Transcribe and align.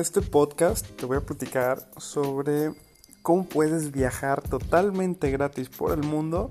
En 0.00 0.02
este 0.02 0.22
podcast 0.22 0.86
te 0.96 1.04
voy 1.04 1.18
a 1.18 1.20
platicar 1.20 1.86
sobre 1.98 2.72
cómo 3.20 3.44
puedes 3.44 3.92
viajar 3.92 4.40
totalmente 4.40 5.30
gratis 5.30 5.68
por 5.68 5.92
el 5.92 6.02
mundo. 6.02 6.48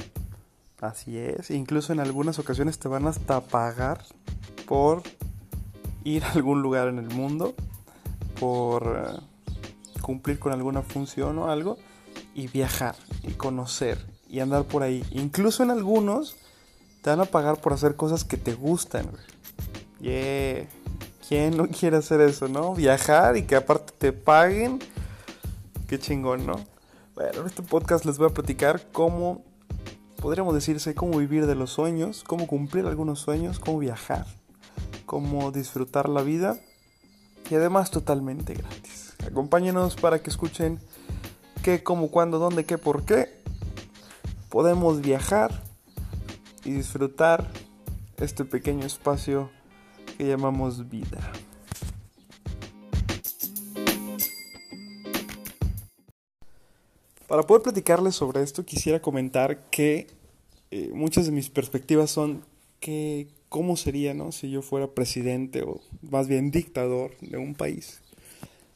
Así 0.79 1.17
es, 1.17 1.49
incluso 1.49 1.91
en 1.91 1.99
algunas 1.99 2.37
ocasiones 2.37 2.77
te 2.77 2.87
van 2.87 3.07
hasta 3.07 3.41
pagar 3.41 4.05
por 4.67 5.01
ir 6.03 6.23
a 6.25 6.33
algún 6.33 6.61
lugar 6.61 6.89
en 6.89 6.99
el 6.99 7.09
mundo, 7.09 7.55
por 8.39 9.17
eh, 9.17 9.19
cumplir 9.99 10.37
con 10.37 10.53
alguna 10.53 10.83
función 10.83 11.39
o 11.39 11.49
algo 11.49 11.79
y 12.35 12.49
viajar 12.49 12.97
y 13.23 13.31
conocer 13.31 13.97
y 14.27 14.41
andar 14.41 14.65
por 14.65 14.83
ahí. 14.83 15.03
Incluso 15.09 15.63
en 15.63 15.71
algunos 15.71 16.35
te 17.01 17.09
van 17.09 17.21
a 17.21 17.25
pagar 17.25 17.59
por 17.59 17.73
hacer 17.73 17.95
cosas 17.95 18.23
que 18.23 18.37
te 18.37 18.53
gustan. 18.53 19.09
Yeah. 19.99 20.67
¿Quién 21.29 21.57
no 21.57 21.67
quiere 21.67 21.97
hacer 21.97 22.21
eso, 22.21 22.47
no? 22.47 22.73
Viajar 22.73 23.37
y 23.37 23.43
que 23.43 23.55
aparte 23.55 23.93
te 23.95 24.11
paguen. 24.11 24.79
Qué 25.87 25.99
chingón, 25.99 26.47
¿no? 26.47 26.55
Bueno, 27.13 27.41
en 27.41 27.45
este 27.45 27.61
podcast 27.61 28.03
les 28.03 28.17
voy 28.17 28.31
a 28.31 28.33
platicar 28.33 28.87
cómo, 28.91 29.45
podríamos 30.19 30.55
decirse, 30.55 30.95
cómo 30.95 31.19
vivir 31.19 31.45
de 31.45 31.53
los 31.53 31.69
sueños, 31.69 32.23
cómo 32.25 32.47
cumplir 32.47 32.87
algunos 32.87 33.19
sueños, 33.19 33.59
cómo 33.59 33.77
viajar, 33.77 34.25
cómo 35.05 35.51
disfrutar 35.51 36.09
la 36.09 36.23
vida 36.23 36.57
y 37.47 37.53
además 37.53 37.91
totalmente 37.91 38.55
gratis. 38.55 39.13
Acompáñenos 39.23 39.97
para 39.97 40.23
que 40.23 40.31
escuchen 40.31 40.79
qué, 41.61 41.83
cómo, 41.83 42.09
cuándo, 42.09 42.39
dónde, 42.39 42.65
qué, 42.65 42.79
por 42.79 43.03
qué 43.05 43.39
podemos 44.49 45.01
viajar 45.01 45.61
y 46.65 46.71
disfrutar 46.71 47.47
este 48.17 48.45
pequeño 48.45 48.83
espacio 48.87 49.51
que 50.19 50.27
llamamos 50.27 50.89
vida. 50.89 51.31
Para 57.25 57.43
poder 57.43 57.63
platicarles 57.63 58.15
sobre 58.15 58.43
esto, 58.43 58.65
quisiera 58.65 59.01
comentar 59.01 59.69
que 59.69 60.07
eh, 60.71 60.91
muchas 60.93 61.25
de 61.25 61.31
mis 61.31 61.49
perspectivas 61.49 62.11
son 62.11 62.43
que 62.81 63.29
cómo 63.47 63.77
sería, 63.77 64.13
¿no? 64.13 64.33
Si 64.33 64.51
yo 64.51 64.61
fuera 64.61 64.87
presidente 64.87 65.61
o 65.61 65.79
más 66.01 66.27
bien 66.27 66.51
dictador 66.51 67.11
de 67.21 67.37
un 67.37 67.55
país. 67.55 68.01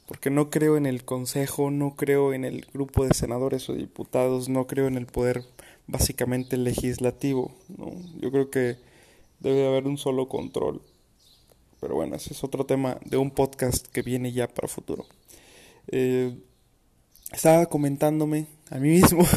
Porque 0.06 0.30
no 0.30 0.48
creo 0.48 0.78
en 0.78 0.86
el 0.86 1.04
consejo, 1.04 1.70
no 1.70 1.94
creo 1.94 2.32
en 2.32 2.46
el 2.46 2.66
grupo 2.72 3.06
de 3.06 3.12
senadores 3.12 3.68
o 3.68 3.74
diputados, 3.74 4.48
no 4.48 4.66
creo 4.66 4.86
en 4.86 4.96
el 4.96 5.04
poder 5.04 5.44
básicamente 5.88 6.56
legislativo. 6.56 7.52
Yo 8.18 8.30
creo 8.30 8.48
que 8.50 8.78
debe 9.40 9.66
haber 9.66 9.86
un 9.86 9.98
solo 9.98 10.26
control. 10.26 10.80
Pero 11.84 11.96
bueno, 11.96 12.16
ese 12.16 12.32
es 12.32 12.42
otro 12.42 12.64
tema 12.64 12.98
de 13.04 13.18
un 13.18 13.30
podcast 13.30 13.88
que 13.88 14.00
viene 14.00 14.32
ya 14.32 14.48
para 14.48 14.68
futuro. 14.68 15.04
Eh, 15.88 16.34
estaba 17.30 17.66
comentándome 17.66 18.46
a 18.70 18.78
mí 18.78 18.88
mismo. 18.88 19.22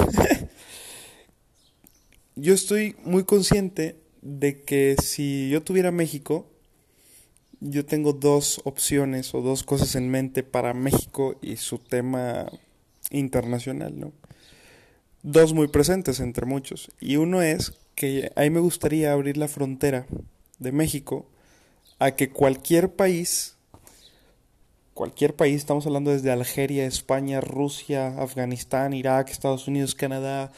yo 2.38 2.54
estoy 2.54 2.96
muy 3.04 3.26
consciente 3.26 4.00
de 4.22 4.62
que 4.62 4.96
si 5.04 5.50
yo 5.50 5.62
tuviera 5.62 5.92
México, 5.92 6.50
yo 7.60 7.86
tengo 7.86 8.14
dos 8.14 8.62
opciones 8.64 9.36
o 9.36 9.42
dos 9.42 9.64
cosas 9.64 9.96
en 9.96 10.10
mente 10.10 10.42
para 10.42 10.74
México 10.74 11.36
y 11.42 11.58
su 11.58 11.80
tema 11.80 12.50
internacional, 13.12 14.00
¿no? 14.00 14.14
Dos 15.22 15.52
muy 15.52 15.68
presentes 15.68 16.22
entre 16.22 16.46
muchos. 16.46 16.92
Y 17.02 17.18
uno 17.18 17.42
es 17.42 17.74
que 17.94 18.32
a 18.38 18.44
mí 18.44 18.52
me 18.52 18.62
gustaría 18.62 19.12
abrir 19.12 19.36
la 19.36 19.50
frontera 19.50 20.08
de 20.60 20.72
México 20.72 21.30
a 22.00 22.12
que 22.12 22.30
cualquier 22.30 22.94
país, 22.94 23.56
cualquier 24.94 25.36
país, 25.36 25.56
estamos 25.58 25.86
hablando 25.86 26.12
desde 26.12 26.32
Algeria, 26.32 26.86
España, 26.86 27.42
Rusia, 27.42 28.08
Afganistán, 28.20 28.94
Irak, 28.94 29.30
Estados 29.30 29.68
Unidos, 29.68 29.96
Canadá, 29.96 30.52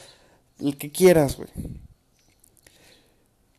el 0.60 0.78
que 0.78 0.92
quieras. 0.92 1.38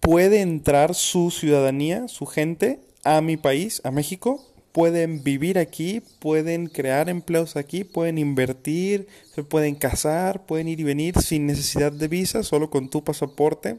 Puede 0.00 0.40
entrar 0.40 0.94
su 0.94 1.30
ciudadanía, 1.30 2.08
su 2.08 2.26
gente, 2.26 2.80
a 3.04 3.20
mi 3.20 3.36
país, 3.36 3.80
a 3.84 3.90
México, 3.90 4.44
pueden 4.72 5.22
vivir 5.22 5.58
aquí, 5.58 6.02
pueden 6.18 6.66
crear 6.68 7.08
empleos 7.08 7.56
aquí, 7.56 7.84
pueden 7.84 8.18
invertir, 8.18 9.08
se 9.34 9.42
pueden 9.42 9.74
casar, 9.74 10.46
pueden 10.46 10.68
ir 10.68 10.80
y 10.80 10.84
venir 10.84 11.18
sin 11.20 11.46
necesidad 11.46 11.92
de 11.92 12.08
visa, 12.08 12.42
solo 12.42 12.70
con 12.70 12.88
tu 12.88 13.02
pasaporte. 13.02 13.78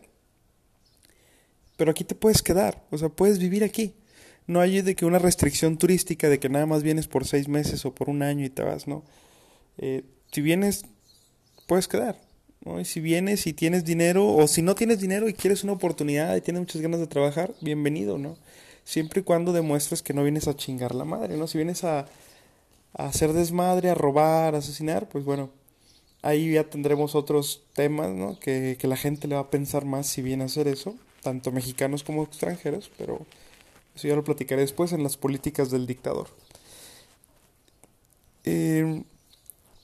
Pero 1.81 1.89
aquí 1.89 2.03
te 2.03 2.13
puedes 2.13 2.43
quedar, 2.43 2.85
o 2.91 2.99
sea, 2.99 3.09
puedes 3.09 3.39
vivir 3.39 3.63
aquí. 3.63 3.95
No 4.45 4.59
hay 4.59 4.83
de 4.83 4.95
que 4.95 5.07
una 5.07 5.17
restricción 5.17 5.79
turística 5.79 6.29
de 6.29 6.39
que 6.39 6.47
nada 6.47 6.67
más 6.67 6.83
vienes 6.83 7.07
por 7.07 7.25
seis 7.25 7.47
meses 7.47 7.85
o 7.87 7.95
por 7.95 8.07
un 8.07 8.21
año 8.21 8.45
y 8.45 8.51
te 8.51 8.61
vas, 8.61 8.87
¿no? 8.87 9.03
Eh, 9.79 10.03
si 10.31 10.41
vienes, 10.41 10.85
puedes 11.65 11.87
quedar. 11.87 12.21
¿no? 12.63 12.79
Y 12.79 12.85
si 12.85 12.99
vienes 12.99 13.47
y 13.47 13.53
tienes 13.53 13.83
dinero, 13.83 14.27
o 14.27 14.47
si 14.47 14.61
no 14.61 14.75
tienes 14.75 14.99
dinero 14.99 15.27
y 15.27 15.33
quieres 15.33 15.63
una 15.63 15.73
oportunidad 15.73 16.35
y 16.35 16.41
tienes 16.41 16.59
muchas 16.59 16.83
ganas 16.83 16.99
de 16.99 17.07
trabajar, 17.07 17.55
bienvenido, 17.61 18.19
¿no? 18.19 18.37
siempre 18.83 19.21
y 19.21 19.23
cuando 19.23 19.51
demuestres 19.51 20.03
que 20.03 20.13
no 20.13 20.21
vienes 20.21 20.47
a 20.47 20.55
chingar 20.55 20.93
la 20.93 21.03
madre, 21.03 21.35
¿no? 21.35 21.47
Si 21.47 21.57
vienes 21.57 21.83
a, 21.83 22.01
a 22.93 23.05
hacer 23.07 23.33
desmadre, 23.33 23.89
a 23.89 23.95
robar, 23.95 24.53
a 24.53 24.59
asesinar, 24.59 25.09
pues 25.09 25.25
bueno, 25.25 25.49
ahí 26.21 26.53
ya 26.53 26.69
tendremos 26.69 27.15
otros 27.15 27.63
temas, 27.73 28.11
¿no? 28.11 28.39
Que, 28.39 28.77
que, 28.79 28.87
la 28.87 28.97
gente 28.97 29.27
le 29.27 29.33
va 29.33 29.41
a 29.41 29.49
pensar 29.49 29.85
más 29.85 30.05
si 30.05 30.21
viene 30.21 30.43
a 30.43 30.45
hacer 30.45 30.67
eso, 30.67 30.95
tanto 31.21 31.51
mexicanos 31.51 32.03
como 32.03 32.23
extranjeros, 32.23 32.91
pero 32.97 33.25
eso 33.95 34.07
ya 34.07 34.15
lo 34.15 34.23
platicaré 34.23 34.61
después 34.61 34.91
en 34.91 35.03
las 35.03 35.17
políticas 35.17 35.71
del 35.71 35.87
dictador. 35.87 36.27
Eh, 38.43 39.03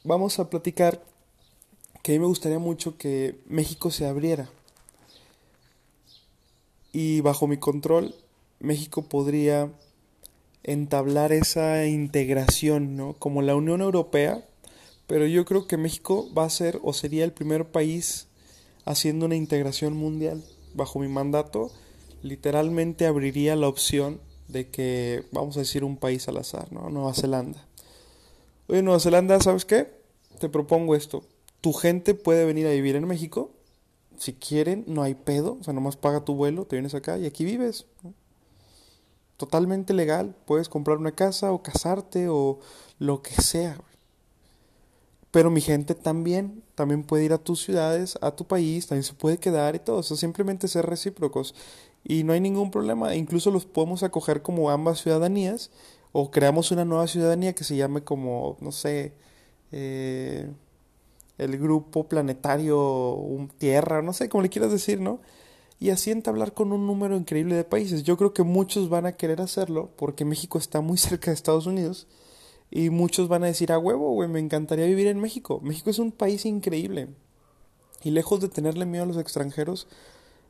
vamos 0.03 0.39
a 0.39 0.49
platicar 0.49 1.03
que 2.01 2.13
a 2.13 2.15
mí 2.15 2.19
me 2.19 2.25
gustaría 2.25 2.59
mucho 2.59 2.97
que 2.97 3.39
México 3.47 3.91
se 3.91 4.07
abriera. 4.07 4.49
Y 6.93 7.21
bajo 7.21 7.47
mi 7.47 7.57
control 7.57 8.15
México 8.59 9.03
podría 9.03 9.69
entablar 10.63 11.31
esa 11.31 11.85
integración, 11.85 12.97
¿no? 12.97 13.13
Como 13.13 13.41
la 13.41 13.55
Unión 13.55 13.81
Europea, 13.81 14.43
pero 15.05 15.27
yo 15.27 15.45
creo 15.45 15.67
que 15.67 15.77
México 15.77 16.27
va 16.33 16.45
a 16.45 16.49
ser 16.49 16.79
o 16.83 16.93
sería 16.93 17.23
el 17.23 17.31
primer 17.31 17.65
país 17.65 18.27
haciendo 18.85 19.25
una 19.25 19.35
integración 19.35 19.95
mundial. 19.95 20.43
Bajo 20.77 20.99
mi 20.99 21.07
mandato, 21.07 21.71
literalmente 22.21 23.07
abriría 23.07 23.55
la 23.55 23.67
opción 23.67 24.21
de 24.47 24.69
que, 24.69 25.25
vamos 25.31 25.57
a 25.57 25.61
decir, 25.61 25.83
un 25.83 25.97
país 25.97 26.27
al 26.27 26.37
azar, 26.37 26.71
¿no? 26.71 26.91
Nueva 26.91 27.15
Zelanda. 27.15 27.65
Oye, 28.67 28.83
Nueva 28.83 28.99
Zelanda, 28.99 29.39
¿sabes 29.39 29.65
qué? 29.65 29.91
Te 30.39 30.49
propongo 30.49 30.95
esto. 30.95 31.23
Tu 31.61 31.73
gente 31.73 32.13
puede 32.13 32.45
venir 32.45 32.67
a 32.67 32.71
vivir 32.71 32.95
en 32.95 33.07
México. 33.07 33.49
Si 34.17 34.33
quieren, 34.33 34.83
no 34.85 35.01
hay 35.01 35.15
pedo. 35.15 35.57
O 35.59 35.63
sea, 35.63 35.73
nomás 35.73 35.97
paga 35.97 36.23
tu 36.23 36.35
vuelo, 36.35 36.65
te 36.65 36.75
vienes 36.75 36.93
acá 36.93 37.17
y 37.17 37.25
aquí 37.25 37.43
vives. 37.43 37.87
totalmente 39.37 39.95
legal. 39.95 40.35
Puedes 40.45 40.69
comprar 40.69 40.97
una 40.97 41.11
casa 41.11 41.51
o 41.51 41.63
casarte 41.63 42.29
o 42.29 42.59
lo 42.99 43.23
que 43.23 43.33
sea. 43.41 43.81
Pero 45.31 45.51
mi 45.51 45.61
gente 45.61 45.95
también, 45.95 46.63
también 46.75 47.03
puede 47.03 47.25
ir 47.25 47.33
a 47.33 47.37
tus 47.37 47.61
ciudades, 47.61 48.17
a 48.21 48.31
tu 48.31 48.45
país, 48.45 48.87
también 48.87 49.03
se 49.03 49.13
puede 49.13 49.37
quedar 49.37 49.75
y 49.75 49.79
todo. 49.79 49.97
O 49.97 50.03
sea, 50.03 50.17
simplemente 50.17 50.67
ser 50.67 50.85
recíprocos. 50.85 51.55
Y 52.03 52.23
no 52.23 52.33
hay 52.33 52.39
ningún 52.39 52.71
problema. 52.71 53.15
Incluso 53.15 53.51
los 53.51 53.65
podemos 53.65 54.03
acoger 54.03 54.41
como 54.41 54.69
ambas 54.69 55.01
ciudadanías. 55.01 55.71
O 56.13 56.31
creamos 56.31 56.71
una 56.71 56.85
nueva 56.85 57.07
ciudadanía 57.07 57.53
que 57.53 57.63
se 57.63 57.75
llame 57.75 58.03
como, 58.03 58.57
no 58.61 58.71
sé, 58.71 59.13
eh, 59.71 60.49
el 61.37 61.57
grupo 61.57 62.07
planetario, 62.07 63.13
un 63.13 63.49
tierra, 63.49 64.01
no 64.01 64.13
sé, 64.13 64.29
como 64.29 64.41
le 64.43 64.49
quieras 64.49 64.71
decir, 64.71 65.01
¿no? 65.01 65.19
y 65.79 65.91
así 65.91 66.11
entablar 66.11 66.53
con 66.53 66.71
un 66.71 66.87
número 66.87 67.15
increíble 67.15 67.55
de 67.55 67.63
países. 67.63 68.03
Yo 68.03 68.17
creo 68.17 68.33
que 68.33 68.43
muchos 68.43 68.89
van 68.89 69.05
a 69.05 69.13
querer 69.13 69.41
hacerlo 69.41 69.91
porque 69.95 70.25
México 70.25 70.57
está 70.57 70.81
muy 70.81 70.97
cerca 70.97 71.31
de 71.31 71.35
Estados 71.35 71.67
Unidos 71.67 72.07
y 72.69 72.89
muchos 72.89 73.27
van 73.27 73.43
a 73.43 73.47
decir, 73.47 73.71
a 73.71 73.79
huevo, 73.79 74.11
güey, 74.11 74.29
me 74.29 74.39
encantaría 74.39 74.85
vivir 74.85 75.07
en 75.07 75.19
México. 75.19 75.59
México 75.63 75.89
es 75.89 75.99
un 75.99 76.11
país 76.11 76.45
increíble 76.45 77.07
y 78.03 78.11
lejos 78.11 78.39
de 78.39 78.49
tenerle 78.49 78.85
miedo 78.85 79.03
a 79.03 79.07
los 79.07 79.17
extranjeros, 79.17 79.87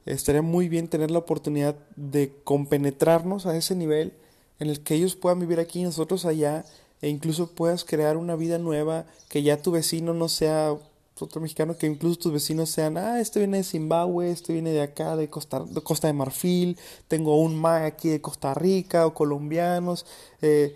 estaría 0.05 0.41
muy 0.41 0.69
bien 0.69 0.87
tener 0.87 1.11
la 1.11 1.19
oportunidad 1.19 1.75
de 1.95 2.33
compenetrarnos 2.43 3.45
a 3.45 3.55
ese 3.57 3.75
nivel 3.75 4.13
en 4.59 4.69
el 4.69 4.81
que 4.81 4.95
ellos 4.95 5.15
puedan 5.15 5.39
vivir 5.39 5.59
aquí 5.59 5.81
y 5.81 5.83
nosotros 5.83 6.25
allá 6.25 6.65
e 7.01 7.09
incluso 7.09 7.51
puedas 7.51 7.83
crear 7.83 8.17
una 8.17 8.35
vida 8.35 8.57
nueva, 8.57 9.05
que 9.29 9.43
ya 9.43 9.61
tu 9.61 9.71
vecino 9.71 10.13
no 10.13 10.29
sea 10.29 10.75
otro 11.19 11.41
mexicano 11.41 11.77
que 11.77 11.87
incluso 11.87 12.19
tus 12.19 12.33
vecinos 12.33 12.69
sean, 12.69 12.97
ah, 12.97 13.19
este 13.19 13.39
viene 13.39 13.57
de 13.57 13.63
Zimbabue, 13.63 14.29
este 14.29 14.53
viene 14.53 14.71
de 14.71 14.81
acá, 14.81 15.15
de 15.15 15.29
Costa 15.29 15.61
de, 15.61 15.81
Costa 15.81 16.07
de 16.07 16.13
Marfil, 16.13 16.77
tengo 17.07 17.39
un 17.41 17.55
mag 17.55 17.83
aquí 17.83 18.09
de 18.09 18.21
Costa 18.21 18.53
Rica, 18.53 19.05
o 19.07 19.13
colombianos, 19.13 20.05
eh, 20.41 20.75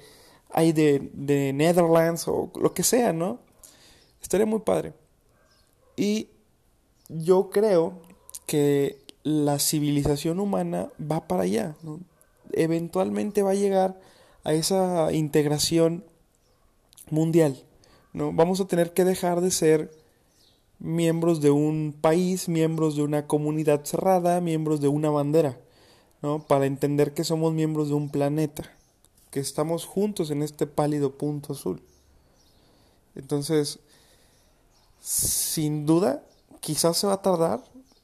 hay 0.54 0.72
de, 0.72 1.10
de 1.14 1.54
Netherlands, 1.54 2.28
o 2.28 2.52
lo 2.60 2.74
que 2.74 2.84
sea, 2.84 3.14
¿no? 3.14 3.40
Estaría 4.22 4.46
muy 4.46 4.60
padre. 4.60 4.94
Y 5.96 6.30
yo 7.10 7.50
creo 7.50 8.02
que 8.46 9.02
la 9.24 9.60
civilización 9.60 10.40
humana 10.40 10.90
va 11.00 11.28
para 11.28 11.44
allá. 11.44 11.76
Eventualmente 12.54 13.44
va 13.44 13.52
a 13.52 13.56
llegar 13.56 14.00
a 14.44 14.54
esa 14.54 15.12
integración 15.14 16.04
mundial, 17.10 17.64
¿no? 18.14 18.34
Vamos 18.34 18.60
a 18.62 18.68
tener 18.68 18.94
que 18.94 19.06
dejar 19.06 19.42
de 19.42 19.52
ser 19.52 19.92
miembros 20.80 21.42
de 21.42 21.52
un 21.52 21.96
país, 22.00 22.50
miembros 22.50 22.96
de 22.96 23.04
una 23.04 23.28
comunidad 23.28 23.86
cerrada, 23.86 24.42
miembros 24.42 24.82
de 24.82 24.88
una 24.88 25.10
bandera, 25.10 25.60
¿no? 26.22 26.46
Para 26.48 26.66
entender 26.66 27.14
que 27.14 27.24
somos 27.24 27.54
miembros 27.54 27.90
de 27.90 27.94
un 27.94 28.10
planeta, 28.10 28.76
que 29.32 29.40
estamos 29.40 29.86
juntos 29.86 30.30
en 30.30 30.44
este 30.44 30.68
pálido 30.68 31.18
punto 31.18 31.54
azul. 31.54 31.82
Entonces, 33.16 33.80
sin 35.02 35.86
duda, 35.86 36.24
quizás 36.60 36.98
se 36.98 37.08
va 37.08 37.14
a 37.14 37.22
tardar, 37.22 37.64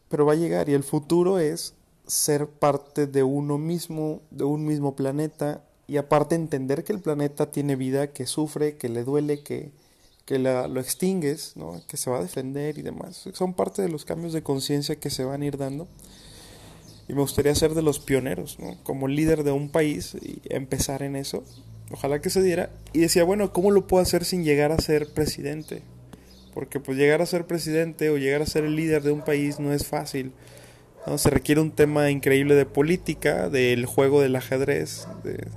pero 0.09 0.25
va 0.25 0.33
a 0.33 0.37
llegar 0.37 0.69
y 0.69 0.73
el 0.73 0.83
futuro 0.83 1.37
es 1.37 1.73
ser 2.07 2.47
parte 2.47 3.05
de 3.05 3.23
uno 3.23 3.57
mismo, 3.57 4.21
de 4.31 4.45
un 4.45 4.65
mismo 4.65 4.95
planeta 4.95 5.63
y 5.87 5.97
aparte 5.97 6.35
entender 6.35 6.83
que 6.83 6.93
el 6.93 7.01
planeta 7.01 7.51
tiene 7.51 7.75
vida, 7.75 8.07
que 8.07 8.25
sufre, 8.25 8.77
que 8.77 8.89
le 8.89 9.03
duele, 9.03 9.43
que, 9.43 9.71
que 10.25 10.39
la, 10.39 10.67
lo 10.67 10.79
extingues, 10.79 11.53
¿no? 11.55 11.81
que 11.87 11.97
se 11.97 12.09
va 12.09 12.19
a 12.19 12.21
defender 12.21 12.77
y 12.77 12.81
demás. 12.81 13.29
Son 13.33 13.53
parte 13.53 13.81
de 13.81 13.89
los 13.89 14.05
cambios 14.05 14.33
de 14.33 14.43
conciencia 14.43 14.97
que 14.97 15.09
se 15.09 15.23
van 15.23 15.41
a 15.41 15.45
ir 15.45 15.57
dando. 15.57 15.87
Y 17.07 17.13
me 17.13 17.21
gustaría 17.21 17.55
ser 17.55 17.73
de 17.73 17.81
los 17.81 17.99
pioneros, 17.99 18.59
¿no? 18.59 18.77
como 18.83 19.07
líder 19.07 19.43
de 19.43 19.51
un 19.51 19.69
país 19.69 20.15
y 20.21 20.41
empezar 20.49 21.03
en 21.03 21.15
eso. 21.15 21.43
Ojalá 21.91 22.21
que 22.21 22.29
se 22.29 22.41
diera. 22.41 22.69
Y 22.91 22.99
decía, 22.99 23.23
bueno, 23.23 23.53
¿cómo 23.53 23.71
lo 23.71 23.87
puedo 23.87 24.03
hacer 24.03 24.25
sin 24.25 24.43
llegar 24.43 24.71
a 24.71 24.79
ser 24.79 25.13
presidente? 25.13 25.81
Porque 26.53 26.79
pues 26.79 26.97
llegar 26.97 27.21
a 27.21 27.25
ser 27.25 27.45
presidente 27.45 28.09
o 28.09 28.17
llegar 28.17 28.41
a 28.41 28.45
ser 28.45 28.65
el 28.65 28.75
líder 28.75 29.03
de 29.03 29.11
un 29.11 29.21
país 29.21 29.59
no 29.59 29.71
es 29.71 29.87
fácil. 29.87 30.33
¿no? 31.05 31.17
Se 31.17 31.29
requiere 31.29 31.61
un 31.61 31.71
tema 31.71 32.11
increíble 32.11 32.55
de 32.55 32.65
política, 32.65 33.49
del 33.49 33.85
juego 33.85 34.21
del 34.21 34.35
ajedrez, 34.35 35.07
de 35.23 35.47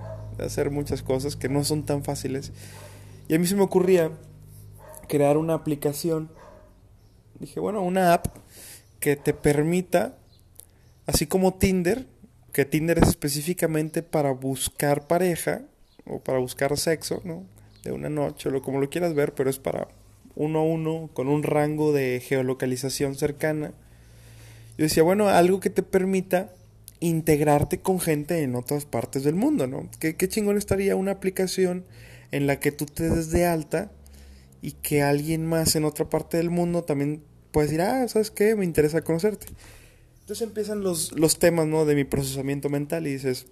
hacer 0.44 0.70
muchas 0.70 1.02
cosas 1.02 1.36
que 1.36 1.48
no 1.48 1.64
son 1.64 1.84
tan 1.84 2.04
fáciles. 2.04 2.52
Y 3.28 3.34
a 3.34 3.38
mí 3.38 3.46
se 3.46 3.56
me 3.56 3.62
ocurría 3.62 4.10
crear 5.08 5.36
una 5.36 5.54
aplicación. 5.54 6.30
Dije, 7.38 7.60
bueno, 7.60 7.82
una 7.82 8.12
app 8.12 8.26
que 9.00 9.16
te 9.16 9.34
permita, 9.34 10.16
así 11.06 11.26
como 11.26 11.54
Tinder, 11.54 12.06
que 12.52 12.64
Tinder 12.64 12.98
es 12.98 13.08
específicamente 13.08 14.02
para 14.02 14.32
buscar 14.32 15.06
pareja 15.06 15.62
o 16.04 16.20
para 16.20 16.38
buscar 16.38 16.76
sexo, 16.76 17.20
¿no? 17.24 17.44
De 17.84 17.92
una 17.92 18.08
noche, 18.08 18.48
o 18.48 18.62
como 18.62 18.80
lo 18.80 18.90
quieras 18.90 19.14
ver, 19.14 19.34
pero 19.34 19.48
es 19.48 19.58
para 19.58 19.88
uno 20.34 20.60
a 20.60 20.62
uno, 20.62 21.10
con 21.12 21.28
un 21.28 21.42
rango 21.42 21.92
de 21.92 22.20
geolocalización 22.20 23.14
cercana. 23.14 23.72
Yo 24.76 24.84
decía, 24.84 25.02
bueno, 25.02 25.28
algo 25.28 25.60
que 25.60 25.70
te 25.70 25.82
permita 25.82 26.52
integrarte 27.00 27.80
con 27.80 28.00
gente 28.00 28.42
en 28.42 28.54
otras 28.54 28.84
partes 28.84 29.24
del 29.24 29.34
mundo, 29.34 29.66
¿no? 29.66 29.88
¿Qué, 29.98 30.16
qué 30.16 30.28
chingón 30.28 30.58
estaría 30.58 30.96
una 30.96 31.12
aplicación 31.12 31.84
en 32.30 32.46
la 32.46 32.60
que 32.60 32.72
tú 32.72 32.86
te 32.86 33.08
des 33.08 33.30
de 33.30 33.46
alta 33.46 33.90
y 34.62 34.72
que 34.72 35.02
alguien 35.02 35.46
más 35.46 35.74
en 35.76 35.84
otra 35.84 36.08
parte 36.08 36.36
del 36.36 36.50
mundo 36.50 36.84
también 36.84 37.22
puede 37.52 37.68
decir, 37.68 37.80
ah, 37.82 38.06
¿sabes 38.08 38.30
qué? 38.30 38.54
Me 38.54 38.64
interesa 38.64 39.02
conocerte. 39.02 39.46
Entonces 40.30 40.46
empiezan 40.46 40.84
los, 40.84 41.10
los 41.18 41.40
temas, 41.40 41.66
¿no? 41.66 41.84
De 41.84 41.96
mi 41.96 42.04
procesamiento 42.04 42.68
mental 42.68 43.04
y 43.08 43.14
dices, 43.14 43.46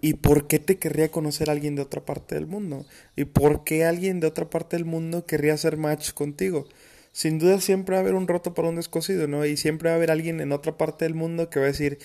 ¿y 0.00 0.14
por 0.14 0.46
qué 0.46 0.60
te 0.60 0.78
querría 0.78 1.10
conocer 1.10 1.50
alguien 1.50 1.74
de 1.74 1.82
otra 1.82 2.04
parte 2.04 2.36
del 2.36 2.46
mundo? 2.46 2.86
¿Y 3.16 3.24
por 3.24 3.64
qué 3.64 3.84
alguien 3.84 4.20
de 4.20 4.28
otra 4.28 4.48
parte 4.48 4.76
del 4.76 4.84
mundo 4.84 5.26
querría 5.26 5.54
hacer 5.54 5.76
match 5.76 6.12
contigo? 6.12 6.68
Sin 7.10 7.40
duda 7.40 7.60
siempre 7.60 7.94
va 7.94 7.98
a 7.98 8.02
haber 8.02 8.14
un 8.14 8.28
roto 8.28 8.54
para 8.54 8.68
un 8.68 8.76
descosido, 8.76 9.26
¿no? 9.26 9.44
Y 9.44 9.56
siempre 9.56 9.88
va 9.88 9.94
a 9.94 9.96
haber 9.96 10.12
alguien 10.12 10.40
en 10.40 10.52
otra 10.52 10.78
parte 10.78 11.04
del 11.04 11.14
mundo 11.14 11.50
que 11.50 11.58
va 11.58 11.64
a 11.64 11.70
decir, 11.70 11.98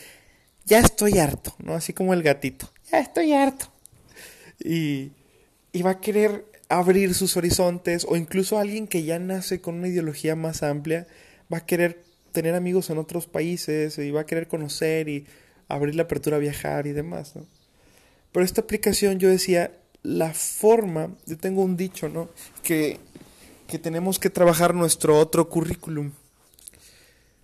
ya 0.66 0.80
estoy 0.80 1.20
harto, 1.20 1.54
¿no? 1.60 1.76
Así 1.76 1.94
como 1.94 2.16
el 2.16 2.24
gatito, 2.24 2.68
ya 2.92 2.98
estoy 2.98 3.34
harto. 3.34 3.68
Y, 4.58 5.12
y 5.72 5.84
va 5.84 5.92
a 5.92 6.02
querer 6.02 6.48
abrir 6.68 7.14
sus 7.14 7.38
horizontes 7.38 8.08
o 8.10 8.16
incluso 8.16 8.58
alguien 8.58 8.88
que 8.88 9.04
ya 9.04 9.20
nace 9.20 9.62
con 9.62 9.76
una 9.76 9.90
ideología 9.90 10.36
más 10.36 10.64
amplia 10.64 11.06
va 11.54 11.60
a 11.60 11.66
querer 11.68 12.10
tener 12.32 12.56
amigos 12.56 12.90
en 12.90 12.98
otros 12.98 13.28
países 13.28 13.98
y 13.98 14.12
va 14.12 14.22
a 14.22 14.26
querer 14.26 14.48
conocer 14.48 15.10
y 15.10 15.26
abrir 15.68 15.96
la 15.96 16.04
apertura 16.04 16.38
a 16.38 16.40
viajar 16.40 16.88
y 16.88 16.92
demás, 16.92 17.36
¿no? 17.36 17.46
Pero 18.32 18.46
esta 18.46 18.62
aplicación 18.62 19.20
yo 19.20 19.30
decía, 19.30 19.72
la 20.04 20.34
forma, 20.34 21.10
yo 21.26 21.38
tengo 21.38 21.64
un 21.64 21.78
dicho, 21.78 22.10
¿no? 22.10 22.30
Que, 22.64 23.00
que 23.68 23.78
tenemos 23.78 24.20
que 24.20 24.30
trabajar 24.30 24.74
nuestro 24.74 25.18
otro 25.18 25.50
currículum, 25.50 26.12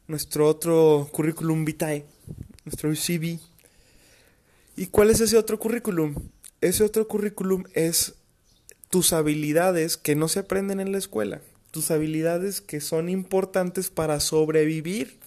nuestro 0.07 0.47
otro 0.47 1.09
currículum 1.11 1.65
vitae, 1.65 2.05
nuestro 2.65 2.93
CV. 2.95 3.39
¿Y 4.75 4.87
cuál 4.87 5.09
es 5.09 5.19
ese 5.21 5.37
otro 5.37 5.59
currículum? 5.59 6.15
Ese 6.61 6.83
otro 6.83 7.07
currículum 7.07 7.63
es 7.73 8.15
tus 8.89 9.13
habilidades 9.13 9.97
que 9.97 10.15
no 10.15 10.27
se 10.27 10.39
aprenden 10.39 10.79
en 10.79 10.91
la 10.91 10.97
escuela, 10.97 11.41
tus 11.71 11.91
habilidades 11.91 12.61
que 12.61 12.81
son 12.81 13.09
importantes 13.09 13.89
para 13.89 14.19
sobrevivir. 14.19 15.17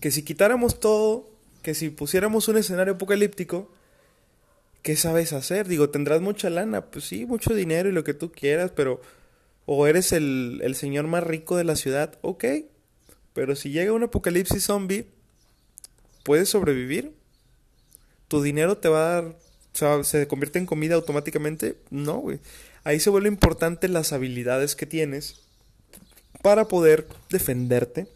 Que 0.00 0.10
si 0.10 0.22
quitáramos 0.22 0.80
todo, 0.80 1.30
que 1.62 1.74
si 1.74 1.90
pusiéramos 1.90 2.48
un 2.48 2.58
escenario 2.58 2.94
apocalíptico, 2.94 3.70
¿qué 4.82 4.96
sabes 4.96 5.32
hacer? 5.32 5.68
Digo, 5.68 5.90
tendrás 5.90 6.20
mucha 6.20 6.50
lana, 6.50 6.86
pues 6.86 7.04
sí, 7.04 7.24
mucho 7.26 7.54
dinero 7.54 7.88
y 7.88 7.92
lo 7.92 8.04
que 8.04 8.14
tú 8.14 8.32
quieras, 8.32 8.72
pero 8.74 9.00
o 9.64 9.86
eres 9.86 10.12
el, 10.12 10.60
el 10.64 10.74
señor 10.74 11.06
más 11.06 11.22
rico 11.22 11.56
de 11.56 11.64
la 11.64 11.76
ciudad, 11.76 12.18
ok, 12.22 12.44
pero 13.32 13.54
si 13.54 13.70
llega 13.70 13.92
un 13.92 14.02
apocalipsis 14.02 14.64
zombie, 14.64 15.06
¿puedes 16.24 16.48
sobrevivir? 16.48 17.12
Tu 18.26 18.42
dinero 18.42 18.78
te 18.78 18.88
va 18.88 18.98
a 18.98 19.22
dar 19.22 19.36
o 19.74 19.78
sea, 19.78 20.04
¿se 20.04 20.28
convierte 20.28 20.58
en 20.58 20.66
comida 20.66 20.94
automáticamente? 20.94 21.76
No, 21.90 22.18
güey. 22.18 22.40
Ahí 22.84 22.98
se 22.98 23.10
vuelve 23.10 23.28
importante 23.28 23.88
las 23.88 24.12
habilidades 24.12 24.74
que 24.74 24.86
tienes 24.86 25.40
para 26.42 26.66
poder 26.66 27.06
defenderte. 27.30 28.08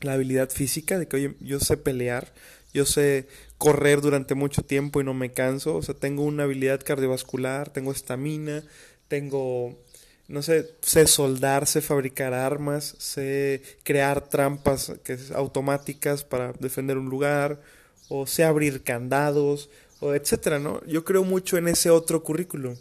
La 0.00 0.14
habilidad 0.14 0.50
física 0.50 0.98
de 0.98 1.08
que, 1.08 1.16
oye, 1.16 1.34
yo 1.40 1.60
sé 1.60 1.76
pelear, 1.76 2.32
yo 2.72 2.86
sé 2.86 3.26
correr 3.58 4.00
durante 4.00 4.34
mucho 4.34 4.62
tiempo 4.62 5.00
y 5.00 5.04
no 5.04 5.14
me 5.14 5.32
canso. 5.32 5.76
O 5.76 5.82
sea, 5.82 5.94
tengo 5.94 6.24
una 6.24 6.44
habilidad 6.44 6.80
cardiovascular, 6.82 7.70
tengo 7.70 7.92
estamina, 7.92 8.62
tengo, 9.08 9.78
no 10.28 10.42
sé, 10.42 10.70
sé 10.82 11.06
soldar, 11.06 11.66
sé 11.66 11.80
fabricar 11.80 12.32
armas, 12.34 12.96
sé 12.98 13.62
crear 13.82 14.28
trampas 14.28 14.92
que 15.04 15.18
automáticas 15.34 16.24
para 16.24 16.52
defender 16.52 16.96
un 16.96 17.10
lugar, 17.10 17.60
o 18.08 18.26
sé 18.26 18.44
abrir 18.44 18.82
candados, 18.82 19.70
o 20.00 20.14
etcétera, 20.14 20.58
¿no? 20.58 20.84
Yo 20.86 21.04
creo 21.04 21.24
mucho 21.24 21.58
en 21.58 21.68
ese 21.68 21.90
otro 21.90 22.22
currículum. 22.22 22.76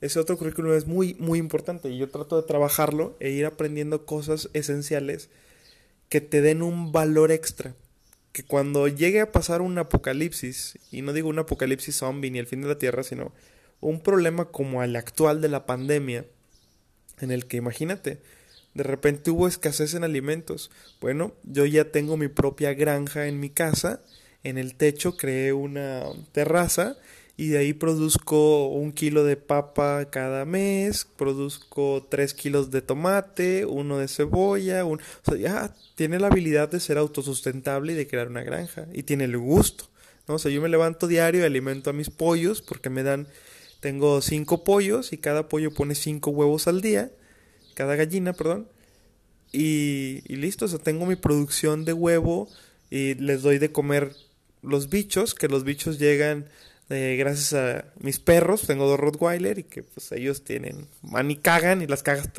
Ese 0.00 0.18
otro 0.18 0.36
currículum 0.36 0.74
es 0.74 0.86
muy, 0.86 1.14
muy 1.14 1.38
importante 1.38 1.88
y 1.88 1.98
yo 1.98 2.08
trato 2.08 2.40
de 2.40 2.46
trabajarlo 2.46 3.16
e 3.20 3.30
ir 3.30 3.46
aprendiendo 3.46 4.04
cosas 4.04 4.50
esenciales 4.52 5.30
que 6.08 6.20
te 6.20 6.42
den 6.42 6.62
un 6.62 6.92
valor 6.92 7.32
extra. 7.32 7.74
Que 8.32 8.44
cuando 8.44 8.86
llegue 8.88 9.20
a 9.20 9.32
pasar 9.32 9.62
un 9.62 9.78
apocalipsis, 9.78 10.78
y 10.90 11.00
no 11.00 11.14
digo 11.14 11.28
un 11.28 11.38
apocalipsis 11.38 11.96
zombie 11.96 12.30
ni 12.30 12.38
el 12.38 12.46
fin 12.46 12.60
de 12.60 12.68
la 12.68 12.78
tierra, 12.78 13.02
sino 13.02 13.32
un 13.80 14.00
problema 14.00 14.46
como 14.46 14.82
el 14.82 14.94
actual 14.96 15.40
de 15.40 15.48
la 15.48 15.64
pandemia, 15.64 16.26
en 17.20 17.30
el 17.30 17.46
que 17.46 17.56
imagínate, 17.56 18.20
de 18.74 18.82
repente 18.82 19.30
hubo 19.30 19.48
escasez 19.48 19.94
en 19.94 20.04
alimentos. 20.04 20.70
Bueno, 21.00 21.32
yo 21.44 21.64
ya 21.64 21.90
tengo 21.90 22.18
mi 22.18 22.28
propia 22.28 22.74
granja 22.74 23.26
en 23.26 23.40
mi 23.40 23.48
casa 23.48 24.02
en 24.46 24.58
el 24.58 24.76
techo 24.76 25.16
creé 25.16 25.52
una 25.52 26.04
terraza 26.30 26.96
y 27.36 27.48
de 27.48 27.58
ahí 27.58 27.72
produzco 27.74 28.68
un 28.68 28.92
kilo 28.92 29.22
de 29.24 29.36
papa 29.36 30.08
cada 30.10 30.46
mes, 30.46 31.06
produzco 31.16 32.06
tres 32.08 32.32
kilos 32.32 32.70
de 32.70 32.80
tomate, 32.80 33.66
uno 33.66 33.98
de 33.98 34.08
cebolla, 34.08 34.84
un... 34.86 35.00
o 35.00 35.30
sea, 35.30 35.36
ya 35.36 35.74
tiene 35.96 36.18
la 36.18 36.28
habilidad 36.28 36.70
de 36.70 36.80
ser 36.80 36.96
autosustentable 36.96 37.92
y 37.92 37.96
de 37.96 38.06
crear 38.06 38.28
una 38.28 38.42
granja 38.42 38.86
y 38.92 39.02
tiene 39.02 39.24
el 39.24 39.36
gusto, 39.36 39.84
¿no? 40.26 40.36
O 40.36 40.38
sea, 40.38 40.50
yo 40.50 40.62
me 40.62 40.70
levanto 40.70 41.06
diario 41.06 41.42
y 41.42 41.44
alimento 41.44 41.90
a 41.90 41.92
mis 41.92 42.08
pollos 42.08 42.62
porque 42.62 42.88
me 42.88 43.02
dan, 43.02 43.28
tengo 43.80 44.22
cinco 44.22 44.64
pollos 44.64 45.12
y 45.12 45.18
cada 45.18 45.48
pollo 45.48 45.74
pone 45.74 45.94
cinco 45.94 46.30
huevos 46.30 46.66
al 46.68 46.80
día, 46.80 47.10
cada 47.74 47.96
gallina, 47.96 48.32
perdón, 48.32 48.66
y, 49.52 50.22
y 50.26 50.36
listo, 50.36 50.64
o 50.64 50.68
sea, 50.68 50.78
tengo 50.78 51.04
mi 51.04 51.16
producción 51.16 51.84
de 51.84 51.92
huevo 51.92 52.48
y 52.90 53.14
les 53.14 53.42
doy 53.42 53.58
de 53.58 53.72
comer 53.72 54.12
los 54.62 54.88
bichos, 54.88 55.34
que 55.34 55.48
los 55.48 55.64
bichos 55.64 55.98
llegan 55.98 56.46
eh, 56.88 57.16
gracias 57.18 57.52
a 57.52 57.92
mis 57.98 58.20
perros, 58.20 58.62
tengo 58.66 58.86
dos 58.86 59.00
Rottweiler 59.00 59.58
y 59.58 59.64
que 59.64 59.82
pues 59.82 60.12
ellos 60.12 60.44
tienen, 60.44 60.86
van 61.02 61.30
y 61.30 61.36
cagan 61.36 61.82
y 61.82 61.86
las 61.86 62.04
cagas 62.04 62.30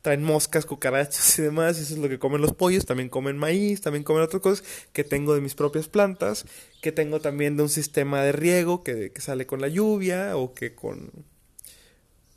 traen 0.00 0.22
moscas, 0.22 0.64
cucarachas 0.64 1.38
y 1.38 1.42
demás, 1.42 1.78
y 1.78 1.82
eso 1.82 1.94
es 1.94 2.00
lo 2.00 2.08
que 2.08 2.18
comen 2.18 2.40
los 2.40 2.54
pollos, 2.54 2.86
también 2.86 3.10
comen 3.10 3.36
maíz, 3.36 3.82
también 3.82 4.02
comen 4.02 4.22
otras 4.22 4.40
cosas 4.40 4.64
que 4.92 5.04
tengo 5.04 5.34
de 5.34 5.42
mis 5.42 5.54
propias 5.54 5.88
plantas, 5.88 6.46
que 6.80 6.90
tengo 6.90 7.20
también 7.20 7.56
de 7.56 7.64
un 7.64 7.68
sistema 7.68 8.22
de 8.22 8.32
riego 8.32 8.82
que, 8.82 9.12
que 9.12 9.20
sale 9.20 9.46
con 9.46 9.60
la 9.60 9.68
lluvia 9.68 10.36
o 10.36 10.54
que 10.54 10.74
con 10.74 11.10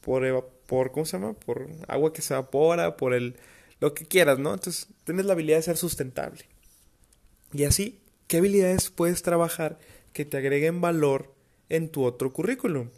por, 0.02 0.50
por 0.66 0.92
¿cómo 0.92 1.06
se 1.06 1.18
llama? 1.18 1.34
por 1.34 1.70
agua 1.88 2.12
que 2.12 2.22
se 2.22 2.34
evapora, 2.34 2.98
por 2.98 3.14
el 3.14 3.38
lo 3.80 3.94
que 3.94 4.06
quieras, 4.06 4.40
¿no? 4.40 4.54
Entonces, 4.54 4.88
tienes 5.06 5.26
la 5.26 5.34
habilidad 5.34 5.58
de 5.58 5.64
ser 5.64 5.78
sustentable. 5.78 6.44
Y 7.54 7.64
así 7.64 8.02
¿Qué 8.30 8.38
habilidades 8.38 8.92
puedes 8.92 9.24
trabajar 9.24 9.80
que 10.14 10.26
te 10.26 10.38
agreguen 10.38 10.82
valor 10.82 11.34
en 11.70 11.90
tu 11.90 12.04
otro 12.04 12.32
currículum? 12.32 12.90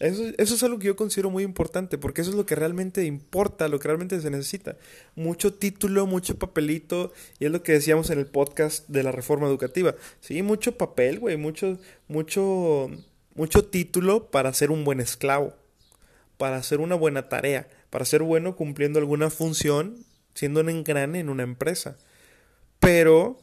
Eso, 0.00 0.24
eso 0.38 0.54
es 0.54 0.62
algo 0.62 0.78
que 0.78 0.86
yo 0.86 0.96
considero 0.96 1.28
muy 1.28 1.44
importante, 1.44 1.98
porque 1.98 2.22
eso 2.22 2.30
es 2.30 2.36
lo 2.36 2.46
que 2.46 2.54
realmente 2.54 3.04
importa, 3.04 3.68
lo 3.68 3.78
que 3.78 3.88
realmente 3.88 4.18
se 4.20 4.30
necesita. 4.30 4.76
Mucho 5.14 5.52
título, 5.52 6.06
mucho 6.06 6.38
papelito, 6.38 7.12
y 7.38 7.44
es 7.44 7.50
lo 7.52 7.62
que 7.62 7.72
decíamos 7.72 8.08
en 8.08 8.18
el 8.18 8.26
podcast 8.26 8.88
de 8.88 9.02
la 9.02 9.12
reforma 9.12 9.46
educativa. 9.46 9.94
Sí, 10.20 10.42
mucho 10.42 10.78
papel, 10.78 11.18
güey, 11.18 11.36
mucho, 11.36 11.78
mucho, 12.08 12.90
mucho 13.34 13.64
título 13.66 14.30
para 14.30 14.54
ser 14.54 14.70
un 14.70 14.84
buen 14.84 15.00
esclavo, 15.00 15.52
para 16.38 16.56
hacer 16.56 16.80
una 16.80 16.94
buena 16.94 17.28
tarea, 17.28 17.68
para 17.90 18.06
ser 18.06 18.22
bueno 18.22 18.56
cumpliendo 18.56 18.98
alguna 19.00 19.28
función, 19.28 19.96
siendo 20.32 20.60
un 20.60 20.70
engrane 20.70 21.20
en 21.20 21.28
una 21.28 21.42
empresa. 21.42 21.98
Pero, 22.78 23.38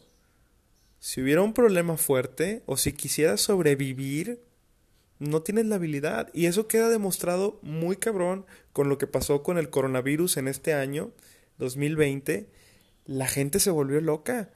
si 0.99 1.21
hubiera 1.21 1.41
un 1.41 1.53
problema 1.53 1.97
fuerte, 1.97 2.63
o 2.65 2.77
si 2.77 2.93
quisieras 2.93 3.41
sobrevivir, 3.41 4.41
no 5.19 5.41
tienes 5.41 5.65
la 5.65 5.75
habilidad. 5.75 6.29
Y 6.33 6.45
eso 6.45 6.67
queda 6.67 6.89
demostrado 6.89 7.59
muy 7.61 7.97
cabrón 7.97 8.45
con 8.73 8.89
lo 8.89 8.97
que 8.97 9.07
pasó 9.07 9.43
con 9.43 9.57
el 9.57 9.69
coronavirus 9.69 10.37
en 10.37 10.47
este 10.47 10.73
año, 10.73 11.11
2020. 11.57 12.49
La 13.05 13.27
gente 13.27 13.59
se 13.59 13.71
volvió 13.71 14.01
loca. 14.01 14.49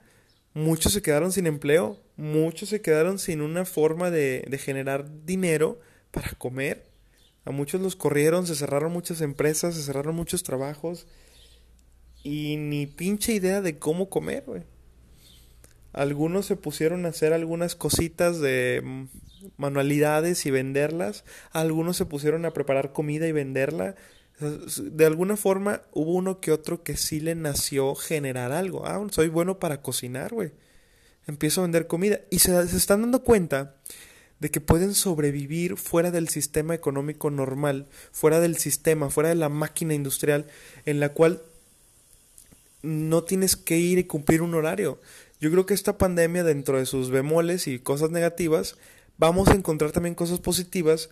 Muchos 0.54 0.92
se 0.92 1.02
quedaron 1.02 1.32
sin 1.32 1.46
empleo. 1.46 2.00
Muchos 2.16 2.68
se 2.68 2.80
quedaron 2.80 3.18
sin 3.18 3.40
una 3.40 3.64
forma 3.64 4.10
de, 4.10 4.44
de 4.48 4.58
generar 4.58 5.24
dinero 5.24 5.80
para 6.10 6.30
comer. 6.32 6.86
A 7.44 7.50
muchos 7.50 7.80
los 7.80 7.96
corrieron, 7.96 8.46
se 8.46 8.54
cerraron 8.54 8.92
muchas 8.92 9.20
empresas, 9.20 9.74
se 9.74 9.82
cerraron 9.82 10.14
muchos 10.14 10.42
trabajos. 10.42 11.06
Y 12.22 12.56
ni 12.56 12.86
pinche 12.86 13.32
idea 13.32 13.60
de 13.60 13.78
cómo 13.78 14.08
comer, 14.08 14.44
güey. 14.46 14.62
Algunos 15.92 16.46
se 16.46 16.56
pusieron 16.56 17.04
a 17.04 17.10
hacer 17.10 17.32
algunas 17.32 17.74
cositas 17.74 18.40
de 18.40 18.80
mm, 18.82 19.04
manualidades 19.56 20.46
y 20.46 20.50
venderlas. 20.50 21.24
Algunos 21.50 21.96
se 21.96 22.06
pusieron 22.06 22.44
a 22.44 22.52
preparar 22.52 22.92
comida 22.92 23.26
y 23.26 23.32
venderla. 23.32 23.94
De 24.40 25.06
alguna 25.06 25.36
forma 25.36 25.82
hubo 25.92 26.14
uno 26.14 26.40
que 26.40 26.52
otro 26.52 26.82
que 26.82 26.96
sí 26.96 27.20
le 27.20 27.34
nació 27.34 27.94
generar 27.94 28.52
algo. 28.52 28.86
Ah, 28.86 29.04
soy 29.10 29.28
bueno 29.28 29.58
para 29.58 29.82
cocinar, 29.82 30.32
güey. 30.32 30.52
Empiezo 31.26 31.60
a 31.60 31.64
vender 31.64 31.86
comida. 31.86 32.20
Y 32.30 32.38
se, 32.38 32.66
se 32.66 32.76
están 32.76 33.02
dando 33.02 33.22
cuenta 33.22 33.76
de 34.40 34.50
que 34.50 34.60
pueden 34.60 34.94
sobrevivir 34.94 35.76
fuera 35.76 36.10
del 36.10 36.28
sistema 36.28 36.74
económico 36.74 37.30
normal, 37.30 37.86
fuera 38.10 38.40
del 38.40 38.56
sistema, 38.56 39.08
fuera 39.08 39.28
de 39.28 39.36
la 39.36 39.48
máquina 39.48 39.94
industrial, 39.94 40.46
en 40.84 40.98
la 40.98 41.10
cual 41.10 41.42
no 42.82 43.22
tienes 43.22 43.54
que 43.54 43.78
ir 43.78 43.98
y 43.98 44.04
cumplir 44.04 44.42
un 44.42 44.54
horario. 44.54 44.98
Yo 45.42 45.50
creo 45.50 45.66
que 45.66 45.74
esta 45.74 45.98
pandemia, 45.98 46.44
dentro 46.44 46.78
de 46.78 46.86
sus 46.86 47.10
bemoles 47.10 47.66
y 47.66 47.80
cosas 47.80 48.12
negativas, 48.12 48.76
vamos 49.18 49.48
a 49.48 49.54
encontrar 49.54 49.90
también 49.90 50.14
cosas 50.14 50.38
positivas, 50.38 51.10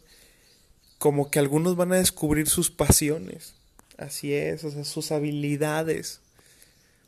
como 0.98 1.32
que 1.32 1.40
algunos 1.40 1.74
van 1.74 1.90
a 1.90 1.96
descubrir 1.96 2.48
sus 2.48 2.70
pasiones. 2.70 3.56
Así 3.98 4.32
es, 4.32 4.62
o 4.62 4.70
sea, 4.70 4.84
sus 4.84 5.10
habilidades, 5.10 6.20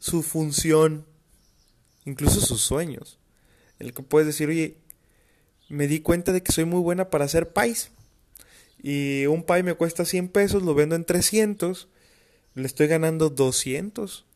su 0.01 0.25
función, 0.25 1.07
incluso 2.05 2.41
sus 2.41 2.61
sueños. 2.61 3.21
El 3.79 3.95
que 3.95 4.03
puedes 4.03 4.27
decir, 4.27 4.49
oye, 4.49 4.79
me 5.69 5.87
di 5.87 6.01
cuenta 6.01 6.33
de 6.33 6.43
que 6.43 6.51
soy 6.51 6.65
muy 6.65 6.81
buena 6.81 7.09
para 7.09 7.27
hacer 7.27 7.53
pais. 7.53 7.93
Y 8.83 9.27
un 9.27 9.45
pie 9.45 9.63
me 9.63 9.75
cuesta 9.75 10.05
100 10.05 10.27
pesos, 10.27 10.65
lo 10.65 10.75
vendo 10.75 10.97
en 10.97 11.05
300, 11.05 11.87
le 12.57 12.67
estoy 12.67 12.89
ganando 12.89 13.31
200 13.31 14.27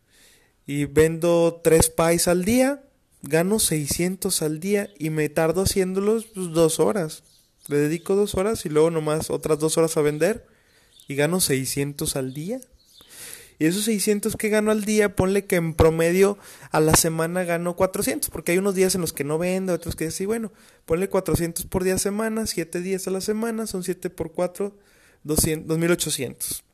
y 0.66 0.84
vendo 0.86 1.60
tres 1.62 1.90
pies 1.90 2.28
al 2.28 2.44
día, 2.44 2.82
gano 3.22 3.58
600 3.58 4.42
al 4.42 4.60
día 4.60 4.90
y 4.98 5.10
me 5.10 5.28
tardo 5.28 5.62
haciéndolos 5.62 6.26
pues, 6.26 6.50
dos 6.50 6.80
horas. 6.80 7.22
Le 7.68 7.78
dedico 7.78 8.14
dos 8.14 8.34
horas 8.34 8.66
y 8.66 8.68
luego 8.68 8.90
nomás 8.90 9.30
otras 9.30 9.58
dos 9.58 9.78
horas 9.78 9.96
a 9.96 10.02
vender 10.02 10.46
y 11.08 11.14
gano 11.14 11.40
600 11.40 12.16
al 12.16 12.34
día. 12.34 12.60
Y 13.58 13.66
esos 13.66 13.84
600 13.84 14.36
que 14.36 14.50
gano 14.50 14.70
al 14.70 14.84
día, 14.84 15.16
ponle 15.16 15.46
que 15.46 15.56
en 15.56 15.72
promedio 15.72 16.36
a 16.70 16.80
la 16.80 16.94
semana 16.94 17.42
gano 17.44 17.74
400, 17.74 18.28
porque 18.28 18.52
hay 18.52 18.58
unos 18.58 18.74
días 18.74 18.94
en 18.94 19.00
los 19.00 19.14
que 19.14 19.24
no 19.24 19.38
vendo, 19.38 19.72
otros 19.72 19.96
que 19.96 20.10
sí, 20.10 20.26
bueno, 20.26 20.52
ponle 20.84 21.08
400 21.08 21.64
por 21.64 21.82
día 21.82 21.94
a 21.94 21.98
semana, 21.98 22.46
7 22.46 22.82
días 22.82 23.08
a 23.08 23.10
la 23.10 23.22
semana, 23.22 23.66
son 23.66 23.82
7 23.82 24.10
por 24.10 24.32
4, 24.32 24.76
200, 25.24 25.68
2800. 25.68 26.65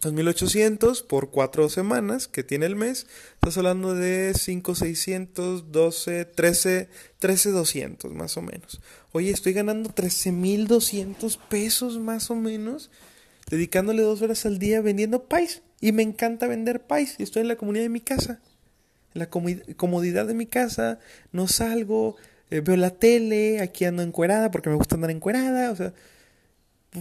2800 0.00 1.02
por 1.02 1.30
4 1.30 1.68
semanas 1.68 2.26
que 2.26 2.42
tiene 2.42 2.66
el 2.66 2.74
mes, 2.74 3.06
estás 3.34 3.58
hablando 3.58 3.94
de 3.94 4.32
5600, 4.34 5.70
12, 5.70 6.24
13, 6.24 6.88
13200 7.18 8.12
más 8.14 8.36
o 8.36 8.42
menos. 8.42 8.80
Oye, 9.12 9.30
estoy 9.30 9.52
ganando 9.52 9.90
13200 9.90 11.36
pesos 11.36 11.98
más 11.98 12.30
o 12.30 12.34
menos, 12.34 12.90
dedicándole 13.50 14.02
dos 14.02 14.22
horas 14.22 14.46
al 14.46 14.58
día 14.58 14.80
vendiendo 14.80 15.24
pais. 15.24 15.62
Y 15.82 15.92
me 15.92 16.02
encanta 16.02 16.46
vender 16.46 16.82
pais. 16.82 17.16
Y 17.18 17.22
estoy 17.22 17.42
en 17.42 17.48
la 17.48 17.56
comunidad 17.56 17.84
de 17.84 17.88
mi 17.88 18.00
casa, 18.00 18.40
en 19.14 19.18
la 19.18 19.28
comodidad 19.28 20.26
de 20.26 20.34
mi 20.34 20.46
casa, 20.46 20.98
no 21.32 21.48
salgo, 21.48 22.16
eh, 22.50 22.60
veo 22.60 22.76
la 22.76 22.90
tele, 22.90 23.60
aquí 23.60 23.84
ando 23.84 24.02
encuerada 24.02 24.50
porque 24.50 24.70
me 24.70 24.76
gusta 24.76 24.94
andar 24.94 25.10
encuerada, 25.10 25.70
o 25.70 25.76
sea 25.76 25.92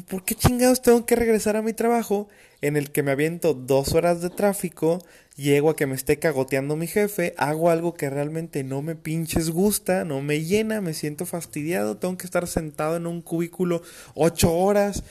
¿por 0.07 0.23
qué 0.23 0.35
chingados 0.35 0.81
tengo 0.81 1.05
que 1.05 1.15
regresar 1.15 1.55
a 1.55 1.61
mi 1.61 1.73
trabajo 1.73 2.27
en 2.61 2.77
el 2.77 2.91
que 2.91 3.03
me 3.03 3.11
aviento 3.11 3.53
dos 3.53 3.93
horas 3.93 4.21
de 4.21 4.29
tráfico, 4.29 4.99
llego 5.35 5.69
a 5.69 5.75
que 5.75 5.87
me 5.87 5.95
esté 5.95 6.19
cagoteando 6.19 6.75
mi 6.75 6.87
jefe, 6.87 7.33
hago 7.37 7.69
algo 7.69 7.93
que 7.93 8.09
realmente 8.09 8.63
no 8.63 8.81
me 8.81 8.95
pinches 8.95 9.49
gusta, 9.49 10.05
no 10.05 10.21
me 10.21 10.43
llena, 10.43 10.81
me 10.81 10.93
siento 10.93 11.25
fastidiado, 11.25 11.97
tengo 11.97 12.17
que 12.17 12.25
estar 12.25 12.47
sentado 12.47 12.97
en 12.97 13.07
un 13.07 13.21
cubículo 13.21 13.81
ocho 14.13 14.53
horas, 14.53 15.03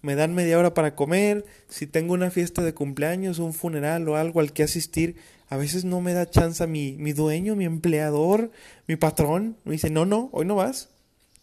me 0.00 0.14
dan 0.14 0.34
media 0.34 0.58
hora 0.58 0.72
para 0.72 0.94
comer, 0.94 1.44
si 1.68 1.86
tengo 1.86 2.14
una 2.14 2.30
fiesta 2.30 2.62
de 2.62 2.74
cumpleaños, 2.74 3.38
un 3.38 3.52
funeral 3.52 4.08
o 4.08 4.16
algo 4.16 4.40
al 4.40 4.52
que 4.52 4.62
asistir, 4.62 5.16
a 5.48 5.56
veces 5.58 5.84
no 5.84 6.00
me 6.00 6.14
da 6.14 6.30
chance 6.30 6.66
mi, 6.66 6.96
mi 6.98 7.12
dueño, 7.12 7.54
mi 7.54 7.66
empleador, 7.66 8.50
mi 8.86 8.96
patrón, 8.96 9.58
me 9.64 9.72
dice, 9.72 9.90
no, 9.90 10.06
no, 10.06 10.30
hoy 10.32 10.46
no 10.46 10.54
vas, 10.54 10.88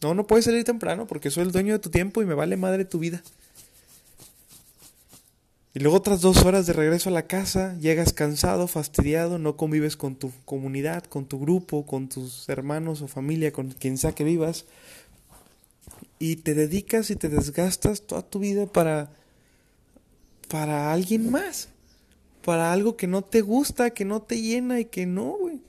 no, 0.02 0.14
no 0.14 0.26
puedes 0.26 0.46
salir 0.46 0.64
temprano 0.64 1.08
porque 1.08 1.30
soy 1.30 1.44
el 1.44 1.52
dueño 1.52 1.74
de 1.74 1.80
tu 1.80 1.90
tiempo 1.90 2.22
y 2.22 2.26
me 2.26 2.34
vale 2.34 2.56
madre 2.58 2.86
tu 2.86 3.00
vida. 3.00 3.22
Y 5.74 5.80
luego 5.80 5.98
otras 5.98 6.22
dos 6.22 6.46
horas 6.46 6.66
de 6.66 6.74
regreso 6.74 7.10
a 7.10 7.14
la 7.14 7.28
casa, 7.28 7.78
llegas 7.80 8.14
cansado, 8.14 8.68
fastidiado, 8.68 9.38
no 9.38 9.56
convives 9.56 9.98
con 9.98 10.16
tu 10.16 10.32
comunidad, 10.46 11.04
con 11.04 11.26
tu 11.26 11.40
grupo, 11.40 11.86
con 11.86 12.10
tus 12.10 12.50
hermanos 12.50 13.02
o 13.02 13.08
familia, 13.08 13.52
con 13.52 13.72
quien 13.72 13.98
sea 13.98 14.14
que 14.14 14.24
vivas. 14.24 14.66
Y 16.18 16.38
te 16.38 16.54
dedicas 16.54 17.12
y 17.12 17.16
te 17.16 17.30
desgastas 17.30 18.02
toda 18.02 18.24
tu 18.24 18.40
vida 18.40 18.66
para 18.66 19.12
para 20.48 20.92
alguien 20.92 21.30
más, 21.30 21.70
para 22.44 22.74
algo 22.74 22.98
que 22.98 23.06
no 23.06 23.22
te 23.22 23.42
gusta, 23.42 23.92
que 23.92 24.04
no 24.04 24.24
te 24.24 24.42
llena 24.42 24.80
y 24.80 24.86
que 24.86 25.06
no, 25.06 25.38
güey 25.40 25.62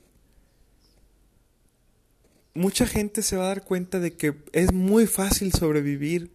mucha 2.54 2.86
gente 2.86 3.22
se 3.22 3.36
va 3.36 3.44
a 3.44 3.48
dar 3.48 3.64
cuenta 3.64 4.00
de 4.00 4.12
que 4.12 4.34
es 4.52 4.72
muy 4.72 5.06
fácil 5.06 5.52
sobrevivir, 5.52 6.30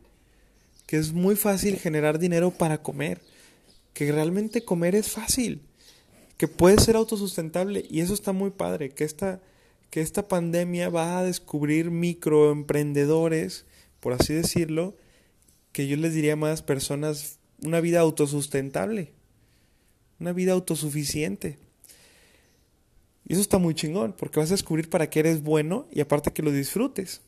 que 0.86 0.98
es 0.98 1.14
muy 1.14 1.36
fácil 1.36 1.78
generar 1.78 2.20
dinero 2.20 2.52
para 2.52 2.82
comer, 2.82 3.22
que 3.94 4.12
realmente 4.12 4.64
comer 4.64 4.96
es 4.96 5.12
fácil, 5.12 5.62
que 6.38 6.48
puede 6.48 6.80
ser 6.80 6.96
autosustentable 6.96 7.86
y 7.90 8.02
eso 8.02 8.14
está 8.14 8.34
muy 8.34 8.52
padre, 8.52 8.90
que 8.90 9.04
esta, 9.04 9.42
que 9.90 10.02
esta 10.02 10.28
pandemia 10.28 10.90
va 10.90 11.18
a 11.18 11.24
descubrir 11.24 11.92
microemprendedores, 11.92 13.66
por 14.00 14.14
así 14.14 14.34
decirlo, 14.34 14.96
que 15.72 15.88
yo 15.88 15.98
les 15.98 16.14
diría 16.14 16.36
más 16.36 16.62
personas 16.62 17.40
una 17.62 17.82
vida 17.82 18.00
autosustentable, 18.00 19.14
una 20.20 20.34
vida 20.34 20.54
autosuficiente. 20.54 21.58
Y 23.28 23.34
eso 23.34 23.42
está 23.42 23.58
muy 23.58 23.74
chingón, 23.74 24.14
porque 24.14 24.40
vas 24.40 24.52
a 24.52 24.54
descubrir 24.54 24.90
para 24.90 25.10
qué 25.10 25.20
eres 25.20 25.42
bueno 25.42 25.88
y 25.92 26.02
aparte 26.02 26.32
que 26.32 26.44
lo 26.44 26.52
disfrutes. 26.52 27.22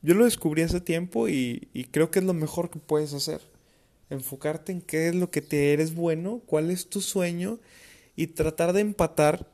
Yo 0.00 0.14
lo 0.14 0.24
descubrí 0.24 0.62
hace 0.62 0.80
tiempo 0.80 1.28
y, 1.28 1.68
creo 1.90 2.10
que 2.10 2.18
es 2.18 2.24
lo 2.24 2.34
mejor 2.34 2.70
que 2.70 2.78
puedes 2.78 3.12
hacer. 3.12 3.40
Enfocarte 4.10 4.72
en 4.72 4.80
qué 4.80 5.08
es 5.08 5.14
lo 5.14 5.30
que 5.30 5.42
te 5.42 5.72
eres 5.72 5.94
bueno, 5.94 6.42
cuál 6.46 6.70
es 6.70 6.88
tu 6.88 7.00
sueño 7.00 7.60
y 8.16 8.28
tratar 8.28 8.72
de 8.72 8.80
empatar 8.80 9.48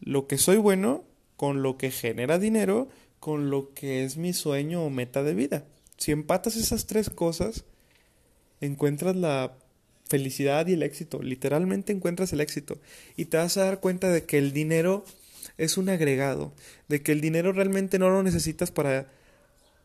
lo 0.00 0.26
que 0.26 0.38
soy 0.38 0.58
bueno 0.58 1.04
con 1.36 1.62
lo 1.62 1.78
que 1.78 1.90
genera 1.90 2.38
dinero, 2.38 2.88
con 3.18 3.50
lo 3.50 3.72
que 3.72 4.04
es 4.04 4.16
mi 4.16 4.32
sueño 4.32 4.84
o 4.84 4.90
meta 4.90 5.22
de 5.22 5.34
vida. 5.34 5.64
Si 5.96 6.12
empatas 6.12 6.56
esas 6.56 6.86
tres 6.86 7.10
cosas, 7.10 7.64
encuentras 8.60 9.16
la 9.16 9.56
felicidad 10.06 10.66
y 10.66 10.74
el 10.74 10.82
éxito. 10.82 11.22
Literalmente 11.22 11.92
encuentras 11.92 12.32
el 12.32 12.40
éxito. 12.40 12.78
Y 13.16 13.26
te 13.26 13.36
vas 13.36 13.56
a 13.56 13.64
dar 13.64 13.80
cuenta 13.80 14.10
de 14.10 14.24
que 14.24 14.38
el 14.38 14.52
dinero 14.52 15.04
es 15.58 15.76
un 15.76 15.88
agregado, 15.88 16.52
de 16.88 17.02
que 17.02 17.12
el 17.12 17.20
dinero 17.20 17.52
realmente 17.52 17.98
no 17.98 18.10
lo 18.10 18.22
necesitas 18.22 18.70
para, 18.70 19.08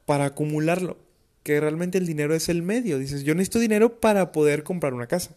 para 0.05 0.25
acumularlo, 0.25 0.97
que 1.43 1.59
realmente 1.59 1.97
el 1.97 2.05
dinero 2.05 2.35
es 2.35 2.49
el 2.49 2.61
medio. 2.61 2.99
Dices, 2.99 3.23
yo 3.23 3.35
necesito 3.35 3.59
dinero 3.59 3.99
para 3.99 4.31
poder 4.31 4.63
comprar 4.63 4.93
una 4.93 5.07
casa. 5.07 5.35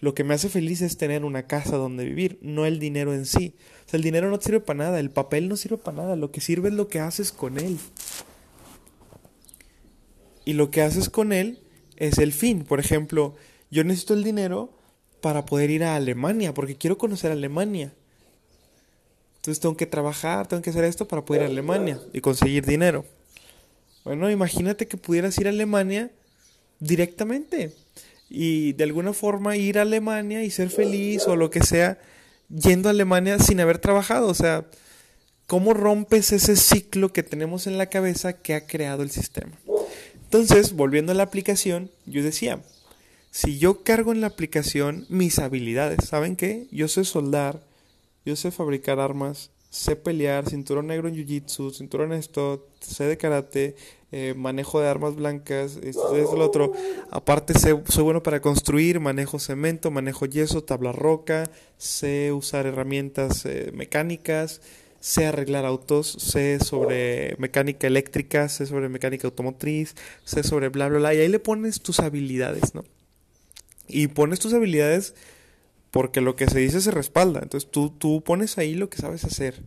Lo 0.00 0.14
que 0.14 0.24
me 0.24 0.34
hace 0.34 0.48
feliz 0.48 0.80
es 0.80 0.96
tener 0.96 1.24
una 1.24 1.46
casa 1.46 1.76
donde 1.76 2.04
vivir, 2.04 2.38
no 2.40 2.64
el 2.64 2.78
dinero 2.78 3.12
en 3.12 3.26
sí. 3.26 3.54
O 3.86 3.90
sea, 3.90 3.98
el 3.98 4.02
dinero 4.02 4.30
no 4.30 4.40
sirve 4.40 4.60
para 4.60 4.78
nada, 4.78 4.98
el 4.98 5.10
papel 5.10 5.48
no 5.48 5.56
sirve 5.56 5.76
para 5.76 5.98
nada, 5.98 6.16
lo 6.16 6.32
que 6.32 6.40
sirve 6.40 6.68
es 6.68 6.74
lo 6.74 6.88
que 6.88 7.00
haces 7.00 7.32
con 7.32 7.58
él. 7.58 7.78
Y 10.46 10.54
lo 10.54 10.70
que 10.70 10.80
haces 10.82 11.10
con 11.10 11.32
él 11.32 11.60
es 11.96 12.18
el 12.18 12.32
fin. 12.32 12.64
Por 12.64 12.80
ejemplo, 12.80 13.34
yo 13.70 13.84
necesito 13.84 14.14
el 14.14 14.24
dinero 14.24 14.72
para 15.20 15.44
poder 15.44 15.70
ir 15.70 15.84
a 15.84 15.96
Alemania, 15.96 16.54
porque 16.54 16.76
quiero 16.76 16.96
conocer 16.96 17.30
Alemania. 17.30 17.92
Entonces 19.40 19.60
tengo 19.60 19.74
que 19.74 19.86
trabajar, 19.86 20.46
tengo 20.46 20.62
que 20.62 20.68
hacer 20.68 20.84
esto 20.84 21.08
para 21.08 21.24
poder 21.24 21.42
ir 21.42 21.48
a 21.48 21.50
Alemania 21.50 21.98
y 22.12 22.20
conseguir 22.20 22.66
dinero. 22.66 23.06
Bueno, 24.04 24.30
imagínate 24.30 24.86
que 24.86 24.98
pudieras 24.98 25.38
ir 25.38 25.46
a 25.46 25.50
Alemania 25.50 26.10
directamente 26.78 27.72
y 28.28 28.74
de 28.74 28.84
alguna 28.84 29.14
forma 29.14 29.56
ir 29.56 29.78
a 29.78 29.82
Alemania 29.82 30.44
y 30.44 30.50
ser 30.50 30.68
feliz 30.68 31.26
o 31.26 31.36
lo 31.36 31.48
que 31.48 31.62
sea 31.62 31.98
yendo 32.50 32.90
a 32.90 32.92
Alemania 32.92 33.38
sin 33.38 33.60
haber 33.60 33.78
trabajado. 33.78 34.28
O 34.28 34.34
sea, 34.34 34.66
¿cómo 35.46 35.72
rompes 35.72 36.32
ese 36.32 36.54
ciclo 36.54 37.14
que 37.14 37.22
tenemos 37.22 37.66
en 37.66 37.78
la 37.78 37.86
cabeza 37.86 38.34
que 38.34 38.54
ha 38.54 38.66
creado 38.66 39.02
el 39.02 39.10
sistema? 39.10 39.52
Entonces, 40.24 40.74
volviendo 40.74 41.12
a 41.12 41.14
la 41.14 41.22
aplicación, 41.22 41.90
yo 42.04 42.22
decía, 42.22 42.60
si 43.30 43.58
yo 43.58 43.84
cargo 43.84 44.12
en 44.12 44.20
la 44.20 44.26
aplicación 44.26 45.06
mis 45.08 45.38
habilidades, 45.38 46.04
¿saben 46.04 46.36
qué? 46.36 46.66
Yo 46.70 46.88
sé 46.88 47.04
soldar, 47.04 47.62
yo 48.24 48.36
sé 48.36 48.50
fabricar 48.50 49.00
armas, 49.00 49.50
sé 49.70 49.96
pelear, 49.96 50.48
cinturón 50.48 50.88
negro 50.88 51.08
en 51.08 51.14
jiu-jitsu, 51.14 51.72
cinturón 51.72 52.12
esto, 52.12 52.68
sé 52.80 53.04
de 53.04 53.16
karate, 53.16 53.76
eh, 54.12 54.34
manejo 54.36 54.80
de 54.80 54.88
armas 54.88 55.14
blancas, 55.14 55.78
esto 55.82 56.16
es 56.16 56.24
lo 56.24 56.44
otro. 56.44 56.72
Aparte 57.10 57.56
sé, 57.58 57.80
soy 57.88 58.02
bueno 58.02 58.22
para 58.22 58.40
construir, 58.40 58.98
manejo 58.98 59.38
cemento, 59.38 59.90
manejo 59.90 60.26
yeso, 60.26 60.64
tabla 60.64 60.90
roca, 60.92 61.48
sé 61.78 62.32
usar 62.32 62.66
herramientas 62.66 63.46
eh, 63.46 63.70
mecánicas, 63.72 64.60
sé 64.98 65.26
arreglar 65.26 65.64
autos, 65.64 66.08
sé 66.08 66.58
sobre 66.58 67.36
mecánica 67.38 67.86
eléctrica, 67.86 68.48
sé 68.48 68.66
sobre 68.66 68.88
mecánica 68.88 69.28
automotriz, 69.28 69.94
sé 70.24 70.42
sobre 70.42 70.68
bla, 70.68 70.88
bla, 70.88 70.98
bla. 70.98 71.14
Y 71.14 71.18
ahí 71.18 71.28
le 71.28 71.38
pones 71.38 71.80
tus 71.80 72.00
habilidades, 72.00 72.74
¿no? 72.74 72.84
Y 73.86 74.08
pones 74.08 74.40
tus 74.40 74.52
habilidades 74.52 75.14
porque 75.90 76.20
lo 76.20 76.36
que 76.36 76.48
se 76.48 76.58
dice 76.58 76.80
se 76.80 76.90
respalda. 76.90 77.40
Entonces 77.42 77.70
tú, 77.70 77.90
tú 77.90 78.22
pones 78.22 78.58
ahí 78.58 78.74
lo 78.74 78.90
que 78.90 78.98
sabes 78.98 79.24
hacer. 79.24 79.62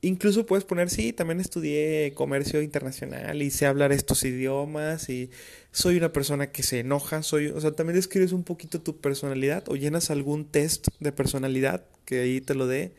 Incluso 0.00 0.46
puedes 0.46 0.64
poner, 0.64 0.90
sí, 0.90 1.12
también 1.12 1.40
estudié 1.40 2.12
comercio 2.14 2.62
internacional 2.62 3.42
y 3.42 3.50
sé 3.50 3.66
hablar 3.66 3.90
estos 3.90 4.22
idiomas 4.22 5.08
y 5.08 5.30
soy 5.72 5.96
una 5.96 6.12
persona 6.12 6.52
que 6.52 6.62
se 6.62 6.80
enoja, 6.80 7.24
soy, 7.24 7.48
o 7.48 7.60
sea, 7.60 7.72
también 7.72 7.96
describes 7.96 8.30
un 8.30 8.44
poquito 8.44 8.80
tu 8.80 9.00
personalidad 9.00 9.64
o 9.68 9.74
llenas 9.74 10.10
algún 10.10 10.44
test 10.44 10.86
de 11.00 11.10
personalidad 11.10 11.84
que 12.04 12.20
ahí 12.20 12.40
te 12.40 12.54
lo 12.54 12.68
dé, 12.68 12.94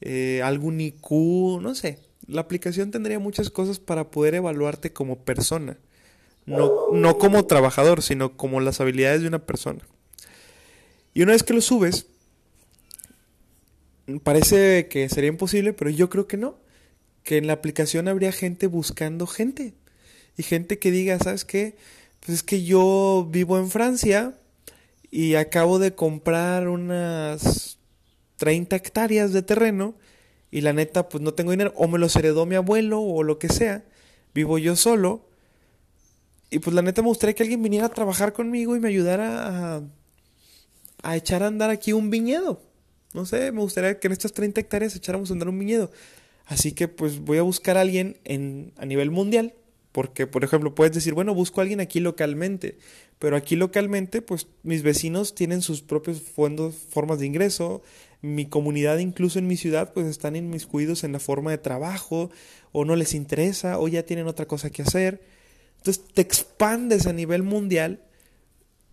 eh, 0.00 0.42
algún 0.42 0.80
IQ, 0.80 1.60
no 1.60 1.76
sé. 1.76 2.00
La 2.26 2.40
aplicación 2.40 2.90
tendría 2.90 3.20
muchas 3.20 3.50
cosas 3.50 3.78
para 3.78 4.10
poder 4.10 4.34
evaluarte 4.34 4.92
como 4.92 5.24
persona. 5.24 5.78
No, 6.44 6.90
no 6.92 7.18
como 7.18 7.46
trabajador, 7.46 8.02
sino 8.02 8.36
como 8.36 8.60
las 8.60 8.80
habilidades 8.80 9.22
de 9.22 9.28
una 9.28 9.46
persona. 9.46 9.86
Y 11.14 11.22
una 11.22 11.32
vez 11.32 11.42
que 11.42 11.54
lo 11.54 11.60
subes, 11.60 12.06
parece 14.22 14.88
que 14.88 15.08
sería 15.08 15.28
imposible, 15.28 15.72
pero 15.72 15.90
yo 15.90 16.08
creo 16.08 16.26
que 16.26 16.36
no. 16.36 16.56
Que 17.22 17.36
en 17.36 17.46
la 17.46 17.52
aplicación 17.52 18.08
habría 18.08 18.32
gente 18.32 18.66
buscando 18.66 19.26
gente. 19.26 19.74
Y 20.36 20.42
gente 20.42 20.78
que 20.78 20.90
diga, 20.90 21.18
¿sabes 21.18 21.44
qué? 21.44 21.76
Pues 22.20 22.38
es 22.38 22.42
que 22.42 22.64
yo 22.64 23.28
vivo 23.30 23.58
en 23.58 23.70
Francia 23.70 24.34
y 25.10 25.34
acabo 25.34 25.78
de 25.78 25.94
comprar 25.94 26.68
unas 26.68 27.78
30 28.38 28.76
hectáreas 28.76 29.32
de 29.32 29.42
terreno 29.42 29.94
y 30.50 30.62
la 30.62 30.72
neta 30.72 31.08
pues 31.08 31.22
no 31.22 31.34
tengo 31.34 31.50
dinero 31.50 31.72
o 31.76 31.86
me 31.88 31.98
los 31.98 32.16
heredó 32.16 32.46
mi 32.46 32.56
abuelo 32.56 33.00
o 33.00 33.22
lo 33.22 33.38
que 33.38 33.48
sea. 33.48 33.84
Vivo 34.34 34.58
yo 34.58 34.76
solo 34.76 35.26
y 36.50 36.58
pues 36.58 36.74
la 36.74 36.82
neta 36.82 37.02
me 37.02 37.08
gustaría 37.08 37.34
que 37.34 37.42
alguien 37.42 37.62
viniera 37.62 37.86
a 37.86 37.90
trabajar 37.90 38.32
conmigo 38.32 38.76
y 38.76 38.80
me 38.80 38.88
ayudara 38.88 39.76
a, 39.76 39.82
a 41.02 41.16
echar 41.16 41.42
a 41.42 41.48
andar 41.48 41.70
aquí 41.70 41.92
un 41.92 42.10
viñedo. 42.10 42.62
No 43.12 43.26
sé, 43.26 43.52
me 43.52 43.60
gustaría 43.60 43.98
que 43.98 44.06
en 44.06 44.12
estas 44.12 44.32
30 44.32 44.60
hectáreas 44.60 44.96
echáramos 44.96 45.30
a 45.30 45.34
andar 45.34 45.48
un 45.48 45.58
viñedo. 45.58 45.90
Así 46.46 46.72
que 46.72 46.88
pues 46.88 47.20
voy 47.20 47.38
a 47.38 47.42
buscar 47.42 47.76
a 47.76 47.82
alguien 47.82 48.18
en, 48.24 48.72
a 48.76 48.86
nivel 48.86 49.10
mundial. 49.10 49.54
Porque, 49.92 50.26
por 50.26 50.42
ejemplo, 50.42 50.74
puedes 50.74 50.94
decir, 50.94 51.12
bueno, 51.12 51.34
busco 51.34 51.60
a 51.60 51.62
alguien 51.62 51.80
aquí 51.80 52.00
localmente. 52.00 52.78
Pero 53.18 53.36
aquí 53.36 53.56
localmente, 53.56 54.22
pues 54.22 54.46
mis 54.62 54.82
vecinos 54.82 55.34
tienen 55.34 55.60
sus 55.60 55.82
propios 55.82 56.22
fondos, 56.22 56.74
formas 56.74 57.18
de 57.18 57.26
ingreso. 57.26 57.82
Mi 58.22 58.46
comunidad, 58.46 58.98
incluso 58.98 59.38
en 59.38 59.46
mi 59.46 59.58
ciudad, 59.58 59.92
pues 59.92 60.06
están 60.06 60.34
inmiscuidos 60.34 61.04
en 61.04 61.12
la 61.12 61.18
forma 61.18 61.50
de 61.50 61.58
trabajo. 61.58 62.30
O 62.72 62.86
no 62.86 62.96
les 62.96 63.12
interesa, 63.12 63.78
o 63.78 63.86
ya 63.86 64.04
tienen 64.04 64.28
otra 64.28 64.46
cosa 64.46 64.70
que 64.70 64.80
hacer. 64.80 65.20
Entonces 65.76 66.04
te 66.14 66.22
expandes 66.22 67.06
a 67.06 67.12
nivel 67.12 67.42
mundial 67.42 68.02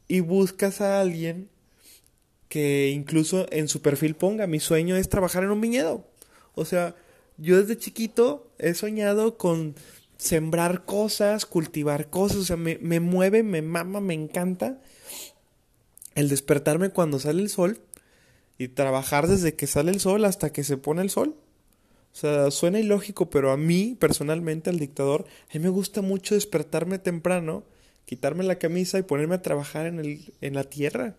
y 0.07 0.19
buscas 0.19 0.81
a 0.81 0.99
alguien 0.99 1.49
que 2.49 2.89
incluso 2.89 3.45
en 3.51 3.67
su 3.67 3.81
perfil 3.81 4.15
ponga, 4.15 4.47
mi 4.47 4.59
sueño 4.59 4.95
es 4.95 5.07
trabajar 5.07 5.43
en 5.43 5.51
un 5.51 5.61
viñedo. 5.61 6.05
O 6.55 6.65
sea, 6.65 6.95
yo 7.37 7.57
desde 7.61 7.77
chiquito 7.77 8.51
he 8.57 8.73
soñado 8.73 9.37
con 9.37 9.75
sembrar 10.17 10.83
cosas, 10.83 11.45
cultivar 11.45 12.09
cosas, 12.09 12.37
o 12.37 12.43
sea, 12.43 12.57
me, 12.57 12.77
me 12.81 12.99
mueve, 12.99 13.43
me 13.43 13.61
mama, 13.61 14.01
me 14.01 14.13
encanta 14.13 14.81
el 16.15 16.27
despertarme 16.27 16.89
cuando 16.89 17.19
sale 17.19 17.41
el 17.41 17.49
sol 17.49 17.79
y 18.57 18.67
trabajar 18.67 19.27
desde 19.27 19.55
que 19.55 19.67
sale 19.67 19.91
el 19.91 20.01
sol 20.01 20.25
hasta 20.25 20.51
que 20.51 20.65
se 20.65 20.75
pone 20.75 21.01
el 21.01 21.09
sol. 21.09 21.35
O 22.11 22.15
sea, 22.15 22.51
suena 22.51 22.79
ilógico, 22.79 23.29
pero 23.29 23.51
a 23.51 23.57
mí, 23.57 23.95
personalmente, 23.97 24.69
al 24.69 24.79
dictador, 24.79 25.25
a 25.49 25.57
mí 25.57 25.63
me 25.63 25.69
gusta 25.69 26.01
mucho 26.01 26.35
despertarme 26.35 26.99
temprano, 26.99 27.63
quitarme 28.05 28.43
la 28.43 28.57
camisa 28.57 28.97
y 28.99 29.03
ponerme 29.03 29.35
a 29.35 29.41
trabajar 29.41 29.85
en, 29.85 29.99
el, 29.99 30.33
en 30.41 30.55
la 30.55 30.65
tierra. 30.65 31.15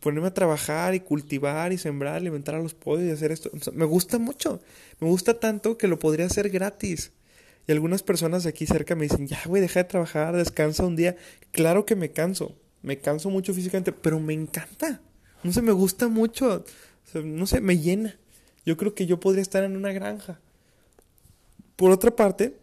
Ponerme 0.00 0.28
a 0.28 0.34
trabajar 0.34 0.94
y 0.94 1.00
cultivar 1.00 1.72
y 1.72 1.78
sembrar, 1.78 2.16
alimentar 2.16 2.54
a 2.54 2.58
los 2.58 2.74
pollos 2.74 3.04
y 3.04 3.10
hacer 3.10 3.32
esto. 3.32 3.50
me 3.72 3.84
gusta 3.84 4.18
mucho. 4.18 4.60
Me 4.98 5.08
gusta 5.08 5.38
tanto 5.38 5.76
que 5.76 5.88
lo 5.88 5.98
podría 5.98 6.26
hacer 6.26 6.50
gratis. 6.50 7.12
Y 7.68 7.72
algunas 7.72 8.02
personas 8.02 8.42
de 8.42 8.50
aquí 8.50 8.66
cerca 8.66 8.94
me 8.94 9.04
dicen, 9.04 9.26
ya, 9.26 9.40
güey, 9.46 9.60
deja 9.60 9.80
de 9.80 9.84
trabajar, 9.84 10.34
descansa 10.36 10.84
un 10.84 10.96
día. 10.96 11.16
Claro 11.52 11.84
que 11.84 11.96
me 11.96 12.10
canso. 12.10 12.56
Me 12.82 12.98
canso 12.98 13.28
mucho 13.30 13.52
físicamente, 13.52 13.92
pero 13.92 14.18
me 14.18 14.32
encanta. 14.32 15.00
No 15.42 15.52
sé, 15.52 15.62
me 15.62 15.72
gusta 15.72 16.08
mucho. 16.08 16.64
no 17.14 17.46
sé, 17.46 17.60
me 17.60 17.78
llena. 17.78 18.18
Yo 18.64 18.76
creo 18.76 18.94
que 18.94 19.06
yo 19.06 19.20
podría 19.20 19.42
estar 19.42 19.64
en 19.64 19.76
una 19.76 19.92
granja. 19.92 20.40
Por 21.76 21.90
otra 21.90 22.14
parte, 22.14 22.56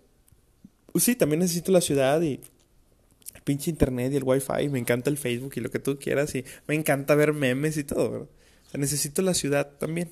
pues 0.91 1.03
sí, 1.03 1.15
también 1.15 1.39
necesito 1.39 1.71
la 1.71 1.81
ciudad 1.81 2.21
y 2.21 2.39
pinche 3.47 3.71
internet 3.71 4.11
y 4.11 4.17
el 4.17 4.23
wifi. 4.25 4.67
Me 4.69 4.77
encanta 4.77 5.09
el 5.09 5.17
Facebook 5.17 5.53
y 5.55 5.61
lo 5.61 5.71
que 5.71 5.79
tú 5.79 5.97
quieras. 5.97 6.35
Y 6.35 6.43
me 6.67 6.75
encanta 6.75 7.15
ver 7.15 7.31
memes 7.31 7.77
y 7.77 7.85
todo, 7.85 8.11
¿verdad? 8.11 8.27
O 8.67 8.69
sea, 8.69 8.79
necesito 8.79 9.21
la 9.21 9.33
ciudad 9.33 9.71
también. 9.79 10.11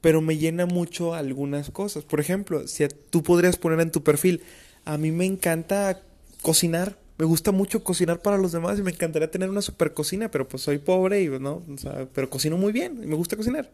Pero 0.00 0.20
me 0.20 0.38
llena 0.38 0.64
mucho 0.66 1.14
algunas 1.14 1.70
cosas. 1.70 2.04
Por 2.04 2.20
ejemplo, 2.20 2.68
si 2.68 2.86
tú 3.10 3.24
podrías 3.24 3.56
poner 3.56 3.80
en 3.80 3.90
tu 3.90 4.04
perfil, 4.04 4.42
a 4.84 4.96
mí 4.96 5.10
me 5.10 5.26
encanta 5.26 6.00
cocinar. 6.40 6.96
Me 7.18 7.24
gusta 7.24 7.50
mucho 7.50 7.82
cocinar 7.82 8.22
para 8.22 8.38
los 8.38 8.52
demás 8.52 8.78
y 8.78 8.82
me 8.82 8.92
encantaría 8.92 9.28
tener 9.28 9.50
una 9.50 9.60
super 9.60 9.92
cocina, 9.92 10.30
pero 10.30 10.46
pues 10.46 10.62
soy 10.62 10.78
pobre 10.78 11.20
y 11.20 11.28
no, 11.28 11.64
o 11.68 11.78
sea, 11.78 12.06
pero 12.14 12.30
cocino 12.30 12.56
muy 12.56 12.70
bien 12.70 13.00
y 13.02 13.06
me 13.06 13.16
gusta 13.16 13.36
cocinar. 13.36 13.72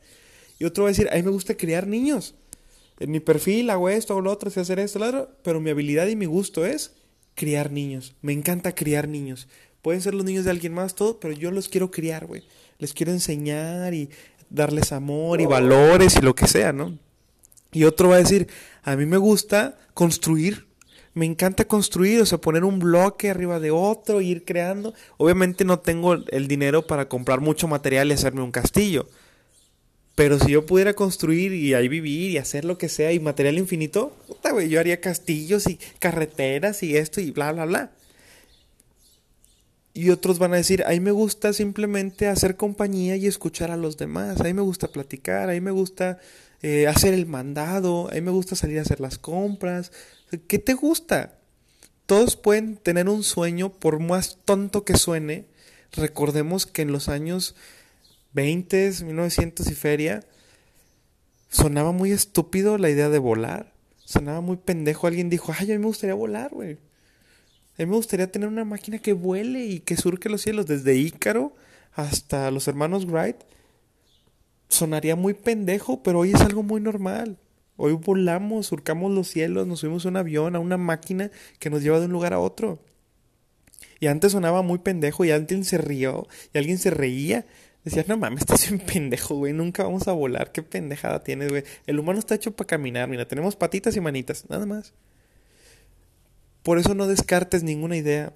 Y 0.58 0.64
otro 0.64 0.84
va 0.84 0.88
a 0.88 0.92
decir, 0.92 1.10
a 1.12 1.16
mí 1.16 1.22
me 1.22 1.30
gusta 1.30 1.54
criar 1.54 1.86
niños. 1.86 2.34
En 2.98 3.10
mi 3.10 3.20
perfil 3.20 3.68
hago 3.68 3.90
esto, 3.90 4.14
hago 4.14 4.22
lo 4.22 4.32
otro, 4.32 4.48
sé 4.48 4.60
hacer 4.60 4.78
esto, 4.78 4.98
lo 4.98 5.08
otro, 5.08 5.30
pero 5.42 5.60
mi 5.60 5.68
habilidad 5.68 6.06
y 6.06 6.16
mi 6.16 6.24
gusto 6.24 6.64
es 6.64 6.92
criar 7.34 7.70
niños. 7.70 8.14
Me 8.22 8.32
encanta 8.32 8.74
criar 8.74 9.08
niños. 9.08 9.48
Pueden 9.82 10.00
ser 10.00 10.14
los 10.14 10.24
niños 10.24 10.44
de 10.44 10.50
alguien 10.50 10.74
más, 10.74 10.94
todo, 10.94 11.20
pero 11.20 11.34
yo 11.34 11.50
los 11.50 11.68
quiero 11.68 11.90
criar, 11.90 12.26
güey. 12.26 12.42
Les 12.78 12.94
quiero 12.94 13.12
enseñar 13.12 13.94
y 13.94 14.10
darles 14.50 14.92
amor 14.92 15.40
y 15.40 15.46
valores 15.46 16.16
y 16.16 16.20
lo 16.20 16.34
que 16.34 16.46
sea, 16.46 16.72
¿no? 16.72 16.98
Y 17.72 17.84
otro 17.84 18.08
va 18.08 18.16
a 18.16 18.18
decir, 18.18 18.48
a 18.82 18.96
mí 18.96 19.04
me 19.04 19.16
gusta 19.16 19.78
construir. 19.94 20.66
Me 21.12 21.26
encanta 21.26 21.66
construir, 21.66 22.20
o 22.20 22.26
sea, 22.26 22.38
poner 22.38 22.64
un 22.64 22.78
bloque 22.78 23.30
arriba 23.30 23.60
de 23.60 23.70
otro, 23.70 24.20
ir 24.20 24.44
creando. 24.44 24.94
Obviamente 25.16 25.64
no 25.64 25.78
tengo 25.78 26.14
el 26.14 26.48
dinero 26.48 26.86
para 26.86 27.08
comprar 27.08 27.40
mucho 27.40 27.68
material 27.68 28.08
y 28.08 28.14
hacerme 28.14 28.42
un 28.42 28.50
castillo 28.50 29.06
pero 30.14 30.38
si 30.38 30.52
yo 30.52 30.64
pudiera 30.64 30.94
construir 30.94 31.52
y 31.52 31.74
ahí 31.74 31.88
vivir 31.88 32.30
y 32.30 32.38
hacer 32.38 32.64
lo 32.64 32.78
que 32.78 32.88
sea 32.88 33.12
y 33.12 33.18
material 33.18 33.58
infinito, 33.58 34.16
puta, 34.28 34.52
güey, 34.52 34.68
yo 34.68 34.78
haría 34.78 35.00
castillos 35.00 35.66
y 35.66 35.78
carreteras 35.98 36.82
y 36.82 36.96
esto 36.96 37.20
y 37.20 37.32
bla, 37.32 37.52
bla, 37.52 37.64
bla. 37.64 37.92
Y 39.92 40.10
otros 40.10 40.38
van 40.38 40.54
a 40.54 40.56
decir, 40.56 40.84
a 40.84 40.90
mí 40.90 41.00
me 41.00 41.12
gusta 41.12 41.52
simplemente 41.52 42.26
hacer 42.26 42.56
compañía 42.56 43.16
y 43.16 43.26
escuchar 43.26 43.70
a 43.70 43.76
los 43.76 43.96
demás, 43.96 44.40
a 44.40 44.44
mí 44.44 44.52
me 44.52 44.62
gusta 44.62 44.88
platicar, 44.88 45.48
a 45.48 45.52
mí 45.52 45.60
me 45.60 45.70
gusta 45.70 46.18
eh, 46.62 46.86
hacer 46.86 47.14
el 47.14 47.26
mandado, 47.26 48.08
a 48.10 48.14
mí 48.14 48.20
me 48.20 48.30
gusta 48.30 48.56
salir 48.56 48.78
a 48.78 48.82
hacer 48.82 49.00
las 49.00 49.18
compras. 49.18 49.92
¿Qué 50.48 50.58
te 50.58 50.74
gusta? 50.74 51.38
Todos 52.06 52.36
pueden 52.36 52.76
tener 52.76 53.08
un 53.08 53.22
sueño, 53.22 53.72
por 53.72 54.00
más 54.00 54.38
tonto 54.44 54.84
que 54.84 54.96
suene. 54.96 55.46
Recordemos 55.92 56.66
que 56.66 56.82
en 56.82 56.90
los 56.92 57.08
años 57.08 57.54
20, 58.34 59.04
1900 59.04 59.66
y 59.68 59.74
feria, 59.74 60.20
sonaba 61.48 61.92
muy 61.92 62.12
estúpido 62.12 62.78
la 62.78 62.90
idea 62.90 63.08
de 63.08 63.18
volar. 63.18 63.72
Sonaba 64.04 64.40
muy 64.40 64.58
pendejo. 64.58 65.06
Alguien 65.06 65.30
dijo, 65.30 65.52
ay, 65.56 65.70
a 65.70 65.74
mí 65.74 65.78
me 65.78 65.86
gustaría 65.86 66.14
volar, 66.14 66.50
güey. 66.52 66.72
A 66.72 67.82
mí 67.82 67.86
me 67.86 67.96
gustaría 67.96 68.30
tener 68.30 68.48
una 68.48 68.64
máquina 68.64 68.98
que 68.98 69.12
vuele 69.12 69.64
y 69.64 69.80
que 69.80 69.96
surque 69.96 70.28
los 70.28 70.42
cielos 70.42 70.66
desde 70.66 70.96
Ícaro 70.96 71.54
hasta 71.92 72.50
los 72.50 72.68
hermanos 72.68 73.06
Wright. 73.06 73.36
Sonaría 74.68 75.16
muy 75.16 75.34
pendejo, 75.34 76.02
pero 76.02 76.20
hoy 76.20 76.32
es 76.32 76.40
algo 76.40 76.62
muy 76.62 76.80
normal. 76.80 77.38
Hoy 77.76 77.92
volamos, 77.94 78.66
surcamos 78.66 79.10
los 79.10 79.28
cielos, 79.28 79.66
nos 79.66 79.80
subimos 79.80 80.06
a 80.06 80.08
un 80.08 80.16
avión, 80.16 80.54
a 80.54 80.60
una 80.60 80.76
máquina 80.76 81.30
que 81.58 81.70
nos 81.70 81.82
lleva 81.82 81.98
de 81.98 82.06
un 82.06 82.12
lugar 82.12 82.32
a 82.32 82.38
otro. 82.38 82.78
Y 83.98 84.06
antes 84.06 84.32
sonaba 84.32 84.62
muy 84.62 84.78
pendejo 84.78 85.24
y 85.24 85.30
alguien 85.30 85.64
se 85.64 85.78
rió 85.78 86.28
y 86.52 86.58
alguien 86.58 86.78
se 86.78 86.90
reía. 86.90 87.46
Decía, 87.84 88.04
no 88.08 88.16
mames, 88.16 88.40
estás 88.40 88.68
bien 88.68 88.80
pendejo, 88.80 89.34
güey, 89.36 89.52
nunca 89.52 89.84
vamos 89.84 90.08
a 90.08 90.12
volar, 90.12 90.52
qué 90.52 90.62
pendejada 90.62 91.22
tienes, 91.22 91.50
güey. 91.50 91.64
El 91.86 91.98
humano 91.98 92.18
está 92.18 92.34
hecho 92.34 92.56
para 92.56 92.66
caminar, 92.66 93.08
mira, 93.08 93.28
tenemos 93.28 93.56
patitas 93.56 93.94
y 93.96 94.00
manitas, 94.00 94.48
nada 94.48 94.64
más. 94.64 94.94
Por 96.62 96.78
eso 96.78 96.94
no 96.94 97.06
descartes 97.06 97.62
ninguna 97.62 97.96
idea. 97.96 98.32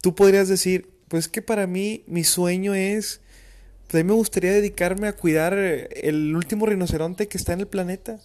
Tú 0.00 0.14
podrías 0.14 0.48
decir, 0.48 0.88
pues 1.08 1.28
que 1.28 1.42
para 1.42 1.66
mí 1.66 2.04
mi 2.06 2.22
sueño 2.22 2.72
es, 2.74 3.20
pues 3.88 4.00
a 4.00 4.04
mí 4.04 4.04
me 4.04 4.14
gustaría 4.14 4.52
dedicarme 4.52 5.08
a 5.08 5.16
cuidar 5.16 5.54
el 5.54 6.36
último 6.36 6.66
rinoceronte 6.66 7.26
que 7.26 7.38
está 7.38 7.52
en 7.52 7.60
el 7.60 7.66
planeta. 7.66 8.20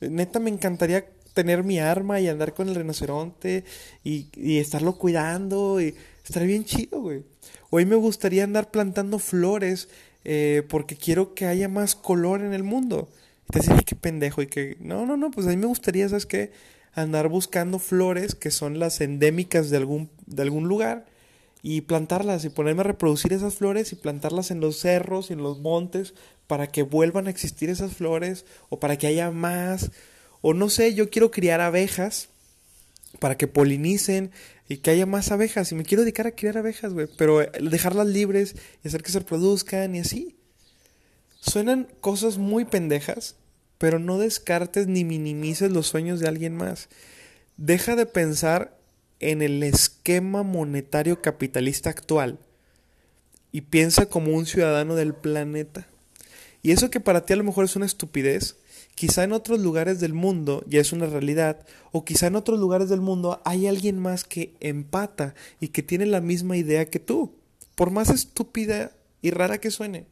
Neta, 0.00 0.38
me 0.38 0.50
encantaría 0.50 1.04
tener 1.34 1.64
mi 1.64 1.80
arma 1.80 2.20
y 2.20 2.28
andar 2.28 2.54
con 2.54 2.68
el 2.68 2.76
rinoceronte 2.76 3.64
y, 4.04 4.28
y 4.36 4.58
estarlo 4.58 4.96
cuidando 4.96 5.80
y 5.80 5.96
estaría 6.24 6.46
bien 6.46 6.64
chido, 6.64 7.00
güey. 7.00 7.24
Hoy 7.76 7.86
me 7.86 7.96
gustaría 7.96 8.44
andar 8.44 8.70
plantando 8.70 9.18
flores 9.18 9.88
eh, 10.22 10.62
porque 10.68 10.94
quiero 10.94 11.34
que 11.34 11.46
haya 11.46 11.68
más 11.68 11.96
color 11.96 12.40
en 12.40 12.52
el 12.52 12.62
mundo. 12.62 13.08
Y 13.48 13.52
te 13.52 13.58
decís, 13.58 13.82
qué 13.84 13.96
pendejo 13.96 14.42
y 14.42 14.46
que... 14.46 14.76
No, 14.78 15.06
no, 15.06 15.16
no, 15.16 15.32
pues 15.32 15.48
a 15.48 15.50
mí 15.50 15.56
me 15.56 15.66
gustaría, 15.66 16.08
¿sabes 16.08 16.24
qué? 16.24 16.52
andar 16.92 17.28
buscando 17.28 17.80
flores 17.80 18.36
que 18.36 18.52
son 18.52 18.78
las 18.78 19.00
endémicas 19.00 19.70
de 19.70 19.78
algún, 19.78 20.08
de 20.26 20.42
algún 20.42 20.68
lugar 20.68 21.06
y 21.64 21.80
plantarlas 21.80 22.44
y 22.44 22.48
ponerme 22.48 22.82
a 22.82 22.84
reproducir 22.84 23.32
esas 23.32 23.56
flores 23.56 23.90
y 23.90 23.96
plantarlas 23.96 24.52
en 24.52 24.60
los 24.60 24.78
cerros 24.78 25.30
y 25.30 25.32
en 25.32 25.42
los 25.42 25.58
montes 25.58 26.14
para 26.46 26.68
que 26.68 26.84
vuelvan 26.84 27.26
a 27.26 27.30
existir 27.30 27.70
esas 27.70 27.92
flores 27.92 28.46
o 28.68 28.78
para 28.78 28.98
que 28.98 29.08
haya 29.08 29.32
más 29.32 29.90
o 30.42 30.54
no 30.54 30.70
sé, 30.70 30.94
yo 30.94 31.10
quiero 31.10 31.32
criar 31.32 31.60
abejas 31.60 32.28
para 33.18 33.36
que 33.36 33.48
polinicen 33.48 34.30
y 34.68 34.78
que 34.78 34.90
haya 34.90 35.06
más 35.06 35.30
abejas 35.30 35.70
y 35.72 35.74
me 35.74 35.84
quiero 35.84 36.02
dedicar 36.02 36.26
a 36.26 36.32
criar 36.32 36.56
abejas, 36.56 36.92
güey, 36.92 37.08
pero 37.18 37.40
dejarlas 37.40 38.06
libres 38.06 38.56
y 38.82 38.88
hacer 38.88 39.02
que 39.02 39.12
se 39.12 39.18
reproduzcan 39.18 39.94
y 39.94 40.00
así. 40.00 40.36
Suenan 41.40 41.88
cosas 42.00 42.38
muy 42.38 42.64
pendejas, 42.64 43.36
pero 43.78 43.98
no 43.98 44.18
descartes 44.18 44.86
ni 44.86 45.04
minimices 45.04 45.70
los 45.70 45.88
sueños 45.88 46.20
de 46.20 46.28
alguien 46.28 46.56
más. 46.56 46.88
Deja 47.56 47.96
de 47.96 48.06
pensar 48.06 48.78
en 49.20 49.42
el 49.42 49.62
esquema 49.62 50.42
monetario 50.42 51.20
capitalista 51.20 51.90
actual 51.90 52.38
y 53.52 53.62
piensa 53.62 54.06
como 54.06 54.32
un 54.32 54.46
ciudadano 54.46 54.94
del 54.94 55.14
planeta. 55.14 55.86
Y 56.62 56.72
eso 56.72 56.90
que 56.90 57.00
para 57.00 57.26
ti 57.26 57.34
a 57.34 57.36
lo 57.36 57.44
mejor 57.44 57.66
es 57.66 57.76
una 57.76 57.86
estupidez, 57.86 58.56
quizá 58.94 59.24
en 59.24 59.32
otros 59.32 59.60
lugares 59.60 60.00
del 60.00 60.14
mundo 60.14 60.64
ya 60.66 60.80
es 60.80 60.92
una 60.92 61.06
realidad, 61.06 61.66
o 61.92 62.04
quizá 62.04 62.26
en 62.26 62.36
otros 62.36 62.58
lugares 62.58 62.88
del 62.88 63.00
mundo 63.00 63.40
hay 63.44 63.66
alguien 63.66 63.98
más 63.98 64.24
que 64.24 64.54
empata 64.60 65.34
y 65.60 65.68
que 65.68 65.82
tiene 65.82 66.06
la 66.06 66.20
misma 66.20 66.56
idea 66.56 66.90
que 66.90 67.00
tú, 67.00 67.34
por 67.74 67.90
más 67.90 68.10
estúpida 68.10 68.92
y 69.22 69.30
rara 69.30 69.58
que 69.58 69.70
suene. 69.70 70.06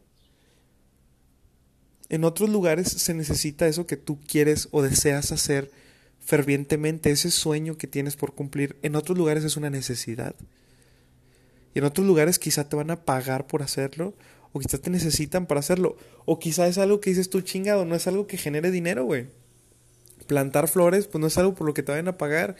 En 2.09 2.25
otros 2.25 2.51
lugares 2.51 2.89
se 2.89 3.15
necesita 3.15 3.67
eso 3.67 3.87
que 3.87 3.97
tú 3.97 4.21
quieres 4.21 4.69
o 4.71 4.83
deseas 4.83 5.33
hacer 5.33 5.71
fervientemente, 6.21 7.11
ese 7.11 7.31
sueño 7.31 7.77
que 7.77 7.87
tienes 7.87 8.17
por 8.17 8.35
cumplir. 8.35 8.77
En 8.83 8.97
otros 8.97 9.17
lugares 9.17 9.45
es 9.45 9.57
una 9.57 9.71
necesidad. 9.71 10.35
Y 11.75 11.79
en 11.79 11.85
otros 11.85 12.07
lugares 12.07 12.39
quizá 12.39 12.69
te 12.69 12.77
van 12.77 12.91
a 12.91 13.05
pagar 13.05 13.47
por 13.47 13.63
hacerlo, 13.63 14.15
o 14.53 14.61
quizá 14.61 14.79
te 14.79 14.91
necesitan 14.91 15.47
para 15.47 15.61
hacerlo, 15.61 15.97
o 16.25 16.39
quizá 16.39 16.67
es 16.67 16.79
algo 16.79 17.01
que 17.01 17.11
dices 17.11 17.31
tú 17.31 17.41
chingado, 17.41 17.85
no 17.85 17.95
es 17.95 18.07
algo 18.07 18.27
que 18.27 18.37
genere 18.37 18.71
dinero, 18.71 19.05
güey. 19.05 19.27
Plantar 20.27 20.69
flores, 20.69 21.07
pues 21.07 21.21
no 21.21 21.27
es 21.27 21.39
algo 21.39 21.55
por 21.55 21.67
lo 21.67 21.75
que 21.75 21.83
te 21.83 21.93
vayan 21.93 22.09
a 22.09 22.19
pagar, 22.19 22.57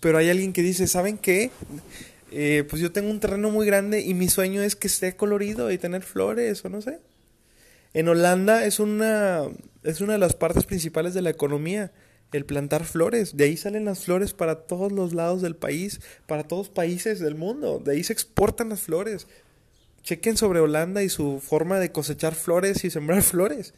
pero 0.00 0.18
hay 0.18 0.30
alguien 0.30 0.52
que 0.52 0.62
dice, 0.62 0.86
¿saben 0.86 1.18
qué? 1.18 1.50
Eh, 2.32 2.64
pues 2.68 2.82
yo 2.82 2.92
tengo 2.92 3.10
un 3.10 3.20
terreno 3.20 3.50
muy 3.50 3.66
grande 3.66 4.00
y 4.00 4.14
mi 4.14 4.28
sueño 4.28 4.62
es 4.62 4.74
que 4.74 4.88
esté 4.88 5.16
colorido 5.16 5.70
y 5.70 5.78
tener 5.78 6.02
flores, 6.02 6.64
o 6.64 6.68
no 6.68 6.82
sé. 6.82 6.98
En 7.92 8.08
Holanda 8.08 8.64
es 8.64 8.80
una, 8.80 9.44
es 9.84 10.00
una 10.00 10.14
de 10.14 10.18
las 10.18 10.34
partes 10.34 10.64
principales 10.64 11.14
de 11.14 11.22
la 11.22 11.30
economía, 11.30 11.92
el 12.32 12.44
plantar 12.44 12.84
flores. 12.84 13.36
De 13.36 13.44
ahí 13.44 13.56
salen 13.56 13.84
las 13.84 14.04
flores 14.04 14.32
para 14.34 14.66
todos 14.66 14.92
los 14.92 15.14
lados 15.14 15.42
del 15.42 15.56
país, 15.56 16.00
para 16.26 16.42
todos 16.42 16.66
los 16.66 16.74
países 16.74 17.20
del 17.20 17.36
mundo. 17.36 17.80
De 17.84 17.92
ahí 17.92 18.02
se 18.02 18.12
exportan 18.12 18.68
las 18.70 18.80
flores. 18.80 19.26
Chequen 20.04 20.36
sobre 20.36 20.60
Holanda 20.60 21.02
y 21.02 21.08
su 21.08 21.40
forma 21.40 21.80
de 21.80 21.90
cosechar 21.90 22.36
flores 22.36 22.84
y 22.84 22.90
sembrar 22.90 23.22
flores. 23.24 23.74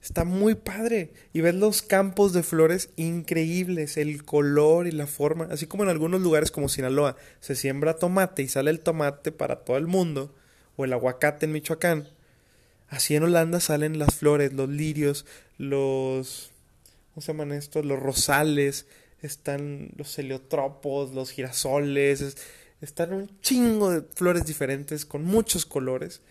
Está 0.00 0.24
muy 0.24 0.54
padre. 0.54 1.12
Y 1.32 1.40
ves 1.40 1.56
los 1.56 1.82
campos 1.82 2.32
de 2.32 2.44
flores 2.44 2.90
increíbles, 2.94 3.96
el 3.96 4.24
color 4.24 4.86
y 4.86 4.92
la 4.92 5.08
forma. 5.08 5.48
Así 5.50 5.66
como 5.66 5.82
en 5.82 5.88
algunos 5.88 6.20
lugares 6.20 6.52
como 6.52 6.68
Sinaloa 6.68 7.16
se 7.40 7.56
siembra 7.56 7.96
tomate 7.96 8.42
y 8.42 8.48
sale 8.48 8.70
el 8.70 8.78
tomate 8.78 9.32
para 9.32 9.64
todo 9.64 9.76
el 9.76 9.88
mundo. 9.88 10.32
O 10.76 10.84
el 10.84 10.92
aguacate 10.92 11.46
en 11.46 11.52
Michoacán 11.52 12.08
Así 12.88 13.14
en 13.14 13.22
Holanda 13.22 13.60
salen 13.60 13.98
las 13.98 14.14
flores, 14.14 14.52
los 14.52 14.68
lirios, 14.68 15.26
los... 15.58 16.50
¿Cómo 17.12 17.22
se 17.22 17.32
llaman 17.32 17.52
estos? 17.52 17.84
Los 17.84 17.98
rosales, 17.98 18.86
están 19.20 19.90
los 19.96 20.18
heliotropos, 20.18 21.12
los 21.12 21.30
girasoles, 21.30 22.36
están 22.80 23.12
un 23.12 23.40
chingo 23.40 23.90
de 23.90 24.02
flores 24.02 24.44
diferentes 24.44 25.04
con 25.04 25.24
muchos 25.24 25.66
colores. 25.66 26.22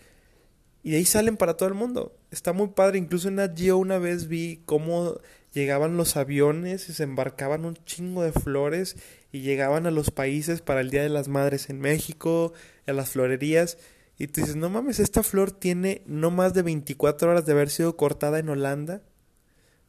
Y 0.82 0.92
de 0.92 0.98
ahí 0.98 1.04
salen 1.04 1.36
para 1.36 1.56
todo 1.56 1.68
el 1.68 1.74
mundo. 1.74 2.16
Está 2.30 2.52
muy 2.52 2.68
padre. 2.68 2.98
Incluso 2.98 3.28
en 3.28 3.36
Nat 3.36 3.58
una 3.74 3.98
vez 3.98 4.28
vi 4.28 4.62
cómo 4.64 5.20
llegaban 5.52 5.96
los 5.96 6.16
aviones 6.16 6.88
y 6.88 6.94
se 6.94 7.02
embarcaban 7.02 7.64
un 7.64 7.76
chingo 7.84 8.22
de 8.22 8.32
flores 8.32 8.96
y 9.32 9.40
llegaban 9.40 9.86
a 9.86 9.90
los 9.90 10.10
países 10.10 10.62
para 10.62 10.80
el 10.80 10.90
Día 10.90 11.02
de 11.02 11.08
las 11.08 11.28
Madres 11.28 11.68
en 11.68 11.80
México, 11.80 12.52
a 12.86 12.92
las 12.92 13.10
florerías. 13.10 13.76
Y 14.18 14.28
tú 14.28 14.40
dices, 14.40 14.56
no 14.56 14.70
mames, 14.70 14.98
esta 14.98 15.22
flor 15.22 15.52
tiene 15.52 16.02
no 16.06 16.30
más 16.30 16.54
de 16.54 16.62
24 16.62 17.30
horas 17.30 17.46
de 17.46 17.52
haber 17.52 17.70
sido 17.70 17.96
cortada 17.96 18.38
en 18.38 18.48
Holanda 18.48 19.02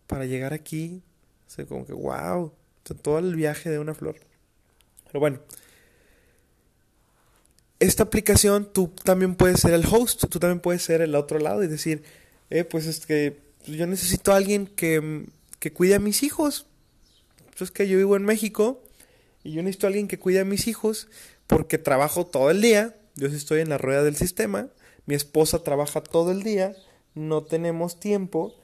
para 0.08 0.26
llegar 0.26 0.54
aquí. 0.54 1.02
O 1.48 1.50
sea, 1.50 1.66
como 1.66 1.86
que, 1.86 1.94
wow, 1.94 2.54
todo 3.02 3.20
el 3.20 3.36
viaje 3.36 3.70
de 3.70 3.80
una 3.80 3.94
flor. 3.94 4.18
Pero 5.06 5.20
bueno, 5.20 5.40
esta 7.80 8.04
aplicación 8.04 8.70
tú 8.72 8.92
también 9.04 9.36
puedes 9.36 9.62
ser 9.62 9.74
el 9.74 9.86
host, 9.86 10.26
tú 10.30 10.40
también 10.40 10.60
puedes 10.60 10.82
ser 10.82 11.02
el 11.02 11.16
otro 11.16 11.40
lado 11.40 11.64
y 11.64 11.68
decir, 11.68 12.04
eh, 12.50 12.64
pues 12.64 12.86
es 12.86 13.06
que 13.06 13.40
yo 13.66 13.88
necesito 13.88 14.34
a 14.34 14.38
alguien 14.38 14.68
que, 14.68 15.26
que 15.60 15.72
cuide 15.72 15.96
a 15.96 16.00
mis 16.00 16.24
hijos. 16.24 16.66
Pues 17.46 17.62
es 17.70 17.72
que 17.72 17.88
yo 17.88 17.98
vivo 17.98 18.16
en 18.16 18.24
México 18.24 18.82
y 19.44 19.52
yo 19.52 19.64
necesito 19.64 19.88
a 19.88 19.90
alguien 19.90 20.08
que 20.08 20.20
cuide 20.20 20.40
a 20.40 20.46
mis 20.46 20.68
hijos 20.68 21.08
porque 21.48 21.78
trabajo 21.78 22.26
todo 22.26 22.52
el 22.52 22.62
día 22.62 22.96
yo 23.20 23.28
estoy 23.28 23.62
en 23.62 23.70
la 23.70 23.78
rueda 23.78 24.04
del 24.04 24.16
sistema, 24.16 24.70
mi 25.06 25.16
esposa 25.16 25.64
trabaja 25.64 26.02
todo 26.02 26.32
el 26.32 26.44
día, 26.44 26.76
no 27.16 27.44
tenemos 27.44 28.00
tiempo, 28.00 28.56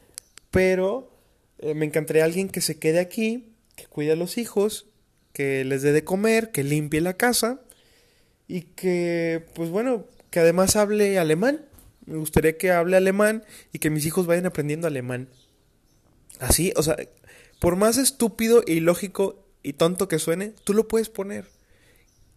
pero 0.49 1.11
eh, 1.59 1.73
me 1.73 1.85
encantaría 1.85 2.23
alguien 2.23 2.49
que 2.49 2.61
se 2.61 2.79
quede 2.79 2.99
aquí, 2.99 3.53
que 3.75 3.85
cuide 3.85 4.13
a 4.13 4.15
los 4.15 4.37
hijos, 4.37 4.87
que 5.33 5.65
les 5.65 5.81
dé 5.81 5.91
de 5.91 6.03
comer, 6.03 6.51
que 6.51 6.63
limpie 6.63 7.01
la 7.01 7.15
casa 7.15 7.61
y 8.47 8.61
que, 8.61 9.45
pues 9.55 9.69
bueno, 9.69 10.05
que 10.29 10.39
además 10.39 10.75
hable 10.75 11.19
alemán. 11.19 11.65
Me 12.05 12.17
gustaría 12.17 12.57
que 12.57 12.71
hable 12.71 12.97
alemán 12.97 13.43
y 13.73 13.79
que 13.79 13.89
mis 13.89 14.05
hijos 14.05 14.27
vayan 14.27 14.45
aprendiendo 14.45 14.87
alemán. 14.87 15.29
Así, 16.39 16.71
o 16.75 16.83
sea, 16.83 16.97
por 17.59 17.75
más 17.75 17.97
estúpido 17.97 18.63
ilógico 18.67 19.47
y 19.63 19.73
tonto 19.73 20.07
que 20.07 20.19
suene, 20.19 20.53
tú 20.63 20.73
lo 20.73 20.87
puedes 20.87 21.09
poner. 21.09 21.49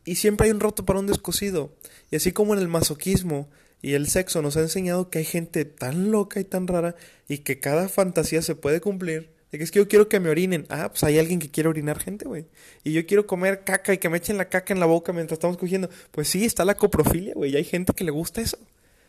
Y 0.04 0.14
siempre 0.14 0.46
hay 0.46 0.52
un 0.52 0.60
roto 0.60 0.86
para 0.86 1.00
un 1.00 1.06
descosido. 1.06 1.76
Y 2.10 2.16
así 2.16 2.32
como 2.32 2.54
en 2.54 2.60
el 2.60 2.68
masoquismo 2.68 3.50
y 3.82 3.92
el 3.92 4.08
sexo 4.08 4.40
nos 4.40 4.56
ha 4.56 4.60
enseñado 4.60 5.10
que 5.10 5.18
hay 5.18 5.24
gente 5.24 5.64
tan 5.64 6.10
loca 6.10 6.40
y 6.40 6.44
tan 6.44 6.66
rara 6.66 6.96
y 7.28 7.38
que 7.38 7.60
cada 7.60 7.88
fantasía 7.88 8.40
se 8.40 8.54
puede 8.54 8.80
cumplir. 8.80 9.37
De 9.50 9.58
que 9.58 9.64
es 9.64 9.70
que 9.70 9.78
yo 9.78 9.88
quiero 9.88 10.08
que 10.08 10.20
me 10.20 10.28
orinen. 10.28 10.66
Ah, 10.68 10.88
pues 10.90 11.02
hay 11.04 11.18
alguien 11.18 11.38
que 11.38 11.50
quiere 11.50 11.68
orinar 11.68 11.98
gente, 11.98 12.26
güey. 12.26 12.46
Y 12.84 12.92
yo 12.92 13.06
quiero 13.06 13.26
comer 13.26 13.64
caca 13.64 13.94
y 13.94 13.98
que 13.98 14.08
me 14.08 14.18
echen 14.18 14.36
la 14.36 14.48
caca 14.48 14.74
en 14.74 14.80
la 14.80 14.86
boca 14.86 15.12
mientras 15.12 15.36
estamos 15.36 15.56
cogiendo. 15.56 15.88
Pues 16.10 16.28
sí, 16.28 16.44
está 16.44 16.64
la 16.64 16.76
coprofilia, 16.76 17.34
güey. 17.34 17.52
Y 17.52 17.56
hay 17.56 17.64
gente 17.64 17.92
que 17.94 18.04
le 18.04 18.10
gusta 18.10 18.40
eso. 18.40 18.58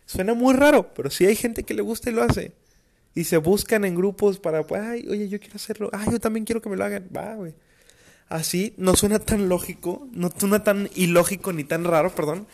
Suena 0.06 0.34
muy 0.34 0.54
raro, 0.54 0.94
pero 0.94 1.10
sí 1.10 1.26
hay 1.26 1.36
gente 1.36 1.64
que 1.64 1.74
le 1.74 1.82
gusta 1.82 2.10
y 2.10 2.14
lo 2.14 2.24
hace. 2.24 2.54
Y 3.16 3.26
se 3.26 3.38
buscan 3.38 3.86
en 3.86 3.96
grupos 3.96 4.40
para, 4.40 4.64
pues, 4.66 4.82
ay, 4.82 5.06
oye, 5.10 5.28
yo 5.28 5.40
quiero 5.40 5.56
hacerlo. 5.56 5.90
Ah, 5.92 6.06
yo 6.10 6.20
también 6.20 6.46
quiero 6.46 6.62
que 6.62 6.70
me 6.70 6.78
lo 6.78 6.86
hagan. 6.86 7.10
Va, 7.16 7.36
güey. 7.36 7.54
Así 8.30 8.74
no 8.78 8.96
suena 8.96 9.20
tan 9.20 9.50
lógico, 9.50 10.08
no 10.12 10.30
suena 10.36 10.64
tan 10.64 10.90
ilógico 10.96 11.52
ni 11.52 11.64
tan 11.64 11.84
raro, 11.84 12.14
perdón 12.14 12.48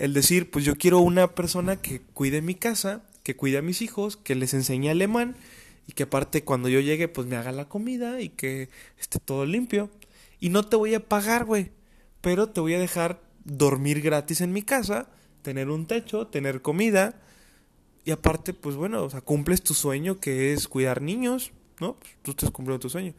el 0.00 0.14
decir, 0.14 0.50
pues 0.50 0.64
yo 0.64 0.76
quiero 0.76 1.00
una 1.00 1.34
persona 1.34 1.76
que 1.76 2.00
cuide 2.14 2.40
mi 2.40 2.54
casa, 2.54 3.02
que 3.22 3.36
cuide 3.36 3.58
a 3.58 3.62
mis 3.62 3.82
hijos, 3.82 4.16
que 4.16 4.34
les 4.34 4.54
enseñe 4.54 4.88
alemán 4.88 5.36
y 5.90 5.92
que 5.92 6.04
aparte 6.04 6.44
cuando 6.44 6.68
yo 6.68 6.78
llegue 6.78 7.08
pues 7.08 7.26
me 7.26 7.34
haga 7.34 7.50
la 7.50 7.68
comida 7.68 8.20
y 8.20 8.28
que 8.28 8.68
esté 8.96 9.18
todo 9.18 9.44
limpio. 9.44 9.90
Y 10.38 10.50
no 10.50 10.62
te 10.62 10.76
voy 10.76 10.94
a 10.94 11.08
pagar, 11.08 11.44
güey. 11.44 11.72
pero 12.20 12.48
te 12.48 12.60
voy 12.60 12.74
a 12.74 12.78
dejar 12.78 13.20
dormir 13.44 14.00
gratis 14.00 14.40
en 14.40 14.52
mi 14.52 14.62
casa, 14.62 15.08
tener 15.42 15.68
un 15.68 15.86
techo, 15.86 16.28
tener 16.28 16.62
comida, 16.62 17.20
y 18.04 18.12
aparte, 18.12 18.54
pues 18.54 18.76
bueno, 18.76 19.02
o 19.02 19.10
sea, 19.10 19.20
cumples 19.20 19.62
tu 19.62 19.74
sueño 19.74 20.20
que 20.20 20.52
es 20.52 20.68
cuidar 20.68 21.02
niños, 21.02 21.50
¿no? 21.80 21.96
Pues, 21.96 22.12
tú 22.22 22.30
estás 22.30 22.50
cumpliendo 22.52 22.78
tu 22.78 22.88
sueño. 22.90 23.14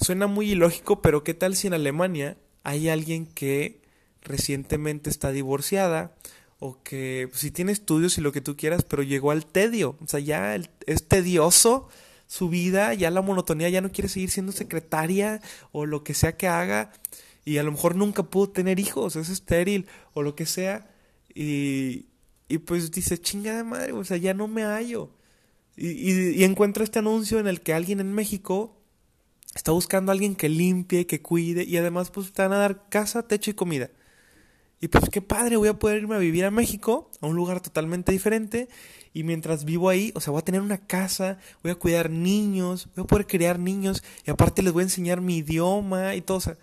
Suena 0.00 0.28
muy 0.28 0.52
ilógico, 0.52 1.02
pero 1.02 1.24
¿qué 1.24 1.34
tal 1.34 1.56
si 1.56 1.66
en 1.66 1.74
Alemania 1.74 2.36
hay 2.62 2.88
alguien 2.88 3.26
que 3.26 3.82
recientemente 4.22 5.10
está 5.10 5.32
divorciada 5.32 6.14
o 6.60 6.80
que 6.84 7.26
pues, 7.30 7.40
si 7.40 7.50
tiene 7.50 7.72
estudios 7.72 8.16
y 8.16 8.20
lo 8.20 8.30
que 8.30 8.40
tú 8.40 8.56
quieras, 8.56 8.84
pero 8.84 9.02
llegó 9.02 9.32
al 9.32 9.44
tedio, 9.44 9.96
o 10.00 10.06
sea, 10.06 10.20
ya 10.20 10.54
es 10.54 11.08
tedioso 11.08 11.88
su 12.32 12.48
vida, 12.48 12.94
ya 12.94 13.10
la 13.10 13.20
monotonía, 13.20 13.68
ya 13.68 13.82
no 13.82 13.92
quiere 13.92 14.08
seguir 14.08 14.30
siendo 14.30 14.52
secretaria 14.52 15.42
o 15.70 15.84
lo 15.84 16.02
que 16.02 16.14
sea 16.14 16.34
que 16.34 16.48
haga 16.48 16.90
y 17.44 17.58
a 17.58 17.62
lo 17.62 17.72
mejor 17.72 17.94
nunca 17.94 18.22
pudo 18.22 18.48
tener 18.48 18.80
hijos, 18.80 19.16
es 19.16 19.28
estéril 19.28 19.86
o 20.14 20.22
lo 20.22 20.34
que 20.34 20.46
sea 20.46 20.90
y, 21.34 22.06
y 22.48 22.56
pues 22.56 22.90
dice, 22.90 23.18
chinga 23.18 23.54
de 23.54 23.64
madre, 23.64 23.92
o 23.92 24.02
sea, 24.02 24.16
ya 24.16 24.32
no 24.32 24.48
me 24.48 24.62
hallo. 24.62 25.10
Y, 25.76 25.88
y, 25.88 26.30
y 26.40 26.44
encuentra 26.44 26.84
este 26.84 27.00
anuncio 27.00 27.38
en 27.38 27.48
el 27.48 27.60
que 27.60 27.74
alguien 27.74 28.00
en 28.00 28.14
México 28.14 28.80
está 29.54 29.72
buscando 29.72 30.10
a 30.10 30.14
alguien 30.14 30.34
que 30.34 30.48
limpie, 30.48 31.06
que 31.06 31.20
cuide 31.20 31.64
y 31.64 31.76
además 31.76 32.10
pues 32.10 32.32
te 32.32 32.40
van 32.40 32.54
a 32.54 32.56
dar 32.56 32.88
casa, 32.88 33.28
techo 33.28 33.50
y 33.50 33.54
comida. 33.54 33.90
Y 34.80 34.88
pues 34.88 35.10
qué 35.10 35.20
padre, 35.20 35.58
voy 35.58 35.68
a 35.68 35.78
poder 35.78 35.98
irme 35.98 36.14
a 36.14 36.18
vivir 36.18 36.46
a 36.46 36.50
México, 36.50 37.10
a 37.20 37.26
un 37.26 37.36
lugar 37.36 37.60
totalmente 37.60 38.10
diferente. 38.10 38.68
Y 39.14 39.24
mientras 39.24 39.64
vivo 39.64 39.88
ahí, 39.88 40.12
o 40.14 40.20
sea, 40.20 40.30
voy 40.30 40.40
a 40.40 40.44
tener 40.44 40.60
una 40.60 40.78
casa, 40.78 41.38
voy 41.62 41.72
a 41.72 41.76
cuidar 41.76 42.10
niños, 42.10 42.88
voy 42.96 43.04
a 43.04 43.06
poder 43.06 43.26
criar 43.26 43.58
niños 43.58 44.02
y 44.24 44.30
aparte 44.30 44.62
les 44.62 44.72
voy 44.72 44.82
a 44.82 44.84
enseñar 44.84 45.20
mi 45.20 45.38
idioma 45.38 46.14
y 46.14 46.22
todo. 46.22 46.56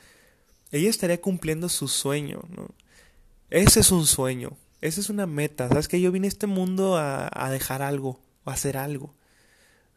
Ella 0.72 0.90
estaría 0.90 1.22
cumpliendo 1.22 1.70
su 1.70 1.88
sueño, 1.88 2.42
¿no? 2.50 2.68
Ese 3.50 3.80
es 3.80 3.92
un 3.92 4.06
sueño, 4.06 4.58
esa 4.82 5.02
es 5.02 5.10
una 5.10 5.26
meta. 5.26 5.68
Sabes 5.70 5.88
que 5.88 6.02
yo 6.02 6.12
vine 6.12 6.28
a 6.28 6.30
este 6.30 6.48
mundo 6.48 6.98
a, 6.98 7.30
a 7.32 7.52
dejar 7.52 7.82
algo, 7.82 8.20
a 8.46 8.52
hacer 8.52 8.78
algo. 8.78 9.14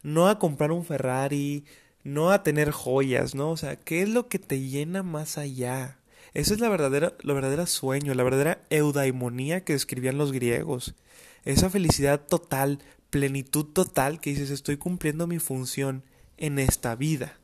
No 0.01 0.27
a 0.27 0.37
comprar 0.39 0.71
un 0.71 0.85
Ferrari, 0.85 1.65
no 2.03 2.31
a 2.31 2.43
tener 2.43 2.71
joyas, 2.71 3.35
¿no? 3.35 3.51
O 3.51 3.57
sea, 3.57 3.77
¿qué 3.77 4.01
es 4.01 4.09
lo 4.09 4.27
que 4.27 4.39
te 4.39 4.59
llena 4.59 5.03
más 5.03 5.37
allá? 5.37 5.97
Eso 6.33 6.53
es 6.53 6.59
la 6.59 6.69
verdadera, 6.69 7.13
la 7.21 7.33
verdadera 7.33 7.67
sueño, 7.67 8.13
la 8.13 8.23
verdadera 8.23 8.59
eudaimonía 8.69 9.63
que 9.63 9.73
describían 9.73 10.17
los 10.17 10.31
griegos. 10.31 10.95
Esa 11.45 11.69
felicidad 11.69 12.21
total, 12.25 12.79
plenitud 13.09 13.65
total 13.65 14.19
que 14.19 14.31
dices 14.31 14.49
estoy 14.49 14.77
cumpliendo 14.77 15.27
mi 15.27 15.39
función 15.39 16.03
en 16.37 16.59
esta 16.59 16.95
vida. 16.95 17.37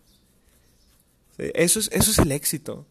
Eso 1.38 1.79
es, 1.79 1.89
eso 1.93 2.12
es 2.12 2.19
el 2.19 2.31
éxito. 2.31 2.85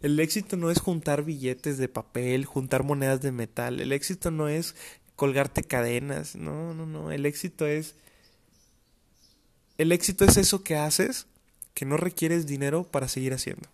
El 0.00 0.18
éxito 0.20 0.56
no 0.56 0.70
es 0.70 0.80
juntar 0.80 1.24
billetes 1.24 1.78
de 1.78 1.88
papel, 1.88 2.44
juntar 2.44 2.82
monedas 2.82 3.20
de 3.20 3.32
metal. 3.32 3.80
El 3.80 3.92
éxito 3.92 4.30
no 4.30 4.48
es 4.48 4.74
colgarte 5.16 5.62
cadenas. 5.62 6.36
No, 6.36 6.74
no, 6.74 6.86
no. 6.86 7.12
El 7.12 7.24
éxito 7.24 7.66
es. 7.66 7.94
El 9.78 9.92
éxito 9.92 10.24
es 10.24 10.36
eso 10.36 10.62
que 10.62 10.76
haces 10.76 11.26
que 11.72 11.84
no 11.84 11.96
requieres 11.96 12.46
dinero 12.46 12.84
para 12.84 13.08
seguir 13.08 13.32
haciendo 13.34 13.68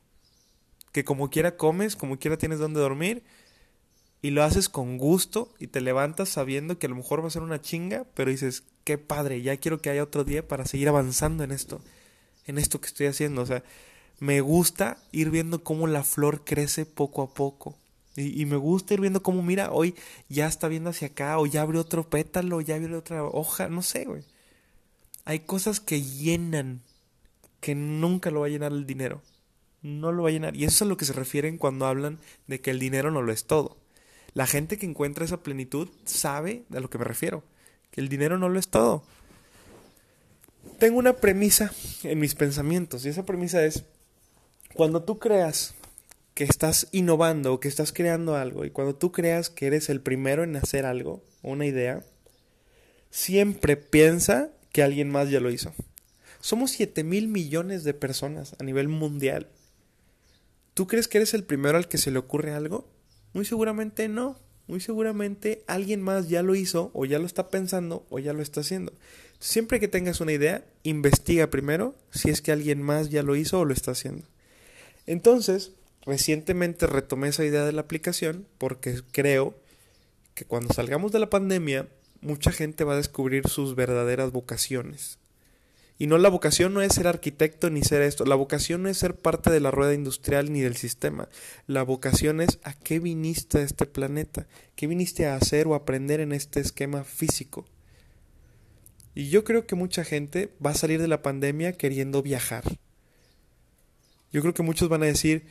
que 0.92 1.04
como 1.04 1.30
quiera 1.30 1.56
comes, 1.56 1.96
como 1.96 2.18
quiera 2.18 2.36
tienes 2.36 2.58
donde 2.58 2.80
dormir 2.80 3.22
y 4.22 4.30
lo 4.30 4.42
haces 4.42 4.68
con 4.68 4.98
gusto 4.98 5.52
y 5.58 5.68
te 5.68 5.80
levantas 5.80 6.28
sabiendo 6.28 6.78
que 6.78 6.86
a 6.86 6.90
lo 6.90 6.96
mejor 6.96 7.22
va 7.22 7.28
a 7.28 7.30
ser 7.30 7.42
una 7.42 7.60
chinga, 7.60 8.04
pero 8.14 8.30
dices, 8.30 8.64
qué 8.84 8.98
padre, 8.98 9.42
ya 9.42 9.56
quiero 9.56 9.80
que 9.80 9.90
haya 9.90 10.02
otro 10.02 10.24
día 10.24 10.46
para 10.46 10.66
seguir 10.66 10.88
avanzando 10.88 11.42
en 11.44 11.52
esto, 11.52 11.80
en 12.46 12.58
esto 12.58 12.80
que 12.80 12.88
estoy 12.88 13.06
haciendo. 13.06 13.42
O 13.42 13.46
sea, 13.46 13.62
me 14.18 14.40
gusta 14.40 14.98
ir 15.12 15.30
viendo 15.30 15.64
cómo 15.64 15.86
la 15.86 16.04
flor 16.04 16.44
crece 16.44 16.84
poco 16.86 17.22
a 17.22 17.32
poco. 17.32 17.76
Y, 18.16 18.44
me 18.44 18.56
gusta 18.56 18.92
ir 18.92 19.00
viendo 19.00 19.22
cómo, 19.22 19.40
mira, 19.42 19.70
hoy 19.70 19.94
ya 20.28 20.46
está 20.46 20.68
viendo 20.68 20.90
hacia 20.90 21.08
acá, 21.08 21.38
o 21.38 21.46
ya 21.46 21.62
abrió 21.62 21.80
otro 21.80 22.10
pétalo, 22.10 22.60
ya 22.60 22.74
abrió 22.74 22.98
otra 22.98 23.24
hoja, 23.24 23.68
no 23.68 23.82
sé, 23.82 24.04
güey. 24.04 24.24
Hay 25.24 25.40
cosas 25.40 25.80
que 25.80 26.02
llenan, 26.02 26.82
que 27.60 27.74
nunca 27.74 28.30
lo 28.30 28.40
va 28.40 28.46
a 28.46 28.50
llenar 28.50 28.72
el 28.72 28.84
dinero 28.84 29.22
no 29.82 30.12
lo 30.12 30.24
va 30.24 30.28
a 30.28 30.32
llenar. 30.32 30.56
Y 30.56 30.64
eso 30.64 30.74
es 30.74 30.82
a 30.82 30.84
lo 30.86 30.96
que 30.96 31.04
se 31.04 31.12
refieren 31.12 31.58
cuando 31.58 31.86
hablan 31.86 32.18
de 32.46 32.60
que 32.60 32.70
el 32.70 32.78
dinero 32.78 33.10
no 33.10 33.22
lo 33.22 33.32
es 33.32 33.44
todo. 33.44 33.76
La 34.34 34.46
gente 34.46 34.78
que 34.78 34.86
encuentra 34.86 35.24
esa 35.24 35.42
plenitud 35.42 35.88
sabe 36.04 36.64
a 36.72 36.80
lo 36.80 36.88
que 36.88 36.98
me 36.98 37.04
refiero, 37.04 37.42
que 37.90 38.00
el 38.00 38.08
dinero 38.08 38.38
no 38.38 38.48
lo 38.48 38.58
es 38.58 38.68
todo. 38.68 39.02
Tengo 40.78 40.98
una 40.98 41.14
premisa 41.16 41.72
en 42.04 42.18
mis 42.18 42.34
pensamientos 42.34 43.04
y 43.04 43.08
esa 43.08 43.24
premisa 43.24 43.64
es, 43.64 43.84
cuando 44.74 45.02
tú 45.02 45.18
creas 45.18 45.74
que 46.34 46.44
estás 46.44 46.88
innovando 46.92 47.52
o 47.52 47.60
que 47.60 47.68
estás 47.68 47.92
creando 47.92 48.36
algo 48.36 48.64
y 48.64 48.70
cuando 48.70 48.94
tú 48.94 49.10
creas 49.12 49.50
que 49.50 49.66
eres 49.66 49.88
el 49.88 50.00
primero 50.00 50.44
en 50.44 50.56
hacer 50.56 50.86
algo 50.86 51.22
o 51.42 51.50
una 51.50 51.66
idea, 51.66 52.04
siempre 53.10 53.76
piensa 53.76 54.50
que 54.72 54.82
alguien 54.82 55.10
más 55.10 55.28
ya 55.30 55.40
lo 55.40 55.50
hizo. 55.50 55.72
Somos 56.40 56.70
7 56.70 57.04
mil 57.04 57.28
millones 57.28 57.84
de 57.84 57.92
personas 57.92 58.54
a 58.58 58.64
nivel 58.64 58.88
mundial. 58.88 59.48
¿Tú 60.72 60.86
crees 60.86 61.08
que 61.08 61.18
eres 61.18 61.34
el 61.34 61.44
primero 61.44 61.76
al 61.76 61.88
que 61.88 61.98
se 61.98 62.10
le 62.10 62.18
ocurre 62.18 62.54
algo? 62.54 62.88
Muy 63.32 63.44
seguramente 63.44 64.08
no. 64.08 64.38
Muy 64.66 64.80
seguramente 64.80 65.64
alguien 65.66 66.00
más 66.00 66.28
ya 66.28 66.42
lo 66.42 66.54
hizo 66.54 66.92
o 66.94 67.04
ya 67.04 67.18
lo 67.18 67.26
está 67.26 67.48
pensando 67.48 68.06
o 68.08 68.20
ya 68.20 68.32
lo 68.32 68.40
está 68.40 68.60
haciendo. 68.60 68.92
Siempre 69.40 69.80
que 69.80 69.88
tengas 69.88 70.20
una 70.20 70.32
idea, 70.32 70.64
investiga 70.84 71.48
primero 71.48 71.96
si 72.12 72.30
es 72.30 72.40
que 72.40 72.52
alguien 72.52 72.80
más 72.80 73.10
ya 73.10 73.24
lo 73.24 73.34
hizo 73.34 73.58
o 73.58 73.64
lo 73.64 73.72
está 73.72 73.92
haciendo. 73.92 74.26
Entonces, 75.06 75.72
recientemente 76.02 76.86
retomé 76.86 77.28
esa 77.28 77.44
idea 77.44 77.64
de 77.64 77.72
la 77.72 77.80
aplicación 77.80 78.46
porque 78.58 79.00
creo 79.10 79.56
que 80.34 80.44
cuando 80.44 80.72
salgamos 80.72 81.10
de 81.10 81.18
la 81.18 81.30
pandemia, 81.30 81.88
mucha 82.20 82.52
gente 82.52 82.84
va 82.84 82.94
a 82.94 82.98
descubrir 82.98 83.48
sus 83.48 83.74
verdaderas 83.74 84.30
vocaciones. 84.30 85.18
Y 86.00 86.06
no 86.06 86.16
la 86.16 86.30
vocación 86.30 86.72
no 86.72 86.80
es 86.80 86.94
ser 86.94 87.06
arquitecto 87.06 87.68
ni 87.68 87.82
ser 87.82 88.00
esto, 88.00 88.24
la 88.24 88.34
vocación 88.34 88.82
no 88.82 88.88
es 88.88 88.96
ser 88.96 89.16
parte 89.16 89.50
de 89.50 89.60
la 89.60 89.70
rueda 89.70 89.92
industrial 89.92 90.50
ni 90.50 90.62
del 90.62 90.74
sistema. 90.74 91.28
La 91.66 91.82
vocación 91.82 92.40
es 92.40 92.58
a 92.62 92.72
qué 92.72 93.00
viniste 93.00 93.58
a 93.58 93.62
este 93.64 93.84
planeta, 93.84 94.46
qué 94.76 94.86
viniste 94.86 95.26
a 95.26 95.36
hacer 95.36 95.66
o 95.66 95.74
aprender 95.74 96.20
en 96.20 96.32
este 96.32 96.58
esquema 96.58 97.04
físico. 97.04 97.66
Y 99.14 99.28
yo 99.28 99.44
creo 99.44 99.66
que 99.66 99.74
mucha 99.74 100.02
gente 100.02 100.50
va 100.64 100.70
a 100.70 100.74
salir 100.74 101.02
de 101.02 101.08
la 101.08 101.20
pandemia 101.20 101.74
queriendo 101.74 102.22
viajar. 102.22 102.64
Yo 104.32 104.40
creo 104.40 104.54
que 104.54 104.62
muchos 104.62 104.88
van 104.88 105.02
a 105.02 105.06
decir, 105.06 105.44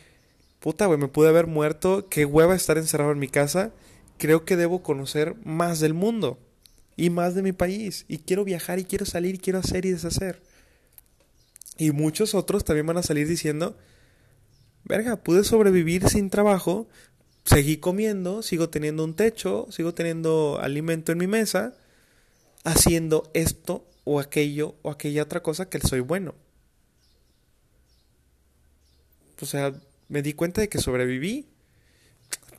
puta, 0.59 0.87
güey, 0.87 0.97
me 0.97 1.09
pude 1.09 1.29
haber 1.29 1.45
muerto, 1.45 2.07
qué 2.09 2.25
hueva 2.25 2.55
estar 2.55 2.79
encerrado 2.79 3.11
en 3.11 3.19
mi 3.19 3.27
casa, 3.27 3.71
creo 4.17 4.45
que 4.45 4.57
debo 4.57 4.81
conocer 4.81 5.35
más 5.45 5.79
del 5.79 5.93
mundo 5.93 6.39
y 6.99 7.09
más 7.09 7.33
de 7.33 7.41
mi 7.41 7.53
país. 7.53 8.03
Y 8.09 8.17
quiero 8.17 8.43
viajar 8.43 8.77
y 8.77 8.83
quiero 8.83 9.05
salir 9.05 9.35
y 9.35 9.37
quiero 9.37 9.59
hacer 9.59 9.85
y 9.85 9.91
deshacer. 9.91 10.41
Y 11.77 11.91
muchos 11.91 12.35
otros 12.35 12.65
también 12.65 12.85
van 12.85 12.97
a 12.97 13.03
salir 13.03 13.25
diciendo, 13.25 13.77
verga, 14.83 15.15
pude 15.15 15.45
sobrevivir 15.45 16.09
sin 16.09 16.29
trabajo, 16.29 16.89
seguí 17.45 17.77
comiendo, 17.77 18.41
sigo 18.41 18.67
teniendo 18.67 19.05
un 19.05 19.15
techo, 19.15 19.65
sigo 19.69 19.93
teniendo 19.93 20.59
alimento 20.61 21.13
en 21.13 21.19
mi 21.19 21.27
mesa, 21.27 21.73
haciendo 22.65 23.31
esto 23.33 23.87
o 24.03 24.19
aquello 24.19 24.75
o 24.81 24.91
aquella 24.91 25.23
otra 25.23 25.41
cosa 25.41 25.69
que 25.69 25.79
soy 25.79 26.01
bueno. 26.01 26.35
O 29.41 29.45
sea, 29.45 29.73
me 30.09 30.21
di 30.21 30.33
cuenta 30.33 30.59
de 30.59 30.67
que 30.67 30.79
sobreviví. 30.79 31.47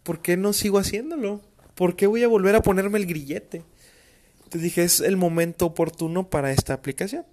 ¿Por 0.03 0.23
qué 0.23 0.39
no 0.39 0.55
sigo 0.55 0.79
haciéndolo? 0.79 1.43
¿Por 1.75 1.95
qué 1.95 2.07
voy 2.07 2.23
a 2.23 2.29
volver 2.29 2.55
a 2.55 2.63
ponerme 2.63 2.99
el 2.99 3.05
grillete? 3.05 3.65
Te 4.51 4.59
dije, 4.59 4.83
es 4.83 5.01
el 5.01 5.17
momento 5.17 5.67
oportuno 5.67 6.29
para 6.29 6.53
esta 6.53 6.75
aplicación. 6.75 7.25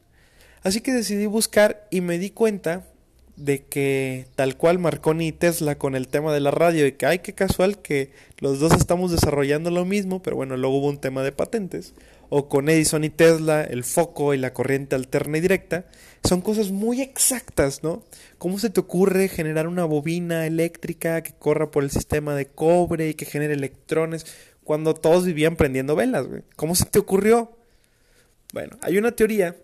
Así 0.64 0.82
que 0.82 0.94
decidí 0.94 1.26
buscar 1.26 1.88
y 1.92 2.02
me 2.02 2.18
di 2.18 2.30
cuenta 2.30 2.86
de 3.38 3.64
que 3.64 4.26
tal 4.36 4.58
cual 4.58 4.80
Marconi 4.80 5.28
y 5.28 5.32
Tesla 5.32 5.78
con 5.78 5.96
el 5.96 6.08
tema 6.08 6.34
de 6.34 6.40
la 6.40 6.50
radio 6.50 6.88
y 6.88 6.94
que 6.94 7.06
ay 7.06 7.20
qué 7.20 7.34
casual 7.34 7.80
que 7.80 8.12
los 8.40 8.60
dos 8.60 8.74
estamos 8.74 9.12
desarrollando 9.12 9.70
lo 9.70 9.86
mismo, 9.86 10.22
pero 10.24 10.36
bueno, 10.36 10.58
luego 10.58 10.78
hubo 10.78 10.88
un 10.88 10.98
tema 10.98 11.22
de 11.24 11.32
patentes, 11.32 11.94
o 12.30 12.50
con 12.50 12.68
Edison 12.68 13.04
y 13.04 13.10
Tesla, 13.10 13.64
el 13.64 13.84
foco 13.84 14.34
y 14.34 14.38
la 14.38 14.54
corriente 14.54 14.96
alterna 14.96 15.38
y 15.38 15.42
directa, 15.42 15.86
son 16.24 16.42
cosas 16.42 16.72
muy 16.72 17.02
exactas, 17.02 17.84
¿no? 17.84 18.04
¿Cómo 18.40 18.60
se 18.60 18.72
te 18.72 18.80
ocurre 18.80 19.28
generar 19.30 19.68
una 19.68 19.86
bobina 19.86 20.46
eléctrica 20.46 21.22
que 21.22 21.34
corra 21.34 21.72
por 21.72 21.84
el 21.84 21.92
sistema 21.92 22.36
de 22.36 22.48
cobre 22.48 23.10
y 23.10 23.14
que 23.14 23.26
genere 23.26 23.54
electrones? 23.54 24.26
Cuando 24.68 24.94
todos 24.94 25.26
vivían 25.26 25.56
prendiendo 25.56 25.96
velas, 25.96 26.28
güey. 26.28 26.44
¿Cómo 26.58 26.76
se 26.76 26.84
te 26.84 27.00
ocurrió? 27.00 27.58
Bueno, 28.52 28.78
hay 28.82 28.98
una 28.98 29.14
teoría 29.14 29.56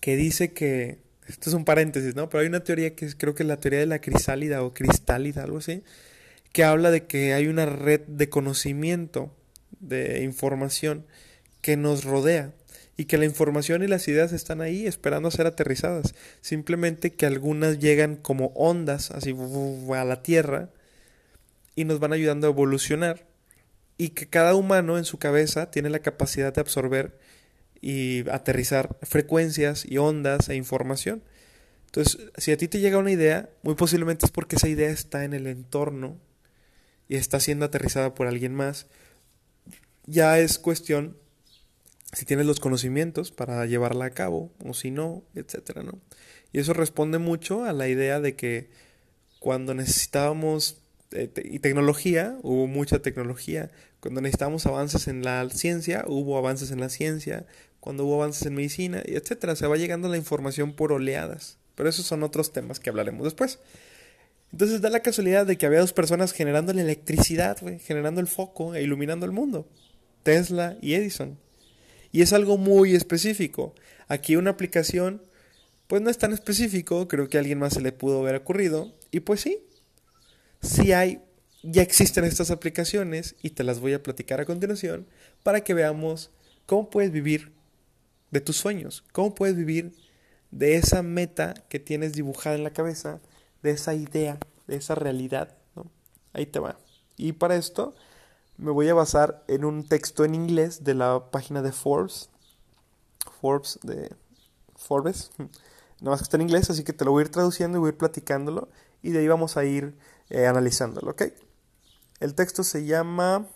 que 0.00 0.16
dice 0.16 0.52
que, 0.52 0.98
esto 1.28 1.50
es 1.50 1.54
un 1.54 1.64
paréntesis, 1.64 2.16
¿no? 2.16 2.28
Pero 2.28 2.40
hay 2.40 2.48
una 2.48 2.64
teoría 2.64 2.96
que 2.96 3.04
es, 3.04 3.14
creo 3.14 3.36
que 3.36 3.44
es 3.44 3.46
la 3.46 3.60
teoría 3.60 3.78
de 3.78 3.86
la 3.86 4.00
crisálida 4.00 4.64
o 4.64 4.74
cristálida, 4.74 5.44
algo 5.44 5.58
así, 5.58 5.84
que 6.50 6.64
habla 6.64 6.90
de 6.90 7.06
que 7.06 7.32
hay 7.32 7.46
una 7.46 7.64
red 7.66 8.00
de 8.08 8.28
conocimiento, 8.28 9.32
de 9.78 10.24
información 10.24 11.06
que 11.60 11.76
nos 11.76 12.02
rodea 12.02 12.52
y 12.96 13.04
que 13.04 13.18
la 13.18 13.24
información 13.24 13.84
y 13.84 13.86
las 13.86 14.08
ideas 14.08 14.32
están 14.32 14.60
ahí 14.60 14.88
esperando 14.88 15.28
a 15.28 15.30
ser 15.30 15.46
aterrizadas. 15.46 16.16
Simplemente 16.40 17.12
que 17.12 17.24
algunas 17.24 17.78
llegan 17.78 18.16
como 18.16 18.46
ondas, 18.56 19.12
así 19.12 19.32
a 19.94 20.04
la 20.04 20.22
Tierra, 20.24 20.70
y 21.76 21.84
nos 21.84 22.00
van 22.00 22.12
ayudando 22.12 22.48
a 22.48 22.50
evolucionar 22.50 23.27
y 23.98 24.10
que 24.10 24.28
cada 24.28 24.54
humano 24.54 24.96
en 24.96 25.04
su 25.04 25.18
cabeza 25.18 25.70
tiene 25.70 25.90
la 25.90 25.98
capacidad 25.98 26.54
de 26.54 26.60
absorber 26.60 27.18
y 27.80 28.28
aterrizar 28.30 28.96
frecuencias 29.02 29.84
y 29.84 29.98
ondas 29.98 30.48
e 30.48 30.54
información. 30.54 31.22
Entonces, 31.86 32.30
si 32.36 32.52
a 32.52 32.56
ti 32.56 32.68
te 32.68 32.80
llega 32.80 32.98
una 32.98 33.10
idea, 33.10 33.50
muy 33.62 33.74
posiblemente 33.74 34.26
es 34.26 34.32
porque 34.32 34.56
esa 34.56 34.68
idea 34.68 34.90
está 34.90 35.24
en 35.24 35.34
el 35.34 35.46
entorno 35.46 36.16
y 37.08 37.16
está 37.16 37.40
siendo 37.40 37.64
aterrizada 37.64 38.14
por 38.14 38.28
alguien 38.28 38.54
más. 38.54 38.86
Ya 40.06 40.38
es 40.38 40.58
cuestión 40.58 41.16
si 42.12 42.24
tienes 42.24 42.46
los 42.46 42.60
conocimientos 42.60 43.32
para 43.32 43.66
llevarla 43.66 44.06
a 44.06 44.10
cabo 44.10 44.52
o 44.64 44.74
si 44.74 44.90
no, 44.90 45.24
etcétera, 45.34 45.82
¿no? 45.82 46.00
Y 46.52 46.60
eso 46.60 46.72
responde 46.72 47.18
mucho 47.18 47.64
a 47.64 47.72
la 47.72 47.88
idea 47.88 48.20
de 48.20 48.34
que 48.34 48.70
cuando 49.40 49.74
necesitábamos 49.74 50.82
eh, 51.10 51.30
y 51.44 51.58
tecnología, 51.58 52.38
hubo 52.42 52.66
mucha 52.66 53.00
tecnología. 53.00 53.70
Cuando 54.00 54.20
necesitábamos 54.20 54.66
avances 54.66 55.08
en 55.08 55.24
la 55.24 55.48
ciencia, 55.50 56.04
hubo 56.06 56.38
avances 56.38 56.70
en 56.70 56.80
la 56.80 56.88
ciencia. 56.88 57.46
Cuando 57.80 58.04
hubo 58.04 58.22
avances 58.22 58.46
en 58.46 58.54
medicina, 58.54 59.02
etcétera, 59.04 59.56
se 59.56 59.66
va 59.66 59.76
llegando 59.76 60.08
la 60.08 60.16
información 60.16 60.72
por 60.72 60.92
oleadas. 60.92 61.58
Pero 61.74 61.88
esos 61.88 62.06
son 62.06 62.22
otros 62.22 62.52
temas 62.52 62.80
que 62.80 62.90
hablaremos 62.90 63.24
después. 63.24 63.58
Entonces 64.52 64.80
da 64.80 64.90
la 64.90 65.00
casualidad 65.00 65.46
de 65.46 65.58
que 65.58 65.66
había 65.66 65.80
dos 65.80 65.92
personas 65.92 66.32
generando 66.32 66.72
la 66.72 66.82
electricidad, 66.82 67.58
generando 67.80 68.20
el 68.20 68.26
foco 68.26 68.74
e 68.74 68.82
iluminando 68.82 69.26
el 69.26 69.32
mundo. 69.32 69.68
Tesla 70.22 70.76
y 70.80 70.94
Edison. 70.94 71.38
Y 72.12 72.22
es 72.22 72.32
algo 72.32 72.56
muy 72.56 72.94
específico. 72.94 73.74
Aquí 74.08 74.36
una 74.36 74.50
aplicación, 74.50 75.22
pues 75.86 76.02
no 76.02 76.10
es 76.10 76.18
tan 76.18 76.32
específico, 76.32 77.08
creo 77.08 77.28
que 77.28 77.36
a 77.36 77.40
alguien 77.40 77.58
más 77.58 77.74
se 77.74 77.80
le 77.80 77.92
pudo 77.92 78.20
haber 78.20 78.36
ocurrido. 78.36 78.94
Y 79.10 79.20
pues 79.20 79.40
sí, 79.40 79.58
sí 80.62 80.92
hay, 80.92 81.20
ya 81.62 81.82
existen 81.82 82.24
estas 82.24 82.50
aplicaciones 82.50 83.36
y 83.42 83.50
te 83.50 83.64
las 83.64 83.80
voy 83.80 83.92
a 83.92 84.02
platicar 84.02 84.40
a 84.40 84.44
continuación 84.44 85.06
para 85.42 85.62
que 85.62 85.74
veamos 85.74 86.30
cómo 86.66 86.90
puedes 86.90 87.10
vivir 87.10 87.52
de 88.30 88.40
tus 88.40 88.56
sueños, 88.56 89.04
cómo 89.12 89.34
puedes 89.34 89.56
vivir 89.56 89.94
de 90.50 90.76
esa 90.76 91.02
meta 91.02 91.54
que 91.68 91.78
tienes 91.78 92.12
dibujada 92.12 92.56
en 92.56 92.64
la 92.64 92.72
cabeza, 92.72 93.20
de 93.62 93.72
esa 93.72 93.94
idea, 93.94 94.38
de 94.66 94.76
esa 94.76 94.94
realidad. 94.94 95.56
¿no? 95.74 95.90
Ahí 96.32 96.46
te 96.46 96.58
va. 96.58 96.78
Y 97.16 97.32
para 97.32 97.56
esto 97.56 97.94
me 98.56 98.70
voy 98.70 98.88
a 98.88 98.94
basar 98.94 99.44
en 99.48 99.64
un 99.64 99.86
texto 99.86 100.24
en 100.24 100.34
inglés 100.34 100.84
de 100.84 100.94
la 100.94 101.30
página 101.30 101.62
de 101.62 101.72
Forbes. 101.72 102.30
Forbes 103.40 103.78
de 103.82 104.14
Forbes. 104.76 105.30
Nada 106.00 106.12
más 106.12 106.20
que 106.20 106.24
está 106.24 106.36
en 106.36 106.42
inglés, 106.42 106.70
así 106.70 106.84
que 106.84 106.92
te 106.92 107.04
lo 107.04 107.10
voy 107.10 107.22
a 107.22 107.26
ir 107.26 107.32
traduciendo 107.32 107.78
y 107.78 107.80
voy 107.80 107.88
a 107.88 107.92
ir 107.92 107.98
platicándolo. 107.98 108.68
Y 109.02 109.10
de 109.10 109.20
ahí 109.20 109.28
vamos 109.28 109.56
a 109.56 109.64
ir 109.64 109.96
eh, 110.30 110.46
analizándolo, 110.46 111.10
¿ok? 111.12 111.22
El 112.20 112.34
texto 112.34 112.64
se 112.64 112.84
llama... 112.84 113.46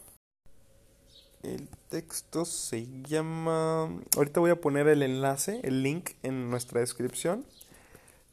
El 1.42 1.68
texto 1.88 2.44
se 2.44 2.86
llama... 3.02 3.90
Ahorita 4.16 4.38
voy 4.38 4.50
a 4.50 4.60
poner 4.60 4.86
el 4.86 5.02
enlace, 5.02 5.60
el 5.64 5.82
link 5.82 6.10
en 6.22 6.50
nuestra 6.50 6.80
descripción. 6.80 7.44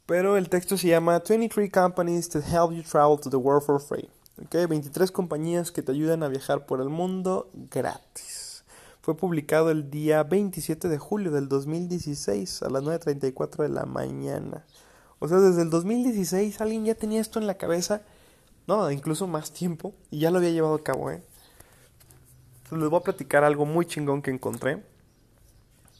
Pero 0.06 0.38
el 0.38 0.50
texto 0.50 0.78
se 0.78 0.88
llama 0.88 1.22
23 1.28 1.72
Companies 1.72 2.30
that 2.30 2.44
Help 2.48 2.72
You 2.72 2.84
Travel 2.84 3.20
to 3.20 3.30
the 3.30 3.38
World 3.38 3.64
for 3.66 3.82
Free. 3.82 4.10
23 4.52 5.12
compañías 5.12 5.72
que 5.72 5.82
te 5.82 5.92
ayudan 5.92 6.24
a 6.24 6.28
viajar 6.28 6.66
por 6.66 6.82
el 6.82 6.90
mundo 6.90 7.50
gratis. 7.72 8.64
Fue 9.02 9.18
publicado 9.18 9.72
el 9.72 9.90
día 9.90 10.24
27 10.24 10.88
de 10.88 10.98
julio 10.98 11.32
del 11.32 11.50
2016 11.50 12.64
a 12.64 12.70
las 12.70 12.84
9.34 12.84 13.64
de 13.64 13.70
la 13.70 13.86
mañana. 13.86 14.66
O 15.20 15.28
sea, 15.28 15.40
desde 15.40 15.64
el 15.64 15.70
2016 15.70 16.62
alguien 16.62 16.86
ya 16.86 16.96
tenía 16.96 17.20
esto 17.20 17.40
en 17.40 17.48
la 17.48 17.56
cabeza. 17.56 18.02
No, 18.70 18.92
incluso 18.92 19.26
más 19.26 19.52
tiempo. 19.52 19.96
Y 20.12 20.20
ya 20.20 20.30
lo 20.30 20.38
había 20.38 20.52
llevado 20.52 20.76
a 20.76 20.84
cabo, 20.84 21.10
¿eh? 21.10 21.24
les 22.70 22.88
voy 22.88 23.00
a 23.00 23.04
platicar 23.04 23.44
algo 23.44 23.66
muy 23.66 23.88
chingón 23.88 24.22
que 24.22 24.30
encontré. 24.30 24.84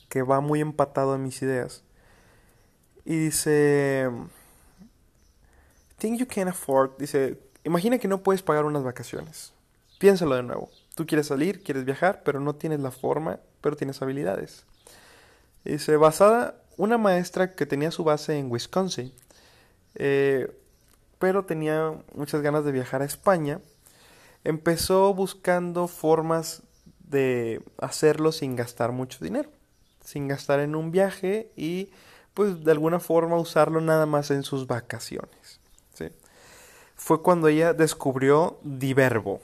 Que 0.08 0.22
va 0.22 0.40
muy 0.40 0.62
empatado 0.62 1.14
a 1.14 1.18
mis 1.18 1.42
ideas. 1.42 1.82
Y 3.06 3.16
dice... 3.16 4.12
Think 5.98 6.20
you 6.20 6.28
can 6.28 6.48
afford. 6.48 6.92
Dice, 7.00 7.40
Imagina 7.64 7.98
que 7.98 8.08
no 8.08 8.22
puedes 8.22 8.44
pagar 8.44 8.66
unas 8.66 8.84
vacaciones. 8.84 9.52
Piénsalo 9.98 10.36
de 10.36 10.44
nuevo. 10.44 10.70
Tú 10.94 11.08
quieres 11.08 11.26
salir, 11.26 11.64
quieres 11.64 11.86
viajar, 11.86 12.22
pero 12.24 12.40
no 12.40 12.54
tienes 12.54 12.82
la 12.82 12.92
forma, 12.92 13.40
pero 13.62 13.78
tienes 13.78 14.00
habilidades. 14.04 14.64
Dice, 15.66 15.98
basada 15.98 16.62
una 16.78 17.00
maestra 17.00 17.56
que 17.56 17.66
tenía 17.66 17.90
su 17.90 18.04
base 18.04 18.38
en 18.38 18.52
Wisconsin, 18.52 19.12
eh, 19.96 20.56
pero 21.20 21.46
tenía 21.46 21.94
muchas 22.16 22.42
ganas 22.42 22.66
de 22.66 22.72
viajar 22.72 23.02
a 23.02 23.06
España, 23.06 23.60
empezó 24.44 25.14
buscando 25.14 25.88
formas 25.88 26.64
de 27.08 27.62
hacerlo 27.78 28.32
sin 28.32 28.56
gastar 28.56 28.92
mucho 28.92 29.24
dinero, 29.24 29.50
sin 30.04 30.28
gastar 30.28 30.60
en 30.60 30.76
un 30.76 30.92
viaje 30.92 31.52
y 31.56 31.92
pues 32.34 32.64
de 32.64 32.72
alguna 32.72 33.00
forma 33.00 33.38
usarlo 33.38 33.82
nada 33.82 34.06
más 34.06 34.32
en 34.32 34.44
sus 34.44 34.66
vacaciones 34.66 35.60
fue 37.00 37.22
cuando 37.22 37.48
ella 37.48 37.74
descubrió 37.74 38.60
Diverbo. 38.62 39.40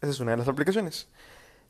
Esa 0.00 0.12
es 0.12 0.20
una 0.20 0.30
de 0.30 0.36
las 0.38 0.48
aplicaciones. 0.48 1.08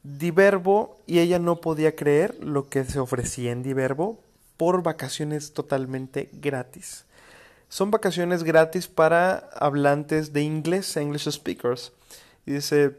Diverbo 0.03 0.99
y 1.07 1.19
ella 1.19 1.39
no 1.39 1.61
podía 1.63 1.97
creer 1.97 2.37
lo 2.45 2.69
que 2.69 2.85
se 2.85 3.01
ofrecía 3.01 3.51
en 3.51 3.63
Diverbo 3.63 4.21
por 4.59 4.83
vacaciones 4.83 5.55
totalmente 5.55 6.29
gratis. 6.35 7.07
Son 7.71 7.93
vacaciones 7.93 8.43
gratis 8.43 8.89
para 8.89 9.49
hablantes 9.55 10.33
de 10.33 10.43
inglés, 10.43 10.97
English 10.97 11.31
speakers. 11.31 11.93
Dice, 12.45 12.97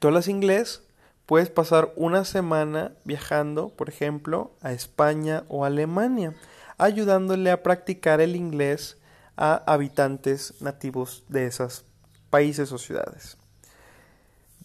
tú 0.00 0.08
hablas 0.08 0.26
inglés, 0.26 0.82
puedes 1.24 1.50
pasar 1.50 1.92
una 1.94 2.24
semana 2.24 2.96
viajando, 3.04 3.68
por 3.68 3.88
ejemplo, 3.88 4.50
a 4.60 4.72
España 4.72 5.44
o 5.48 5.64
Alemania, 5.64 6.34
ayudándole 6.78 7.52
a 7.52 7.62
practicar 7.62 8.20
el 8.20 8.34
inglés 8.34 8.96
a 9.36 9.62
habitantes 9.72 10.60
nativos 10.60 11.22
de 11.28 11.46
esos 11.46 11.84
países 12.28 12.72
o 12.72 12.78
ciudades. 12.78 13.36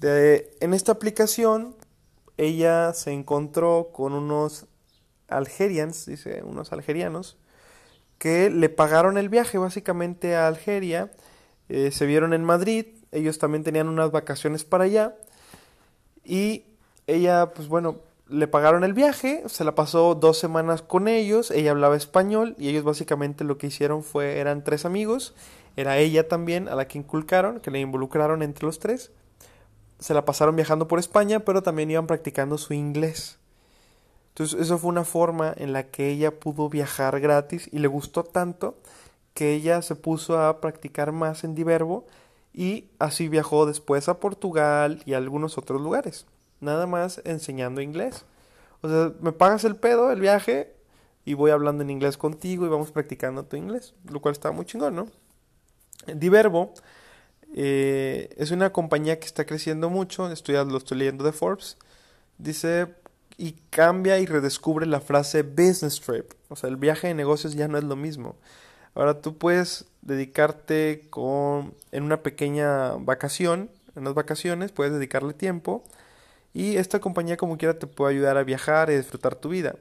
en 0.01 0.73
esta 0.73 0.93
aplicación 0.93 1.75
ella 2.37 2.91
se 2.95 3.11
encontró 3.11 3.91
con 3.93 4.13
unos 4.13 4.65
algerians, 5.27 6.07
dice, 6.07 6.41
unos 6.43 6.73
algerianos, 6.73 7.37
que 8.21 8.51
le 8.51 8.69
pagaron 8.69 9.17
el 9.17 9.29
viaje 9.29 9.57
básicamente 9.57 10.35
a 10.35 10.45
Algeria, 10.45 11.09
eh, 11.69 11.89
se 11.89 12.05
vieron 12.05 12.35
en 12.35 12.43
Madrid, 12.43 12.85
ellos 13.11 13.39
también 13.39 13.63
tenían 13.63 13.89
unas 13.89 14.11
vacaciones 14.11 14.63
para 14.63 14.83
allá 14.83 15.15
y 16.23 16.65
ella, 17.07 17.47
pues 17.47 17.67
bueno, 17.67 17.95
le 18.29 18.47
pagaron 18.47 18.83
el 18.83 18.93
viaje, 18.93 19.41
se 19.47 19.63
la 19.63 19.73
pasó 19.73 20.13
dos 20.13 20.37
semanas 20.37 20.83
con 20.83 21.07
ellos, 21.07 21.49
ella 21.49 21.71
hablaba 21.71 21.97
español 21.97 22.53
y 22.59 22.69
ellos 22.69 22.83
básicamente 22.83 23.43
lo 23.43 23.57
que 23.57 23.65
hicieron 23.65 24.03
fue, 24.03 24.37
eran 24.37 24.63
tres 24.63 24.85
amigos, 24.85 25.33
era 25.75 25.97
ella 25.97 26.27
también 26.27 26.69
a 26.69 26.75
la 26.75 26.87
que 26.87 26.99
inculcaron, 26.99 27.59
que 27.59 27.71
le 27.71 27.79
involucraron 27.79 28.43
entre 28.43 28.67
los 28.67 28.77
tres, 28.77 29.09
se 29.97 30.13
la 30.13 30.25
pasaron 30.25 30.55
viajando 30.55 30.87
por 30.87 30.99
España, 30.99 31.39
pero 31.39 31.63
también 31.63 31.89
iban 31.89 32.05
practicando 32.05 32.59
su 32.59 32.75
inglés. 32.75 33.39
Entonces 34.31 34.59
eso 34.59 34.77
fue 34.77 34.89
una 34.89 35.03
forma 35.03 35.53
en 35.57 35.73
la 35.73 35.83
que 35.83 36.09
ella 36.09 36.39
pudo 36.39 36.69
viajar 36.69 37.19
gratis 37.19 37.69
y 37.71 37.79
le 37.79 37.87
gustó 37.87 38.23
tanto 38.23 38.77
que 39.33 39.53
ella 39.53 39.81
se 39.81 39.95
puso 39.95 40.39
a 40.39 40.59
practicar 40.61 41.11
más 41.11 41.43
en 41.43 41.55
Diverbo 41.55 42.05
y 42.53 42.89
así 42.99 43.29
viajó 43.29 43.65
después 43.65 44.09
a 44.09 44.19
Portugal 44.19 45.01
y 45.05 45.13
a 45.13 45.17
algunos 45.17 45.57
otros 45.57 45.81
lugares 45.81 46.25
nada 46.61 46.87
más 46.87 47.21
enseñando 47.25 47.81
inglés. 47.81 48.23
O 48.81 48.87
sea, 48.87 49.11
me 49.19 49.33
pagas 49.33 49.65
el 49.65 49.75
pedo, 49.75 50.11
el 50.11 50.21
viaje, 50.21 50.73
y 51.25 51.33
voy 51.33 51.51
hablando 51.51 51.83
en 51.83 51.89
inglés 51.89 52.17
contigo 52.17 52.65
y 52.65 52.69
vamos 52.69 52.91
practicando 52.91 53.43
tu 53.43 53.57
inglés, 53.57 53.93
lo 54.09 54.21
cual 54.21 54.31
está 54.31 54.51
muy 54.51 54.65
chingón, 54.65 54.95
¿no? 54.95 55.07
Diverbo 56.07 56.73
eh, 57.53 58.29
es 58.37 58.49
una 58.51 58.71
compañía 58.71 59.19
que 59.19 59.27
está 59.27 59.45
creciendo 59.45 59.89
mucho, 59.89 60.31
estoy, 60.31 60.55
lo 60.55 60.77
estoy 60.77 60.97
leyendo 60.97 61.23
de 61.23 61.31
Forbes, 61.31 61.77
dice, 62.39 62.95
y 63.41 63.53
cambia 63.71 64.19
y 64.19 64.27
redescubre 64.27 64.85
la 64.85 65.01
frase 65.01 65.41
business 65.41 65.99
trip, 65.99 66.31
o 66.49 66.55
sea, 66.55 66.69
el 66.69 66.75
viaje 66.75 67.07
de 67.07 67.15
negocios 67.15 67.55
ya 67.55 67.67
no 67.67 67.79
es 67.79 67.83
lo 67.83 67.95
mismo. 67.95 68.35
Ahora 68.93 69.19
tú 69.19 69.35
puedes 69.35 69.85
dedicarte 70.03 71.07
con, 71.09 71.73
en 71.91 72.03
una 72.03 72.21
pequeña 72.21 72.91
vacación, 72.97 73.71
en 73.95 74.03
las 74.03 74.13
vacaciones, 74.13 74.71
puedes 74.71 74.93
dedicarle 74.93 75.33
tiempo 75.33 75.83
y 76.53 76.75
esta 76.75 76.99
compañía 76.99 77.35
como 77.35 77.57
quiera 77.57 77.79
te 77.79 77.87
puede 77.87 78.13
ayudar 78.13 78.37
a 78.37 78.43
viajar 78.43 78.91
y 78.91 78.95
disfrutar 78.95 79.33
tu 79.33 79.49
vida. 79.49 79.73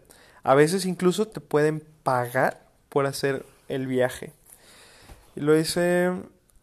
A 0.43 0.55
veces 0.55 0.87
incluso 0.87 1.29
te 1.29 1.41
pueden 1.41 1.85
pagar 2.03 2.63
por 2.89 3.05
hacer 3.05 3.45
el 3.69 3.87
viaje. 3.87 4.33
Y 5.37 5.41
lo 5.41 5.53
dice, 5.53 6.13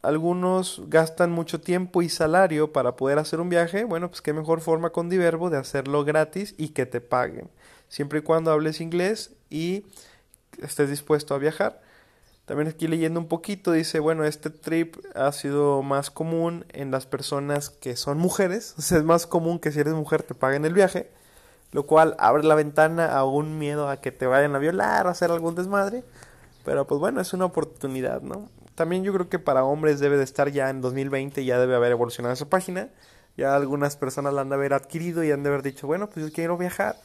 algunos 0.01 0.81
gastan 0.87 1.31
mucho 1.31 1.59
tiempo 1.59 2.01
y 2.01 2.09
salario 2.09 2.71
para 2.71 2.95
poder 2.95 3.19
hacer 3.19 3.39
un 3.39 3.49
viaje. 3.49 3.83
Bueno, 3.83 4.09
pues 4.09 4.21
qué 4.21 4.33
mejor 4.33 4.61
forma 4.61 4.91
con 4.91 5.09
Diverbo 5.09 5.49
de 5.49 5.57
hacerlo 5.57 6.05
gratis 6.05 6.55
y 6.57 6.69
que 6.69 6.85
te 6.85 7.01
paguen. 7.01 7.49
Siempre 7.89 8.19
y 8.19 8.21
cuando 8.21 8.51
hables 8.51 8.81
inglés 8.81 9.31
y 9.49 9.85
estés 10.61 10.89
dispuesto 10.89 11.33
a 11.35 11.39
viajar. 11.39 11.81
También 12.45 12.69
aquí 12.69 12.87
leyendo 12.87 13.19
un 13.19 13.27
poquito 13.27 13.73
dice, 13.73 13.99
bueno, 13.99 14.23
este 14.23 14.49
trip 14.49 14.95
ha 15.15 15.33
sido 15.33 15.81
más 15.83 16.09
común 16.09 16.65
en 16.69 16.91
las 16.91 17.05
personas 17.05 17.69
que 17.69 17.97
son 17.97 18.17
mujeres, 18.19 18.73
o 18.77 18.81
sea, 18.81 18.99
es 18.99 19.03
más 19.03 19.27
común 19.27 19.59
que 19.59 19.71
si 19.73 19.81
eres 19.81 19.93
mujer 19.93 20.23
te 20.23 20.33
paguen 20.33 20.63
el 20.63 20.73
viaje, 20.73 21.11
lo 21.73 21.85
cual 21.85 22.15
abre 22.19 22.43
la 22.43 22.55
ventana 22.55 23.11
a 23.11 23.25
un 23.25 23.59
miedo 23.59 23.89
a 23.89 23.99
que 23.99 24.13
te 24.13 24.27
vayan 24.27 24.55
a 24.55 24.59
violar 24.59 25.07
o 25.07 25.09
hacer 25.09 25.29
algún 25.29 25.55
desmadre, 25.55 26.05
pero 26.63 26.87
pues 26.87 27.01
bueno, 27.01 27.19
es 27.19 27.33
una 27.33 27.43
oportunidad, 27.43 28.21
¿no? 28.21 28.49
También 28.77 29.03
yo 29.03 29.11
creo 29.11 29.27
que 29.27 29.39
para 29.39 29.63
hombres 29.63 29.99
debe 29.99 30.17
de 30.17 30.23
estar 30.23 30.51
ya 30.51 30.69
en 30.69 30.81
2020, 30.81 31.43
ya 31.43 31.57
debe 31.57 31.75
haber 31.75 31.93
evolucionado 31.93 32.35
esa 32.35 32.47
página, 32.47 32.89
ya 33.35 33.55
algunas 33.55 33.97
personas 33.97 34.35
la 34.35 34.41
han 34.41 34.49
de 34.49 34.55
haber 34.55 34.73
adquirido 34.73 35.23
y 35.23 35.31
han 35.31 35.41
de 35.41 35.49
haber 35.49 35.63
dicho, 35.63 35.87
bueno, 35.87 36.07
pues 36.11 36.27
yo 36.27 36.31
quiero 36.31 36.59
viajar, 36.59 36.95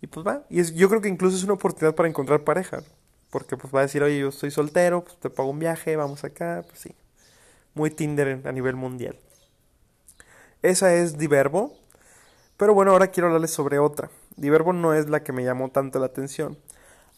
y 0.00 0.06
pues 0.06 0.26
va, 0.26 0.44
y 0.48 0.60
es, 0.60 0.72
yo 0.72 0.88
creo 0.88 1.02
que 1.02 1.08
incluso 1.08 1.36
es 1.36 1.44
una 1.44 1.52
oportunidad 1.52 1.94
para 1.94 2.08
encontrar 2.08 2.42
pareja. 2.42 2.82
Porque 3.28 3.58
pues 3.58 3.74
va 3.74 3.80
a 3.80 3.82
decir, 3.82 4.02
oye, 4.02 4.18
yo 4.18 4.28
estoy 4.28 4.50
soltero, 4.50 5.04
pues 5.04 5.18
te 5.18 5.28
pago 5.28 5.50
un 5.50 5.58
viaje, 5.58 5.96
vamos 5.96 6.24
acá, 6.24 6.64
pues 6.66 6.80
sí. 6.80 6.94
Muy 7.74 7.90
Tinder 7.90 8.40
a 8.46 8.52
nivel 8.52 8.76
mundial. 8.76 9.18
Esa 10.62 10.94
es 10.94 11.18
Diverbo. 11.18 11.76
Pero 12.56 12.72
bueno, 12.72 12.92
ahora 12.92 13.08
quiero 13.08 13.26
hablarles 13.26 13.50
sobre 13.50 13.78
otra. 13.78 14.10
Diverbo 14.36 14.72
no 14.72 14.94
es 14.94 15.10
la 15.10 15.22
que 15.22 15.32
me 15.32 15.44
llamó 15.44 15.70
tanto 15.70 15.98
la 15.98 16.06
atención. 16.06 16.56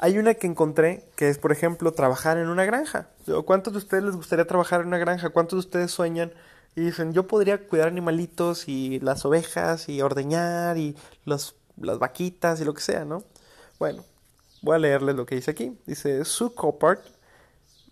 Hay 0.03 0.19
una 0.19 0.35
que 0.35 0.47
encontré 0.47 1.09
que 1.15 1.29
es, 1.29 1.39
por 1.39 1.53
ejemplo, 1.53 1.93
trabajar 1.93 2.39
en 2.39 2.49
una 2.49 2.65
granja. 2.65 3.09
¿Cuántos 3.45 3.75
de 3.75 3.79
ustedes 3.79 4.03
les 4.03 4.17
gustaría 4.17 4.47
trabajar 4.47 4.81
en 4.81 4.89
una 4.89 4.99
granja? 4.99 5.31
¿Cuántos 5.31 5.57
de 5.57 5.61
ustedes 5.61 5.91
sueñan 5.91 6.33
y 6.75 6.81
dicen, 6.83 7.13
yo 7.13 7.27
podría 7.27 7.67
cuidar 7.69 7.89
animalitos 7.89 8.69
y 8.69 8.99
las 9.01 9.25
ovejas 9.25 9.89
y 9.89 10.01
ordeñar 10.03 10.79
y 10.79 10.97
las 11.25 11.55
vaquitas 11.77 12.61
y 12.61 12.65
lo 12.65 12.75
que 12.75 12.81
sea, 12.81 13.05
¿no? 13.05 13.25
Bueno, 13.79 14.05
Voy 14.63 14.77
a 14.77 14.79
leerles 14.79 15.17
lo 15.17 15.25
que 15.25 15.37
dice 15.37 15.51
aquí. 15.51 15.79
Dice, 15.87 16.25
Sue 16.27 16.55
Coppard 16.55 16.99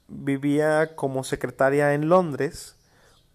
vivía 0.07 0.95
como 0.97 1.25
secretaria 1.25 1.95
en 1.95 2.09
Londres 2.09 2.77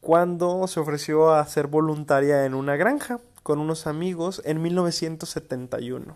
cuando 0.02 0.68
se 0.68 0.80
ofreció 0.80 1.34
a 1.34 1.46
ser 1.48 1.68
voluntaria 1.68 2.46
en 2.46 2.54
una 2.54 2.76
granja 2.76 3.20
con 3.42 3.60
unos 3.60 3.88
amigos 3.88 4.42
en 4.46 4.62
1971. 4.62 6.16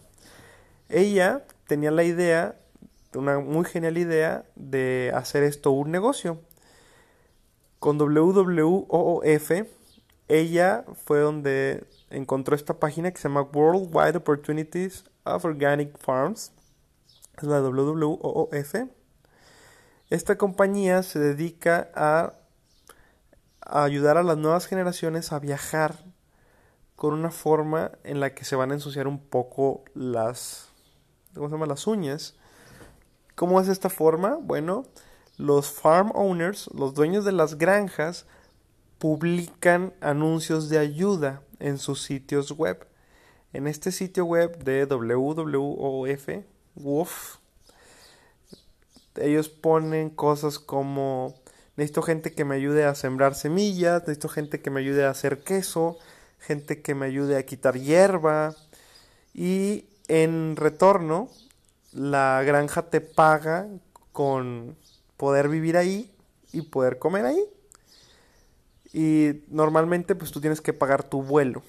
Ella 0.90 1.44
tenía 1.68 1.92
la 1.92 2.04
idea, 2.04 2.60
una 3.14 3.40
muy 3.40 3.66
genial 3.66 3.98
idea, 3.98 4.46
de 4.56 5.12
hacer 5.14 5.44
esto 5.44 5.72
un 5.72 5.92
negocio. 5.92 6.42
Con 7.80 8.00
WWOOF, 8.00 9.52
ella 10.28 10.86
fue 11.06 11.20
donde 11.20 11.86
encontró 12.10 12.56
esta 12.56 12.80
página 12.80 13.12
que 13.12 13.18
se 13.18 13.30
llama 13.30 13.42
Worldwide 13.42 14.18
Opportunities 14.18 15.04
of 15.24 15.46
Organic 15.46 15.98
Farms 16.00 16.52
es 17.38 17.44
la 17.44 17.62
WWOF. 17.62 18.76
Esta 20.10 20.38
compañía 20.38 21.04
se 21.04 21.20
dedica 21.20 21.92
a, 21.94 22.34
ayudar 23.62 24.18
a 24.18 24.24
las 24.24 24.38
nuevas 24.38 24.66
generaciones 24.66 25.32
a 25.32 25.40
viajar 25.40 26.04
con 26.96 27.14
una 27.14 27.30
forma 27.30 27.92
en 28.04 28.20
la 28.20 28.34
que 28.34 28.44
se 28.44 28.56
van 28.56 28.72
a 28.72 28.76
ensuciar 28.76 29.08
un 29.08 29.20
poco 29.20 29.84
las, 29.94 30.67
¿cómo 31.38 31.50
se 31.50 31.56
llama? 31.56 31.66
Las 31.66 31.88
uñas. 31.88 32.36
¿Cómo 33.36 33.62
es 33.62 33.68
esta 33.68 33.90
forma? 33.90 34.38
Bueno, 34.42 34.86
los 35.38 35.70
farm 35.70 36.12
owners, 36.16 36.70
los 36.74 36.94
dueños 36.94 37.24
de 37.24 37.32
las 37.32 37.58
granjas, 37.58 38.26
publican 38.98 39.94
anuncios 40.02 40.70
de 40.70 40.80
ayuda 40.80 41.42
en 41.60 41.78
sus 41.78 42.02
sitios 42.02 42.52
web. 42.52 42.88
En 43.54 43.68
este 43.68 43.92
sitio 43.92 44.26
web 44.26 44.58
de 44.64 44.86
WWOF. 44.86 46.28
Ellos 49.16 49.50
ponen 49.50 50.10
cosas 50.10 50.60
como 50.60 51.36
necesito 51.76 52.02
gente 52.02 52.34
que 52.34 52.46
me 52.46 52.56
ayude 52.56 52.86
a 52.86 52.96
sembrar 52.96 53.36
semillas, 53.36 54.02
necesito 54.02 54.30
gente 54.30 54.62
que 54.62 54.70
me 54.70 54.80
ayude 54.80 55.06
a 55.06 55.12
hacer 55.12 55.44
queso, 55.44 55.98
gente 56.40 56.82
que 56.82 56.96
me 56.96 57.06
ayude 57.06 57.38
a 57.38 57.46
quitar 57.46 57.80
hierba 57.80 58.56
y 59.34 59.86
en 60.08 60.56
retorno 60.56 61.30
la 61.92 62.44
granja 62.44 62.90
te 62.90 63.02
paga 63.02 63.68
con 64.12 64.78
poder 65.18 65.50
vivir 65.50 65.78
ahí 65.78 66.14
y 66.52 66.62
poder 66.62 67.00
comer 67.00 67.26
ahí. 67.26 67.44
Y 68.94 69.44
normalmente 69.50 70.16
pues 70.16 70.32
tú 70.32 70.42
tienes 70.42 70.62
que 70.62 70.74
pagar 70.74 71.04
tu 71.04 71.22
vuelo. 71.22 71.64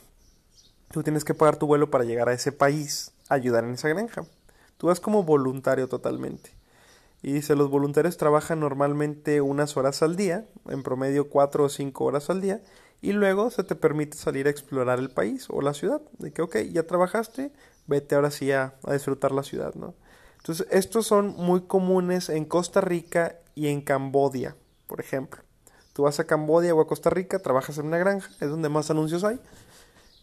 Tú 0.91 1.03
tienes 1.03 1.25
que 1.25 1.35
pagar 1.35 1.57
tu 1.57 1.67
vuelo 1.67 1.91
para 1.91 2.05
llegar 2.05 2.29
a 2.29 2.33
ese 2.33 2.53
país, 2.53 3.13
ayudar 3.29 3.65
en 3.65 3.75
esa 3.75 3.89
granja. 3.89 4.25
Tú 4.77 4.87
vas 4.87 5.01
como 5.01 5.25
voluntario 5.25 5.89
totalmente. 5.89 6.59
Y 7.23 7.33
dice, 7.33 7.57
los 7.57 7.69
voluntarios 7.69 8.17
trabajan 8.17 8.61
normalmente 8.61 9.41
unas 9.41 9.77
horas 9.77 10.03
al 10.03 10.15
día, 10.17 10.47
en 10.69 10.83
promedio 10.85 11.29
cuatro 11.29 11.65
o 11.65 11.69
cinco 11.69 12.05
horas 12.05 12.31
al 12.31 12.41
día, 12.41 12.63
y 13.01 13.13
luego 13.13 13.51
se 13.51 13.65
te 13.65 13.75
permite 13.75 14.17
salir 14.17 14.47
a 14.47 14.51
explorar 14.51 15.01
el 15.01 15.11
país 15.11 15.47
o 15.51 15.61
la 15.61 15.75
ciudad. 15.75 16.01
De 16.19 16.33
que, 16.33 16.43
ok, 16.43 16.59
ya 16.71 16.85
trabajaste, 16.85 17.53
vete 17.89 18.15
ahora 18.15 18.31
sí 18.31 18.53
a, 18.53 18.75
a 18.85 18.93
disfrutar 18.93 19.33
la 19.33 19.43
ciudad, 19.43 19.75
¿no? 19.75 19.95
Entonces, 20.37 20.69
estos 20.71 21.07
son 21.07 21.35
muy 21.37 21.63
comunes 21.63 22.29
en 22.29 22.45
Costa 22.45 22.81
Rica 22.81 23.41
y 23.57 23.67
en 23.67 23.81
Cambodia, 23.81 24.57
por 24.87 25.01
ejemplo. 25.01 25.43
Tú 25.93 26.05
vas 26.05 26.21
a 26.21 26.25
Cambodia 26.25 26.75
o 26.75 26.81
a 26.81 26.87
Costa 26.87 27.11
Rica, 27.11 27.41
trabajas 27.41 27.77
en 27.79 27.87
una 27.87 27.99
granja, 27.99 28.31
es 28.41 28.49
donde 28.49 28.69
más 28.69 28.89
anuncios 28.91 29.25
hay, 29.25 29.41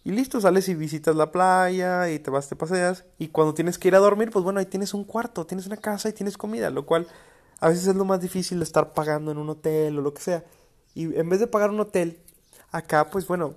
y 0.06 0.12
listo, 0.12 0.40
sales 0.40 0.70
y 0.70 0.76
visitas 0.76 1.16
la 1.16 1.32
playa 1.32 2.12
y 2.12 2.20
te 2.20 2.30
vas, 2.30 2.48
te 2.48 2.56
paseas. 2.56 3.06
Y 3.18 3.30
cuando 3.30 3.56
tienes 3.56 3.80
que 3.80 3.88
ir 3.88 3.96
a 3.96 4.00
dormir, 4.00 4.30
pues 4.30 4.44
bueno, 4.46 4.60
ahí 4.60 4.68
tienes 4.68 4.94
un 4.94 5.04
cuarto, 5.04 5.48
tienes 5.48 5.66
una 5.66 5.78
casa 5.78 6.08
y 6.08 6.14
tienes 6.14 6.38
comida, 6.38 6.70
lo 6.70 6.86
cual 6.86 7.08
a 7.60 7.70
veces 7.70 7.88
es 7.88 7.96
lo 7.96 8.06
más 8.06 8.22
difícil 8.22 8.60
de 8.60 8.66
estar 8.66 8.94
pagando 8.94 9.32
en 9.32 9.40
un 9.40 9.50
hotel 9.50 9.98
o 9.98 10.02
lo 10.04 10.14
que 10.14 10.22
sea. 10.22 10.44
Y 10.94 11.16
en 11.18 11.28
vez 11.28 11.40
de 11.40 11.48
pagar 11.48 11.72
un 11.72 11.80
hotel, 11.80 12.20
acá, 12.72 13.10
pues 13.10 13.26
bueno, 13.28 13.56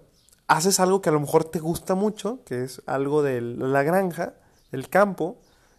haces 0.48 0.80
algo 0.80 1.00
que 1.00 1.10
a 1.10 1.12
lo 1.12 1.20
mejor 1.20 1.44
te 1.44 1.60
gusta 1.60 1.94
mucho, 1.94 2.40
que 2.44 2.64
es 2.64 2.82
algo 2.86 3.22
de 3.22 3.40
la 3.40 3.82
granja, 3.82 4.34
del 4.72 4.88
campo, 4.88 5.36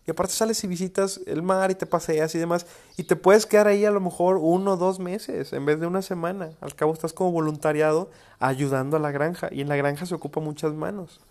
y 0.08 0.12
aparte 0.12 0.34
sales 0.34 0.64
y 0.64 0.68
visitas 0.68 1.22
el 1.28 1.44
mar 1.44 1.70
y 1.70 1.76
te 1.76 1.86
paseas 1.86 2.34
y 2.34 2.40
demás. 2.40 2.66
Y 2.98 3.04
te 3.04 3.16
puedes 3.16 3.46
quedar 3.46 3.68
ahí 3.68 3.86
a 3.86 3.92
lo 3.92 4.00
mejor 4.00 4.38
uno 4.42 4.74
o 4.74 4.78
dos 4.78 5.00
meses 5.00 5.54
en 5.54 5.66
vez 5.66 5.80
de 5.80 5.86
una 5.86 6.02
semana. 6.02 6.52
Al 6.62 6.74
cabo 6.74 6.94
estás 6.94 7.14
como 7.14 7.32
voluntariado 7.32 8.10
ayudando 8.40 8.98
a 8.98 9.00
la 9.00 9.12
granja. 9.12 9.50
Y 9.52 9.62
en 9.62 9.70
la 9.70 9.76
granja 9.76 10.08
se 10.08 10.16
ocupa 10.16 10.40
muchas 10.40 10.74
manos. 10.74 11.22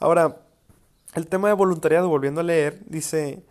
Ahora, 0.00 0.38
el 1.14 1.26
tema 1.26 1.48
de 1.48 1.54
voluntariado, 1.54 2.08
volviendo 2.08 2.40
a 2.40 2.44
leer, 2.44 2.80
dice... 2.86 3.42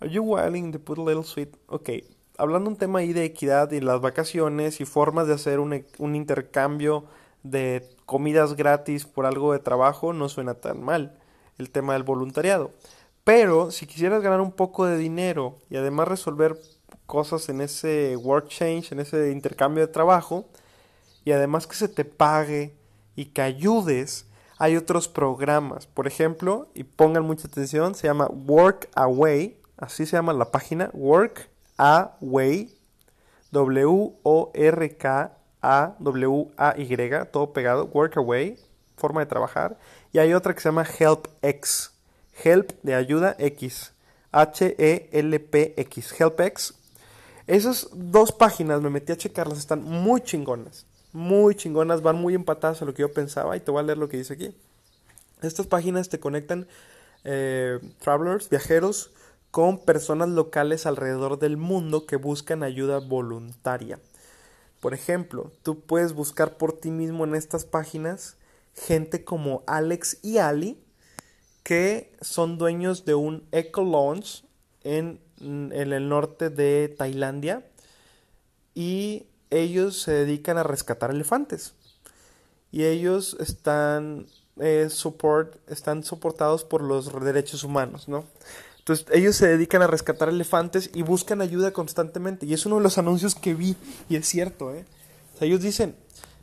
Are 0.00 0.10
you 0.10 0.22
willing 0.22 0.72
to 0.72 0.78
put 0.78 0.98
a 0.98 1.02
little 1.02 1.24
sweet? 1.24 1.54
Ok, 1.66 1.90
hablando 2.38 2.68
un 2.68 2.76
tema 2.76 2.98
ahí 2.98 3.12
de 3.12 3.24
equidad 3.24 3.70
y 3.72 3.80
las 3.80 4.00
vacaciones 4.00 4.80
y 4.80 4.84
formas 4.84 5.26
de 5.26 5.34
hacer 5.34 5.58
un, 5.58 5.84
un 5.98 6.14
intercambio 6.14 7.04
de 7.50 7.88
comidas 8.06 8.54
gratis 8.54 9.04
por 9.04 9.26
algo 9.26 9.52
de 9.52 9.58
trabajo, 9.58 10.12
no 10.12 10.28
suena 10.28 10.54
tan 10.54 10.82
mal 10.82 11.18
el 11.58 11.70
tema 11.70 11.94
del 11.94 12.02
voluntariado. 12.02 12.70
Pero 13.24 13.70
si 13.70 13.86
quisieras 13.86 14.22
ganar 14.22 14.40
un 14.40 14.52
poco 14.52 14.86
de 14.86 14.96
dinero 14.96 15.58
y 15.68 15.76
además 15.76 16.08
resolver 16.08 16.56
cosas 17.06 17.48
en 17.48 17.60
ese 17.60 18.16
work 18.16 18.48
change, 18.48 18.92
en 18.92 19.00
ese 19.00 19.30
intercambio 19.32 19.86
de 19.86 19.92
trabajo, 19.92 20.46
y 21.24 21.32
además 21.32 21.66
que 21.66 21.74
se 21.74 21.88
te 21.88 22.04
pague 22.04 22.76
y 23.16 23.26
que 23.26 23.42
ayudes, 23.42 24.26
hay 24.58 24.76
otros 24.76 25.08
programas. 25.08 25.86
Por 25.86 26.06
ejemplo, 26.06 26.68
y 26.74 26.84
pongan 26.84 27.24
mucha 27.24 27.48
atención, 27.48 27.94
se 27.94 28.06
llama 28.06 28.28
Work 28.28 28.90
Away, 28.94 29.60
así 29.76 30.06
se 30.06 30.16
llama 30.16 30.32
la 30.32 30.52
página, 30.52 30.90
Work 30.92 31.50
Away, 31.76 32.72
W-O-R-K-A-W-A-Y, 35.98 37.30
todo 37.32 37.52
pegado, 37.52 37.86
Work 37.86 38.16
Away, 38.16 38.58
forma 38.96 39.20
de 39.20 39.26
trabajar. 39.26 39.78
Y 40.12 40.18
hay 40.18 40.32
otra 40.34 40.54
que 40.54 40.60
se 40.60 40.68
llama 40.68 40.84
HelpX 40.84 41.92
Help 42.42 42.72
de 42.82 42.94
ayuda 42.94 43.36
X. 43.38 43.92
H-E-L-P-X. 44.32 46.14
HelpX. 46.20 46.74
Esas 47.46 47.88
dos 47.92 48.32
páginas 48.32 48.82
me 48.82 48.90
metí 48.90 49.12
a 49.12 49.16
checarlas, 49.16 49.58
están 49.58 49.82
muy 49.82 50.20
chingonas. 50.20 50.86
Muy 51.12 51.54
chingonas, 51.54 52.02
van 52.02 52.16
muy 52.16 52.34
empatadas 52.34 52.82
a 52.82 52.84
lo 52.84 52.92
que 52.92 53.02
yo 53.02 53.12
pensaba 53.12 53.56
y 53.56 53.60
te 53.60 53.70
voy 53.70 53.80
a 53.80 53.84
leer 53.84 53.98
lo 53.98 54.08
que 54.08 54.18
dice 54.18 54.34
aquí. 54.34 54.54
Estas 55.42 55.66
páginas 55.66 56.08
te 56.08 56.18
conectan 56.18 56.66
eh, 57.24 57.78
travelers, 58.00 58.50
viajeros, 58.50 59.12
con 59.50 59.78
personas 59.78 60.28
locales 60.28 60.86
alrededor 60.86 61.38
del 61.38 61.56
mundo 61.56 62.04
que 62.04 62.16
buscan 62.16 62.62
ayuda 62.62 62.98
voluntaria. 62.98 63.98
Por 64.86 64.94
ejemplo, 64.94 65.50
tú 65.64 65.80
puedes 65.80 66.12
buscar 66.12 66.58
por 66.58 66.72
ti 66.72 66.92
mismo 66.92 67.24
en 67.24 67.34
estas 67.34 67.64
páginas 67.64 68.36
gente 68.72 69.24
como 69.24 69.64
Alex 69.66 70.18
y 70.22 70.38
Ali, 70.38 70.78
que 71.64 72.12
son 72.20 72.56
dueños 72.56 73.04
de 73.04 73.16
un 73.16 73.48
Eco 73.50 73.82
Launch 73.82 74.44
en, 74.84 75.18
el 75.40 76.08
norte 76.08 76.50
de 76.50 76.94
Tailandia 76.96 77.66
y 78.76 79.26
ellos 79.50 80.00
se 80.00 80.12
dedican 80.12 80.56
a 80.56 80.62
rescatar 80.62 81.10
elefantes 81.10 81.74
y 82.70 82.84
ellos 82.84 83.36
están, 83.40 84.28
eh, 84.60 84.88
están 85.66 86.04
soportados 86.04 86.62
por 86.62 86.82
los 86.82 87.12
derechos 87.24 87.64
humanos, 87.64 88.06
¿no? 88.06 88.24
Entonces 88.86 89.06
ellos 89.10 89.34
se 89.34 89.48
dedican 89.48 89.82
a 89.82 89.88
rescatar 89.88 90.28
elefantes 90.28 90.90
y 90.94 91.02
buscan 91.02 91.40
ayuda 91.40 91.72
constantemente. 91.72 92.46
Y 92.46 92.54
es 92.54 92.66
uno 92.66 92.76
de 92.76 92.82
los 92.82 92.98
anuncios 92.98 93.34
que 93.34 93.52
vi 93.52 93.74
y 94.08 94.14
es 94.14 94.28
cierto, 94.28 94.72
¿eh? 94.72 94.84
O 95.34 95.38
sea, 95.38 95.48
ellos 95.48 95.60
dicen, 95.60 95.96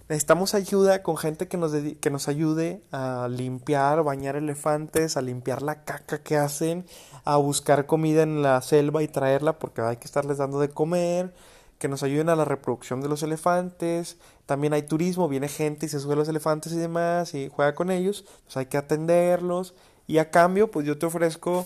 necesitamos 0.10 0.54
ayuda 0.54 1.04
con 1.04 1.16
gente 1.16 1.48
que 1.48 1.56
nos, 1.56 1.72
que 1.72 2.10
nos 2.10 2.28
ayude 2.28 2.82
a 2.92 3.30
limpiar, 3.32 4.04
bañar 4.04 4.36
elefantes, 4.36 5.16
a 5.16 5.22
limpiar 5.22 5.62
la 5.62 5.86
caca 5.86 6.22
que 6.22 6.36
hacen, 6.36 6.86
a 7.24 7.38
buscar 7.38 7.86
comida 7.86 8.24
en 8.24 8.42
la 8.42 8.62
selva 8.62 9.02
y 9.04 9.08
traerla 9.08 9.58
porque 9.58 9.82
hay 9.82 9.96
que 9.96 10.06
estarles 10.06 10.40
dando 10.40 10.60
de 10.60 10.68
comer, 10.68 11.34
que 11.80 11.88
nos 11.88 12.04
ayuden 12.04 12.28
a 12.28 12.36
la 12.36 12.44
reproducción 12.44 13.00
de 13.00 13.08
los 13.08 13.24
elefantes. 13.24 14.18
También 14.46 14.74
hay 14.74 14.82
turismo, 14.82 15.30
viene 15.30 15.48
gente 15.48 15.86
y 15.86 15.90
se 15.90 15.98
sube 15.98 16.12
a 16.12 16.18
los 16.18 16.28
elefantes 16.28 16.74
y 16.74 16.78
demás 16.78 17.36
y 17.36 17.48
juega 17.48 17.74
con 17.74 17.90
ellos. 17.90 18.26
Pues 18.44 18.58
hay 18.58 18.66
que 18.66 18.76
atenderlos 18.76 19.76
y 20.08 20.18
a 20.18 20.30
cambio 20.30 20.70
pues 20.70 20.86
yo 20.86 20.98
te 20.98 21.06
ofrezco 21.06 21.66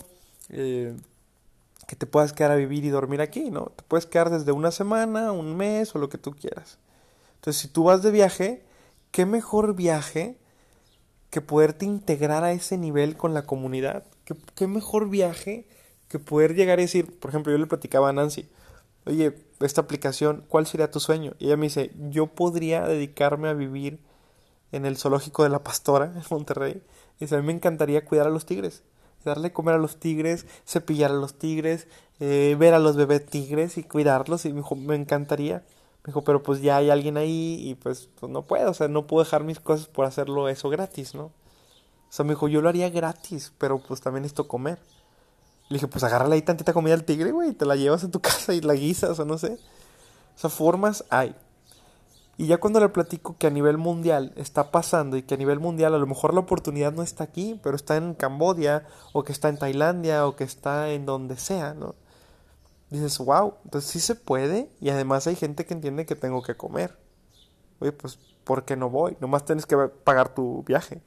eh, 0.50 0.94
que 1.86 1.96
te 1.96 2.06
puedas 2.06 2.32
quedar 2.32 2.50
a 2.50 2.56
vivir 2.56 2.84
y 2.84 2.90
dormir 2.90 3.20
aquí, 3.20 3.50
¿no? 3.50 3.72
Te 3.76 3.82
puedes 3.82 4.06
quedar 4.06 4.30
desde 4.30 4.52
una 4.52 4.70
semana, 4.70 5.32
un 5.32 5.56
mes 5.56 5.94
o 5.94 5.98
lo 5.98 6.08
que 6.08 6.18
tú 6.18 6.34
quieras. 6.34 6.78
Entonces, 7.36 7.62
si 7.62 7.68
tú 7.68 7.84
vas 7.84 8.02
de 8.02 8.10
viaje, 8.10 8.62
¿qué 9.10 9.26
mejor 9.26 9.74
viaje 9.74 10.38
que 11.30 11.40
poderte 11.40 11.84
integrar 11.84 12.44
a 12.44 12.52
ese 12.52 12.76
nivel 12.76 13.16
con 13.16 13.32
la 13.32 13.46
comunidad? 13.46 14.04
¿Qué, 14.54 14.66
mejor 14.66 15.08
viaje 15.08 15.66
que 16.08 16.18
poder 16.18 16.54
llegar 16.54 16.78
y 16.78 16.82
decir, 16.82 17.18
por 17.18 17.30
ejemplo, 17.30 17.52
yo 17.52 17.58
le 17.58 17.66
platicaba 17.66 18.10
a 18.10 18.12
Nancy, 18.12 18.48
oye, 19.06 19.34
esta 19.60 19.80
aplicación, 19.80 20.44
¿cuál 20.48 20.66
sería 20.66 20.90
tu 20.90 21.00
sueño? 21.00 21.34
Y 21.38 21.46
ella 21.46 21.56
me 21.56 21.66
dice, 21.66 21.92
yo 22.10 22.26
podría 22.26 22.86
dedicarme 22.86 23.48
a 23.48 23.54
vivir 23.54 24.00
en 24.72 24.84
el 24.84 24.98
zoológico 24.98 25.44
de 25.44 25.48
la 25.48 25.64
Pastora, 25.64 26.12
en 26.14 26.22
Monterrey. 26.30 26.82
Y 27.18 27.24
dice, 27.24 27.36
a 27.36 27.40
mí 27.40 27.46
me 27.46 27.52
encantaría 27.52 28.04
cuidar 28.04 28.26
a 28.26 28.30
los 28.30 28.44
tigres, 28.44 28.82
darle 29.28 29.52
comer 29.52 29.76
a 29.76 29.78
los 29.78 30.00
tigres, 30.00 30.46
cepillar 30.66 31.10
a 31.12 31.14
los 31.14 31.38
tigres, 31.38 31.86
eh, 32.20 32.56
ver 32.58 32.74
a 32.74 32.78
los 32.78 32.96
bebés 32.96 33.24
tigres 33.26 33.78
y 33.78 33.84
cuidarlos. 33.84 34.44
Y 34.44 34.50
me 34.50 34.56
dijo, 34.56 34.74
me 34.74 34.96
encantaría 34.96 35.62
dijo, 36.08 36.22
pero 36.22 36.42
pues 36.42 36.62
ya 36.62 36.78
hay 36.78 36.90
alguien 36.90 37.16
ahí 37.16 37.58
y 37.62 37.74
pues, 37.74 38.08
pues, 38.18 38.32
no 38.32 38.42
puedo, 38.42 38.70
o 38.70 38.74
sea, 38.74 38.88
no 38.88 39.06
puedo 39.06 39.24
dejar 39.24 39.44
mis 39.44 39.60
cosas 39.60 39.86
por 39.88 40.06
hacerlo 40.06 40.48
eso 40.48 40.70
gratis, 40.70 41.14
¿no? 41.14 41.24
O 41.24 42.10
sea, 42.10 42.24
me 42.24 42.32
dijo, 42.32 42.48
yo 42.48 42.62
lo 42.62 42.70
haría 42.70 42.88
gratis, 42.88 43.52
pero 43.58 43.78
pues 43.78 44.00
también 44.00 44.22
necesito 44.22 44.48
comer. 44.48 44.78
Le 45.68 45.74
dije, 45.74 45.86
pues 45.86 46.02
agárrale 46.04 46.36
ahí 46.36 46.42
tantita 46.42 46.72
comida 46.72 46.94
al 46.94 47.04
tigre, 47.04 47.30
güey, 47.30 47.50
y 47.50 47.52
te 47.52 47.66
la 47.66 47.76
llevas 47.76 48.04
a 48.04 48.10
tu 48.10 48.20
casa 48.22 48.54
y 48.54 48.62
la 48.62 48.72
guisas 48.74 49.18
o 49.18 49.24
no 49.26 49.36
sé. 49.36 49.58
O 50.36 50.38
sea, 50.38 50.50
formas 50.50 51.04
hay. 51.10 51.34
Y 52.38 52.46
ya 52.46 52.58
cuando 52.58 52.78
le 52.78 52.88
platico 52.88 53.36
que 53.36 53.48
a 53.48 53.50
nivel 53.50 53.78
mundial 53.78 54.32
está 54.36 54.70
pasando 54.70 55.16
y 55.16 55.22
que 55.22 55.34
a 55.34 55.36
nivel 55.36 55.58
mundial 55.58 55.94
a 55.94 55.98
lo 55.98 56.06
mejor 56.06 56.32
la 56.32 56.40
oportunidad 56.40 56.92
no 56.92 57.02
está 57.02 57.24
aquí, 57.24 57.60
pero 57.64 57.74
está 57.74 57.96
en 57.96 58.14
Cambodia 58.14 58.86
o 59.12 59.24
que 59.24 59.32
está 59.32 59.48
en 59.48 59.58
Tailandia 59.58 60.24
o 60.24 60.36
que 60.36 60.44
está 60.44 60.90
en 60.90 61.04
donde 61.04 61.36
sea, 61.36 61.74
¿no? 61.74 61.96
dices, 62.90 63.18
wow, 63.18 63.54
entonces 63.64 63.90
sí 63.90 64.00
se 64.00 64.14
puede 64.14 64.70
y 64.80 64.90
además 64.90 65.26
hay 65.26 65.36
gente 65.36 65.66
que 65.66 65.74
entiende 65.74 66.06
que 66.06 66.14
tengo 66.14 66.42
que 66.42 66.56
comer. 66.56 66.96
Oye, 67.80 67.92
pues, 67.92 68.18
¿por 68.44 68.64
qué 68.64 68.76
no 68.76 68.88
voy? 68.88 69.16
Nomás 69.20 69.44
tienes 69.44 69.66
que 69.66 69.76
pagar 69.76 70.34
tu 70.34 70.62
viaje. 70.64 71.02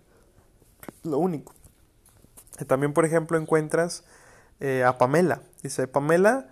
Lo 1.03 1.17
único. 1.17 1.53
también, 2.67 2.93
por 2.93 3.05
ejemplo, 3.05 3.37
encuentras 3.37 4.03
eh, 4.59 4.83
a 4.83 4.97
Pamela. 4.97 5.41
Dice, 5.63 5.87
Pamela 5.87 6.49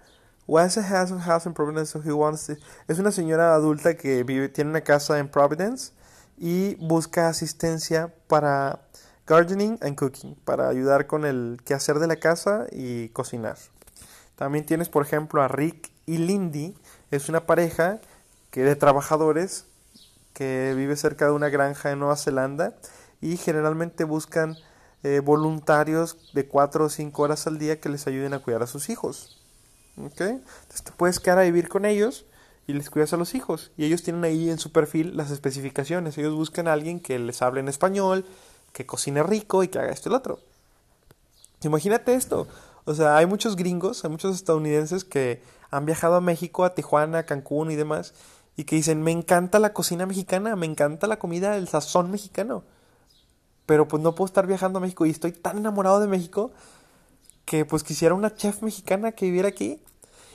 has 0.57 0.77
house 0.77 1.45
in 1.45 1.53
Providence, 1.53 1.91
so 1.91 2.01
he 2.01 2.11
wants 2.11 2.49
Es 2.87 2.99
una 2.99 3.11
señora 3.11 3.53
adulta 3.53 3.95
que 3.95 4.23
vive, 4.23 4.49
tiene 4.49 4.69
una 4.69 4.81
casa 4.81 5.19
en 5.19 5.29
Providence 5.29 5.91
y 6.37 6.75
busca 6.75 7.27
asistencia 7.27 8.13
para 8.27 8.81
gardening 9.27 9.77
and 9.81 9.95
cooking, 9.95 10.35
para 10.45 10.69
ayudar 10.69 11.05
con 11.05 11.25
el 11.25 11.59
quehacer 11.63 11.99
de 11.99 12.07
la 12.07 12.15
casa 12.15 12.65
y 12.71 13.09
cocinar. 13.09 13.57
También 14.35 14.65
tienes, 14.65 14.89
por 14.89 15.03
ejemplo, 15.05 15.43
a 15.43 15.47
Rick 15.47 15.91
y 16.05 16.17
Lindy. 16.17 16.75
Es 17.11 17.29
una 17.29 17.45
pareja 17.45 17.99
que 18.51 18.63
de 18.63 18.75
trabajadores 18.75 19.65
que 20.33 20.73
vive 20.75 20.95
cerca 20.95 21.25
de 21.25 21.31
una 21.31 21.49
granja 21.49 21.91
en 21.91 21.99
Nueva 21.99 22.15
Zelanda 22.15 22.73
y 23.21 23.37
generalmente 23.37 24.05
buscan 24.05 24.55
eh, 25.03 25.19
voluntarios 25.19 26.31
de 26.33 26.47
4 26.47 26.85
o 26.85 26.89
5 26.89 27.21
horas 27.21 27.47
al 27.47 27.59
día 27.59 27.79
que 27.79 27.89
les 27.89 28.07
ayuden 28.07 28.33
a 28.33 28.39
cuidar 28.39 28.63
a 28.63 28.67
sus 28.67 28.89
hijos. 28.89 29.38
Entonces 30.05 30.83
te 30.83 30.91
puedes 30.91 31.19
quedar 31.19 31.39
a 31.39 31.43
vivir 31.43 31.69
con 31.69 31.85
ellos 31.85 32.25
y 32.67 32.73
les 32.73 32.89
cuidas 32.89 33.13
a 33.13 33.17
los 33.17 33.35
hijos. 33.35 33.71
Y 33.77 33.85
ellos 33.85 34.03
tienen 34.03 34.23
ahí 34.23 34.49
en 34.49 34.59
su 34.59 34.71
perfil 34.71 35.17
las 35.17 35.31
especificaciones. 35.31 36.17
Ellos 36.17 36.35
buscan 36.35 36.67
a 36.67 36.73
alguien 36.73 36.99
que 36.99 37.19
les 37.19 37.41
hable 37.41 37.59
en 37.59 37.67
español, 37.67 38.25
que 38.73 38.85
cocine 38.85 39.23
rico 39.23 39.63
y 39.63 39.67
que 39.67 39.79
haga 39.79 39.91
esto 39.91 40.09
y 40.09 40.11
lo 40.11 40.17
otro. 40.17 40.39
Imagínate 41.63 42.13
esto. 42.13 42.47
O 42.85 42.93
sea, 42.93 43.17
hay 43.17 43.25
muchos 43.25 43.55
gringos, 43.55 44.03
hay 44.03 44.11
muchos 44.11 44.35
estadounidenses 44.35 45.03
que 45.03 45.41
han 45.71 45.85
viajado 45.85 46.15
a 46.15 46.21
México, 46.21 46.63
a 46.63 46.73
Tijuana, 46.73 47.19
a 47.19 47.25
Cancún 47.25 47.71
y 47.71 47.75
demás, 47.75 48.13
y 48.55 48.63
que 48.63 48.75
dicen, 48.75 49.01
me 49.03 49.11
encanta 49.11 49.59
la 49.59 49.73
cocina 49.73 50.05
mexicana, 50.05 50.55
me 50.55 50.65
encanta 50.65 51.07
la 51.07 51.19
comida, 51.19 51.55
el 51.57 51.67
sazón 51.67 52.11
mexicano. 52.11 52.63
Pero 53.65 53.87
pues 53.87 54.01
no 54.01 54.15
puedo 54.15 54.25
estar 54.25 54.47
viajando 54.47 54.79
a 54.79 54.81
México 54.81 55.05
y 55.05 55.11
estoy 55.11 55.31
tan 55.31 55.57
enamorado 55.57 55.99
de 55.99 56.07
México 56.07 56.51
que 57.49 57.65
pues 57.65 57.83
quisiera 57.83 58.13
una 58.13 58.35
chef 58.35 58.61
mexicana 58.61 59.11
que 59.11 59.25
viviera 59.25 59.47
aquí. 59.47 59.81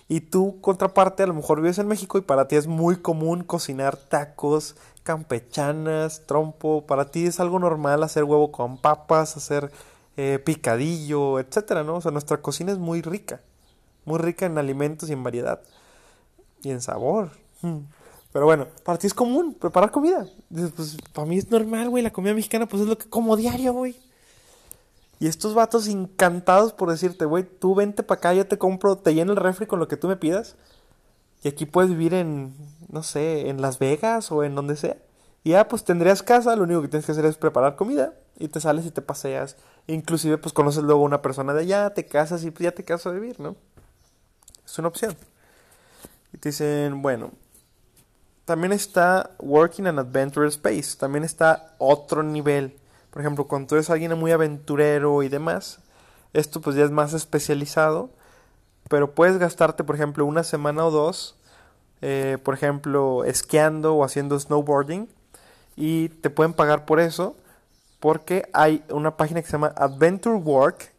Y 0.08 0.20
tú, 0.20 0.60
contraparte, 0.60 1.22
a 1.22 1.28
lo 1.28 1.34
mejor 1.34 1.60
vives 1.60 1.78
en 1.78 1.86
México 1.86 2.18
y 2.18 2.22
para 2.22 2.48
ti 2.48 2.56
es 2.56 2.66
muy 2.66 2.96
común 2.96 3.44
cocinar 3.44 3.96
tacos, 3.96 4.74
campechanas, 5.04 6.26
trompo. 6.26 6.84
Para 6.86 7.12
ti 7.12 7.26
es 7.26 7.38
algo 7.38 7.60
normal 7.60 8.02
hacer 8.02 8.24
huevo 8.24 8.50
con 8.50 8.78
papas, 8.78 9.36
hacer 9.36 9.70
eh, 10.16 10.40
picadillo, 10.44 11.38
etcétera, 11.38 11.84
¿no? 11.84 11.94
O 11.94 12.00
sea, 12.00 12.10
nuestra 12.10 12.42
cocina 12.42 12.72
es 12.72 12.78
muy 12.78 13.00
rica, 13.00 13.40
muy 14.04 14.18
rica 14.18 14.46
en 14.46 14.58
alimentos 14.58 15.08
y 15.08 15.12
en 15.12 15.22
variedad 15.22 15.60
y 16.64 16.70
en 16.70 16.80
sabor. 16.80 17.30
Mm. 17.62 17.78
Pero 18.32 18.44
bueno, 18.46 18.66
para 18.82 18.98
ti 18.98 19.06
es 19.06 19.14
común 19.14 19.54
preparar 19.54 19.92
comida. 19.92 20.26
Pues 20.74 20.96
para 21.12 21.28
mí 21.28 21.38
es 21.38 21.48
normal, 21.48 21.90
güey, 21.90 22.02
la 22.02 22.12
comida 22.12 22.34
mexicana 22.34 22.66
pues 22.66 22.82
es 22.82 22.88
lo 22.88 22.98
que 22.98 23.08
como 23.08 23.36
diario, 23.36 23.72
güey. 23.72 23.94
Y 25.20 25.26
estos 25.26 25.54
vatos 25.54 25.88
encantados 25.88 26.72
por 26.72 26.90
decirte, 26.90 27.24
güey, 27.24 27.44
tú 27.44 27.74
vente 27.74 28.02
para 28.02 28.18
acá, 28.18 28.34
yo 28.34 28.46
te 28.46 28.58
compro, 28.58 28.96
te 28.96 29.14
lleno 29.14 29.32
el 29.32 29.38
refri 29.38 29.66
con 29.66 29.78
lo 29.78 29.88
que 29.88 29.96
tú 29.96 30.08
me 30.08 30.16
pidas. 30.16 30.56
Y 31.42 31.48
aquí 31.48 31.66
puedes 31.66 31.90
vivir 31.90 32.14
en, 32.14 32.54
no 32.88 33.02
sé, 33.02 33.48
en 33.48 33.60
Las 33.60 33.78
Vegas 33.78 34.32
o 34.32 34.44
en 34.44 34.54
donde 34.54 34.76
sea. 34.76 34.96
Y 35.44 35.50
ya, 35.50 35.68
pues 35.68 35.84
tendrías 35.84 36.22
casa, 36.22 36.56
lo 36.56 36.64
único 36.64 36.82
que 36.82 36.88
tienes 36.88 37.06
que 37.06 37.12
hacer 37.12 37.26
es 37.26 37.36
preparar 37.36 37.76
comida 37.76 38.14
y 38.38 38.48
te 38.48 38.60
sales 38.60 38.86
y 38.86 38.90
te 38.90 39.02
paseas. 39.02 39.56
Inclusive, 39.86 40.38
pues 40.38 40.52
conoces 40.54 40.82
luego 40.82 41.02
a 41.02 41.06
una 41.06 41.22
persona 41.22 41.52
de 41.52 41.60
allá, 41.60 41.90
te 41.90 42.06
casas 42.06 42.44
y 42.44 42.50
pues 42.50 42.64
ya 42.64 42.72
te 42.72 42.84
casas 42.84 43.08
a 43.08 43.10
vivir, 43.10 43.38
¿no? 43.40 43.56
Es 44.64 44.78
una 44.78 44.88
opción. 44.88 45.14
Y 46.32 46.38
te 46.38 46.48
dicen, 46.48 47.02
bueno, 47.02 47.30
también 48.44 48.72
está 48.72 49.30
Working 49.38 49.86
an 49.86 49.98
Adventure 49.98 50.48
Space, 50.48 50.96
también 50.98 51.24
está 51.24 51.74
otro 51.78 52.22
nivel. 52.22 52.76
Por 53.14 53.20
ejemplo, 53.20 53.44
cuando 53.46 53.68
tú 53.68 53.74
eres 53.76 53.90
alguien 53.90 54.18
muy 54.18 54.32
aventurero 54.32 55.22
y 55.22 55.28
demás, 55.28 55.78
esto 56.32 56.60
pues 56.60 56.74
ya 56.74 56.82
es 56.82 56.90
más 56.90 57.12
especializado, 57.14 58.10
pero 58.88 59.14
puedes 59.14 59.38
gastarte, 59.38 59.84
por 59.84 59.94
ejemplo, 59.94 60.26
una 60.26 60.42
semana 60.42 60.84
o 60.84 60.90
dos, 60.90 61.36
eh, 62.02 62.38
por 62.42 62.54
ejemplo, 62.54 63.22
esquiando 63.22 63.94
o 63.94 64.02
haciendo 64.02 64.36
snowboarding 64.36 65.08
y 65.76 66.08
te 66.08 66.28
pueden 66.28 66.54
pagar 66.54 66.86
por 66.86 66.98
eso 66.98 67.36
porque 68.00 68.48
hay 68.52 68.82
una 68.90 69.16
página 69.16 69.40
que 69.40 69.46
se 69.46 69.52
llama 69.52 69.72
Adventure 69.76 70.34
Work 70.34 70.92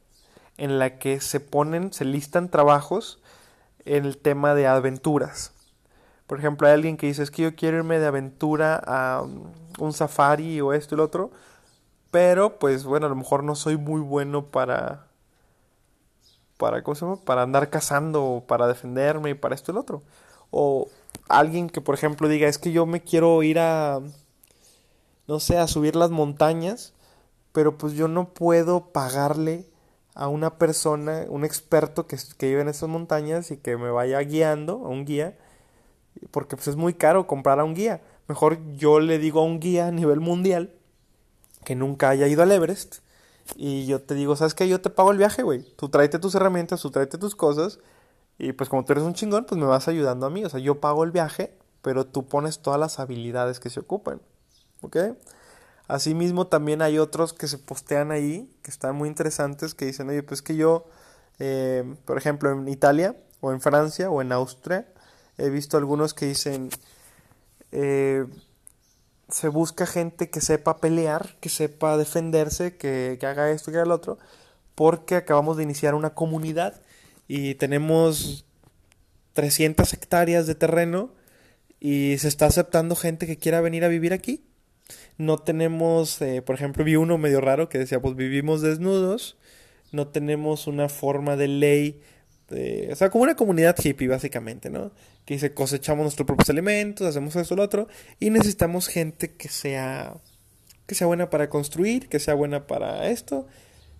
en 0.55 0.79
la 0.79 0.97
que 0.97 1.19
se 1.19 1.41
ponen, 1.41 1.91
se 1.91 2.05
listan 2.05 2.47
trabajos 2.47 3.21
en 3.83 4.05
el 4.05 4.17
tema 4.17 4.55
de 4.55 4.67
aventuras. 4.67 5.51
Por 6.27 6.39
ejemplo, 6.39 6.65
hay 6.65 6.75
alguien 6.75 6.95
que 6.95 7.07
dice, 7.07 7.23
es 7.23 7.29
que 7.29 7.41
yo 7.41 7.57
quiero 7.57 7.75
irme 7.75 7.99
de 7.99 8.07
aventura 8.07 8.81
a 8.87 9.21
um, 9.21 9.51
un 9.79 9.91
safari 9.91 10.61
o 10.61 10.71
esto 10.71 10.95
y 10.95 10.97
lo 10.97 11.03
otro, 11.03 11.31
pero 12.15 12.59
pues 12.59 12.85
bueno, 12.85 13.07
a 13.07 13.09
lo 13.09 13.15
mejor 13.17 13.43
no 13.43 13.55
soy 13.55 13.75
muy 13.75 13.99
bueno 13.99 14.45
para 14.45 15.07
para 16.55 16.81
¿cómo 16.81 17.19
para 17.25 17.41
andar 17.41 17.69
cazando 17.69 18.45
para 18.47 18.69
defenderme 18.69 19.31
y 19.31 19.33
para 19.33 19.53
esto 19.53 19.73
y 19.73 19.75
lo 19.75 19.81
otro. 19.81 20.01
O 20.49 20.87
alguien 21.27 21.69
que 21.69 21.81
por 21.81 21.93
ejemplo 21.93 22.29
diga, 22.29 22.47
es 22.47 22.57
que 22.57 22.71
yo 22.71 22.85
me 22.85 23.01
quiero 23.01 23.43
ir 23.43 23.59
a 23.59 23.99
no 25.27 25.41
sé, 25.41 25.57
a 25.57 25.67
subir 25.67 25.97
las 25.97 26.09
montañas, 26.09 26.93
pero 27.51 27.77
pues 27.77 27.91
yo 27.91 28.07
no 28.07 28.29
puedo 28.29 28.93
pagarle 28.93 29.65
a 30.13 30.29
una 30.29 30.57
persona, 30.57 31.25
un 31.27 31.43
experto 31.43 32.07
que, 32.07 32.17
que 32.37 32.47
vive 32.47 32.61
en 32.61 32.69
esas 32.69 32.87
montañas 32.87 33.51
y 33.51 33.57
que 33.57 33.75
me 33.75 33.89
vaya 33.89 34.21
guiando, 34.21 34.85
a 34.85 34.87
un 34.87 35.03
guía, 35.03 35.37
porque 36.31 36.55
pues 36.55 36.69
es 36.69 36.77
muy 36.77 36.93
caro 36.93 37.27
comprar 37.27 37.59
a 37.59 37.65
un 37.65 37.73
guía. 37.75 38.01
Mejor 38.29 38.57
yo 38.77 39.01
le 39.01 39.19
digo 39.19 39.41
a 39.41 39.43
un 39.43 39.59
guía 39.59 39.87
a 39.87 39.91
nivel 39.91 40.21
mundial 40.21 40.71
que 41.65 41.75
nunca 41.75 42.09
haya 42.09 42.27
ido 42.27 42.43
al 42.43 42.51
Everest 42.53 42.97
y 43.57 43.85
yo 43.87 44.01
te 44.01 44.15
digo, 44.15 44.35
¿sabes 44.37 44.53
qué? 44.55 44.67
Yo 44.69 44.81
te 44.81 44.89
pago 44.89 45.11
el 45.11 45.17
viaje, 45.17 45.43
güey. 45.43 45.63
Tú 45.75 45.89
tráete 45.89 46.19
tus 46.19 46.35
herramientas, 46.35 46.81
tú 46.81 46.91
tráete 46.91 47.17
tus 47.17 47.35
cosas 47.35 47.79
y 48.39 48.53
pues 48.53 48.69
como 48.69 48.85
tú 48.85 48.93
eres 48.93 49.03
un 49.05 49.13
chingón, 49.13 49.45
pues 49.45 49.59
me 49.59 49.67
vas 49.67 49.87
ayudando 49.87 50.25
a 50.27 50.29
mí. 50.29 50.45
O 50.45 50.49
sea, 50.49 50.59
yo 50.61 50.79
pago 50.81 51.03
el 51.03 51.11
viaje, 51.11 51.57
pero 51.81 52.05
tú 52.05 52.27
pones 52.27 52.59
todas 52.59 52.79
las 52.79 52.99
habilidades 52.99 53.59
que 53.59 53.69
se 53.69 53.81
ocupan. 53.81 54.21
¿Ok? 54.81 54.97
Asimismo, 55.87 56.47
también 56.47 56.81
hay 56.81 56.97
otros 56.97 57.33
que 57.33 57.47
se 57.47 57.57
postean 57.59 58.11
ahí, 58.11 58.49
que 58.63 58.71
están 58.71 58.95
muy 58.95 59.07
interesantes, 59.09 59.75
que 59.75 59.85
dicen, 59.85 60.09
oye, 60.09 60.23
pues 60.23 60.41
que 60.41 60.55
yo 60.55 60.85
Eh, 61.39 61.83
por 62.05 62.17
ejemplo, 62.17 62.51
en 62.51 62.67
Italia 62.69 63.15
o 63.41 63.51
en 63.51 63.59
Francia 63.61 64.09
o 64.09 64.21
en 64.21 64.31
Austria, 64.31 64.87
he 65.37 65.49
visto 65.49 65.77
algunos 65.77 66.13
que 66.13 66.27
dicen, 66.27 66.69
eh, 67.71 68.25
se 69.29 69.47
busca 69.47 69.85
gente 69.85 70.29
que 70.29 70.41
sepa 70.41 70.77
pelear, 70.77 71.35
que 71.39 71.49
sepa 71.49 71.97
defenderse, 71.97 72.77
que, 72.77 73.17
que 73.19 73.25
haga 73.25 73.51
esto 73.51 73.71
que 73.71 73.77
haga 73.77 73.87
lo 73.87 73.95
otro, 73.95 74.17
porque 74.75 75.15
acabamos 75.15 75.57
de 75.57 75.63
iniciar 75.63 75.95
una 75.95 76.13
comunidad 76.13 76.81
y 77.27 77.55
tenemos 77.55 78.45
300 79.33 79.91
hectáreas 79.93 80.47
de 80.47 80.55
terreno 80.55 81.11
y 81.79 82.17
se 82.17 82.27
está 82.27 82.45
aceptando 82.45 82.95
gente 82.95 83.27
que 83.27 83.37
quiera 83.37 83.61
venir 83.61 83.83
a 83.83 83.89
vivir 83.89 84.13
aquí. 84.13 84.43
No 85.17 85.37
tenemos, 85.37 86.21
eh, 86.21 86.41
por 86.41 86.55
ejemplo, 86.55 86.83
vi 86.83 86.95
uno 86.95 87.17
medio 87.17 87.41
raro 87.41 87.69
que 87.69 87.79
decía, 87.79 88.01
pues 88.01 88.15
vivimos 88.15 88.61
desnudos, 88.61 89.37
no 89.91 90.07
tenemos 90.07 90.67
una 90.67 90.89
forma 90.89 91.35
de 91.35 91.47
ley, 91.47 92.01
o 92.49 92.95
sea, 92.95 93.09
como 93.09 93.23
una 93.23 93.35
comunidad 93.35 93.75
hippie 93.83 94.07
básicamente, 94.07 94.69
¿no? 94.69 94.91
Que 95.25 95.35
dice, 95.35 95.53
cosechamos 95.53 96.03
nuestros 96.03 96.27
propios 96.27 96.49
alimentos, 96.49 97.07
hacemos 97.07 97.35
esto, 97.35 97.55
lo 97.55 97.63
otro, 97.63 97.87
y 98.19 98.29
necesitamos 98.29 98.87
gente 98.87 99.33
que 99.33 99.49
sea, 99.49 100.15
que 100.85 100.95
sea 100.95 101.07
buena 101.07 101.29
para 101.29 101.49
construir, 101.49 102.07
que 102.07 102.19
sea 102.19 102.35
buena 102.35 102.67
para 102.67 103.09
esto, 103.09 103.47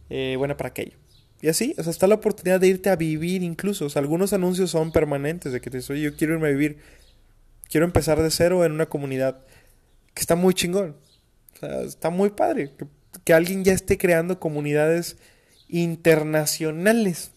eh, 0.09 0.35
buena 0.37 0.57
para 0.57 0.69
aquello. 0.69 0.97
Y 1.41 1.47
así, 1.47 1.75
o 1.77 1.83
sea, 1.83 1.91
está 1.91 2.07
la 2.07 2.15
oportunidad 2.15 2.59
de 2.59 2.67
irte 2.67 2.89
a 2.89 2.95
vivir 2.95 3.43
incluso. 3.43 3.85
O 3.85 3.89
sea, 3.89 4.01
algunos 4.01 4.33
anuncios 4.33 4.71
son 4.71 4.91
permanentes 4.91 5.51
de 5.51 5.61
que 5.61 5.69
te 5.69 5.77
dices, 5.77 5.89
oye, 5.91 6.01
yo 6.01 6.15
quiero 6.15 6.33
irme 6.33 6.47
a 6.47 6.51
vivir, 6.51 6.77
quiero 7.69 7.85
empezar 7.85 8.21
de 8.21 8.31
cero 8.31 8.65
en 8.65 8.71
una 8.71 8.87
comunidad 8.87 9.39
que 10.13 10.21
está 10.21 10.35
muy 10.35 10.53
chingón. 10.53 10.95
O 11.55 11.59
sea, 11.59 11.81
está 11.81 12.09
muy 12.09 12.29
padre. 12.29 12.71
Que 13.23 13.33
alguien 13.33 13.63
ya 13.63 13.73
esté 13.73 13.97
creando 13.97 14.39
comunidades 14.39 15.17
internacionales 15.67 17.31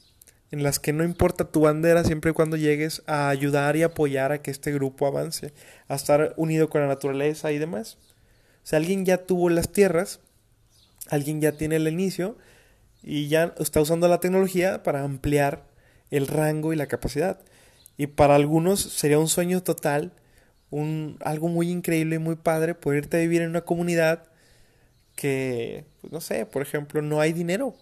en 0.50 0.62
las 0.62 0.78
que 0.78 0.92
no 0.92 1.04
importa 1.04 1.50
tu 1.50 1.60
bandera 1.60 2.04
siempre 2.04 2.30
y 2.30 2.34
cuando 2.34 2.56
llegues 2.56 3.02
a 3.06 3.28
ayudar 3.28 3.76
y 3.76 3.82
apoyar 3.82 4.32
a 4.32 4.42
que 4.42 4.50
este 4.50 4.72
grupo 4.72 5.06
avance, 5.06 5.52
a 5.88 5.94
estar 5.94 6.34
unido 6.36 6.70
con 6.70 6.80
la 6.80 6.86
naturaleza 6.86 7.52
y 7.52 7.58
demás. 7.58 7.98
O 8.62 8.66
sea, 8.68 8.78
alguien 8.78 9.04
ya 9.04 9.18
tuvo 9.26 9.50
las 9.50 9.70
tierras, 9.70 10.20
alguien 11.10 11.40
ya 11.40 11.52
tiene 11.52 11.76
el 11.76 11.88
inicio 11.88 12.36
y 13.02 13.28
ya 13.28 13.54
está 13.58 13.80
usando 13.80 14.08
la 14.08 14.20
tecnología 14.20 14.82
para 14.82 15.04
ampliar 15.04 15.66
el 16.10 16.26
rango 16.26 16.72
y 16.72 16.76
la 16.76 16.86
capacidad. 16.86 17.40
Y 17.96 18.06
para 18.06 18.34
algunos 18.34 18.80
sería 18.80 19.18
un 19.18 19.28
sueño 19.28 19.62
total, 19.62 20.12
un, 20.70 21.18
algo 21.20 21.48
muy 21.48 21.70
increíble 21.70 22.16
y 22.16 22.18
muy 22.18 22.36
padre 22.36 22.74
poder 22.74 23.04
irte 23.04 23.18
a 23.18 23.20
vivir 23.20 23.42
en 23.42 23.50
una 23.50 23.62
comunidad 23.62 24.24
que, 25.16 25.84
pues, 26.00 26.12
no 26.12 26.20
sé, 26.20 26.46
por 26.46 26.62
ejemplo, 26.62 27.02
no 27.02 27.20
hay 27.20 27.32
dinero, 27.32 27.74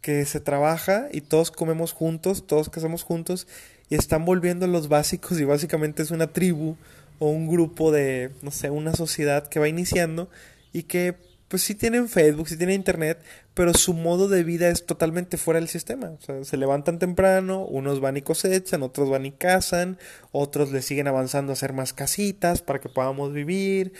que 0.00 0.24
se 0.24 0.40
trabaja 0.40 1.08
y 1.12 1.20
todos 1.20 1.50
comemos 1.50 1.92
juntos, 1.92 2.46
todos 2.46 2.70
casamos 2.70 3.02
juntos 3.02 3.46
y 3.90 3.96
están 3.96 4.24
volviendo 4.24 4.66
los 4.66 4.88
básicos 4.88 5.40
y 5.40 5.44
básicamente 5.44 6.02
es 6.02 6.10
una 6.10 6.28
tribu 6.28 6.76
o 7.18 7.30
un 7.30 7.48
grupo 7.48 7.90
de, 7.90 8.30
no 8.42 8.50
sé, 8.50 8.70
una 8.70 8.94
sociedad 8.94 9.48
que 9.48 9.58
va 9.60 9.68
iniciando 9.68 10.28
y 10.72 10.84
que 10.84 11.16
pues 11.48 11.62
sí 11.62 11.74
tienen 11.74 12.08
Facebook, 12.08 12.48
sí 12.48 12.56
tienen 12.58 12.76
Internet, 12.76 13.18
pero 13.54 13.72
su 13.72 13.94
modo 13.94 14.28
de 14.28 14.44
vida 14.44 14.68
es 14.68 14.84
totalmente 14.84 15.38
fuera 15.38 15.58
del 15.58 15.68
sistema. 15.68 16.10
O 16.10 16.20
sea, 16.20 16.44
se 16.44 16.56
levantan 16.58 16.98
temprano, 16.98 17.64
unos 17.64 18.00
van 18.00 18.18
y 18.18 18.22
cosechan, 18.22 18.82
otros 18.82 19.08
van 19.08 19.24
y 19.24 19.32
cazan, 19.32 19.98
otros 20.30 20.72
le 20.72 20.82
siguen 20.82 21.08
avanzando 21.08 21.52
a 21.52 21.54
hacer 21.54 21.72
más 21.72 21.94
casitas 21.94 22.60
para 22.60 22.80
que 22.80 22.90
podamos 22.90 23.32
vivir. 23.32 23.94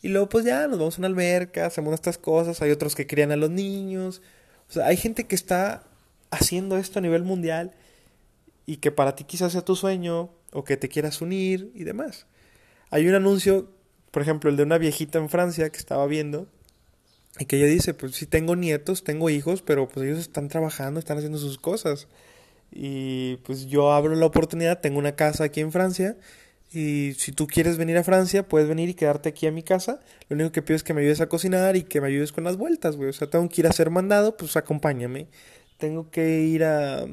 Y 0.00 0.08
luego 0.08 0.30
pues 0.30 0.46
ya 0.46 0.66
nos 0.66 0.78
vamos 0.78 0.96
a 0.96 1.00
una 1.02 1.08
alberca, 1.08 1.66
hacemos 1.66 1.92
estas 1.94 2.16
cosas, 2.16 2.62
hay 2.62 2.70
otros 2.70 2.94
que 2.94 3.06
crían 3.06 3.32
a 3.32 3.36
los 3.36 3.50
niños. 3.50 4.22
Sea, 4.74 4.86
hay 4.86 4.96
gente 4.96 5.24
que 5.24 5.34
está 5.34 5.84
haciendo 6.30 6.76
esto 6.76 6.98
a 6.98 7.02
nivel 7.02 7.22
mundial 7.22 7.72
y 8.66 8.76
que 8.78 8.90
para 8.90 9.14
ti 9.14 9.24
quizás 9.24 9.52
sea 9.52 9.64
tu 9.64 9.76
sueño 9.76 10.30
o 10.52 10.64
que 10.64 10.76
te 10.76 10.88
quieras 10.88 11.20
unir 11.20 11.70
y 11.74 11.84
demás. 11.84 12.26
Hay 12.90 13.06
un 13.08 13.14
anuncio, 13.14 13.70
por 14.10 14.22
ejemplo, 14.22 14.50
el 14.50 14.56
de 14.56 14.62
una 14.62 14.78
viejita 14.78 15.18
en 15.18 15.28
Francia 15.28 15.70
que 15.70 15.78
estaba 15.78 16.06
viendo 16.06 16.48
y 17.38 17.46
que 17.46 17.56
ella 17.56 17.66
dice, 17.66 17.94
pues 17.94 18.14
sí 18.14 18.26
tengo 18.26 18.54
nietos, 18.56 19.04
tengo 19.04 19.30
hijos, 19.30 19.62
pero 19.62 19.88
pues 19.88 20.06
ellos 20.06 20.20
están 20.20 20.48
trabajando, 20.48 21.00
están 21.00 21.18
haciendo 21.18 21.38
sus 21.38 21.58
cosas. 21.58 22.08
Y 22.70 23.36
pues 23.38 23.66
yo 23.66 23.92
abro 23.92 24.14
la 24.14 24.26
oportunidad, 24.26 24.80
tengo 24.80 24.98
una 24.98 25.16
casa 25.16 25.44
aquí 25.44 25.60
en 25.60 25.72
Francia. 25.72 26.16
Y 26.74 27.14
si 27.14 27.30
tú 27.30 27.46
quieres 27.46 27.76
venir 27.76 27.96
a 27.98 28.02
Francia, 28.02 28.48
puedes 28.48 28.68
venir 28.68 28.88
y 28.88 28.94
quedarte 28.94 29.28
aquí 29.28 29.46
a 29.46 29.52
mi 29.52 29.62
casa. 29.62 30.00
Lo 30.28 30.34
único 30.34 30.50
que 30.50 30.60
pido 30.60 30.74
es 30.74 30.82
que 30.82 30.92
me 30.92 31.02
ayudes 31.02 31.20
a 31.20 31.28
cocinar 31.28 31.76
y 31.76 31.84
que 31.84 32.00
me 32.00 32.08
ayudes 32.08 32.32
con 32.32 32.42
las 32.42 32.56
vueltas, 32.56 32.96
güey. 32.96 33.10
O 33.10 33.12
sea, 33.12 33.30
tengo 33.30 33.48
que 33.48 33.60
ir 33.60 33.66
a 33.68 33.72
ser 33.72 33.90
mandado, 33.90 34.36
pues 34.36 34.56
acompáñame. 34.56 35.28
Tengo 35.78 36.10
que 36.10 36.40
ir 36.40 36.64
a, 36.64 37.06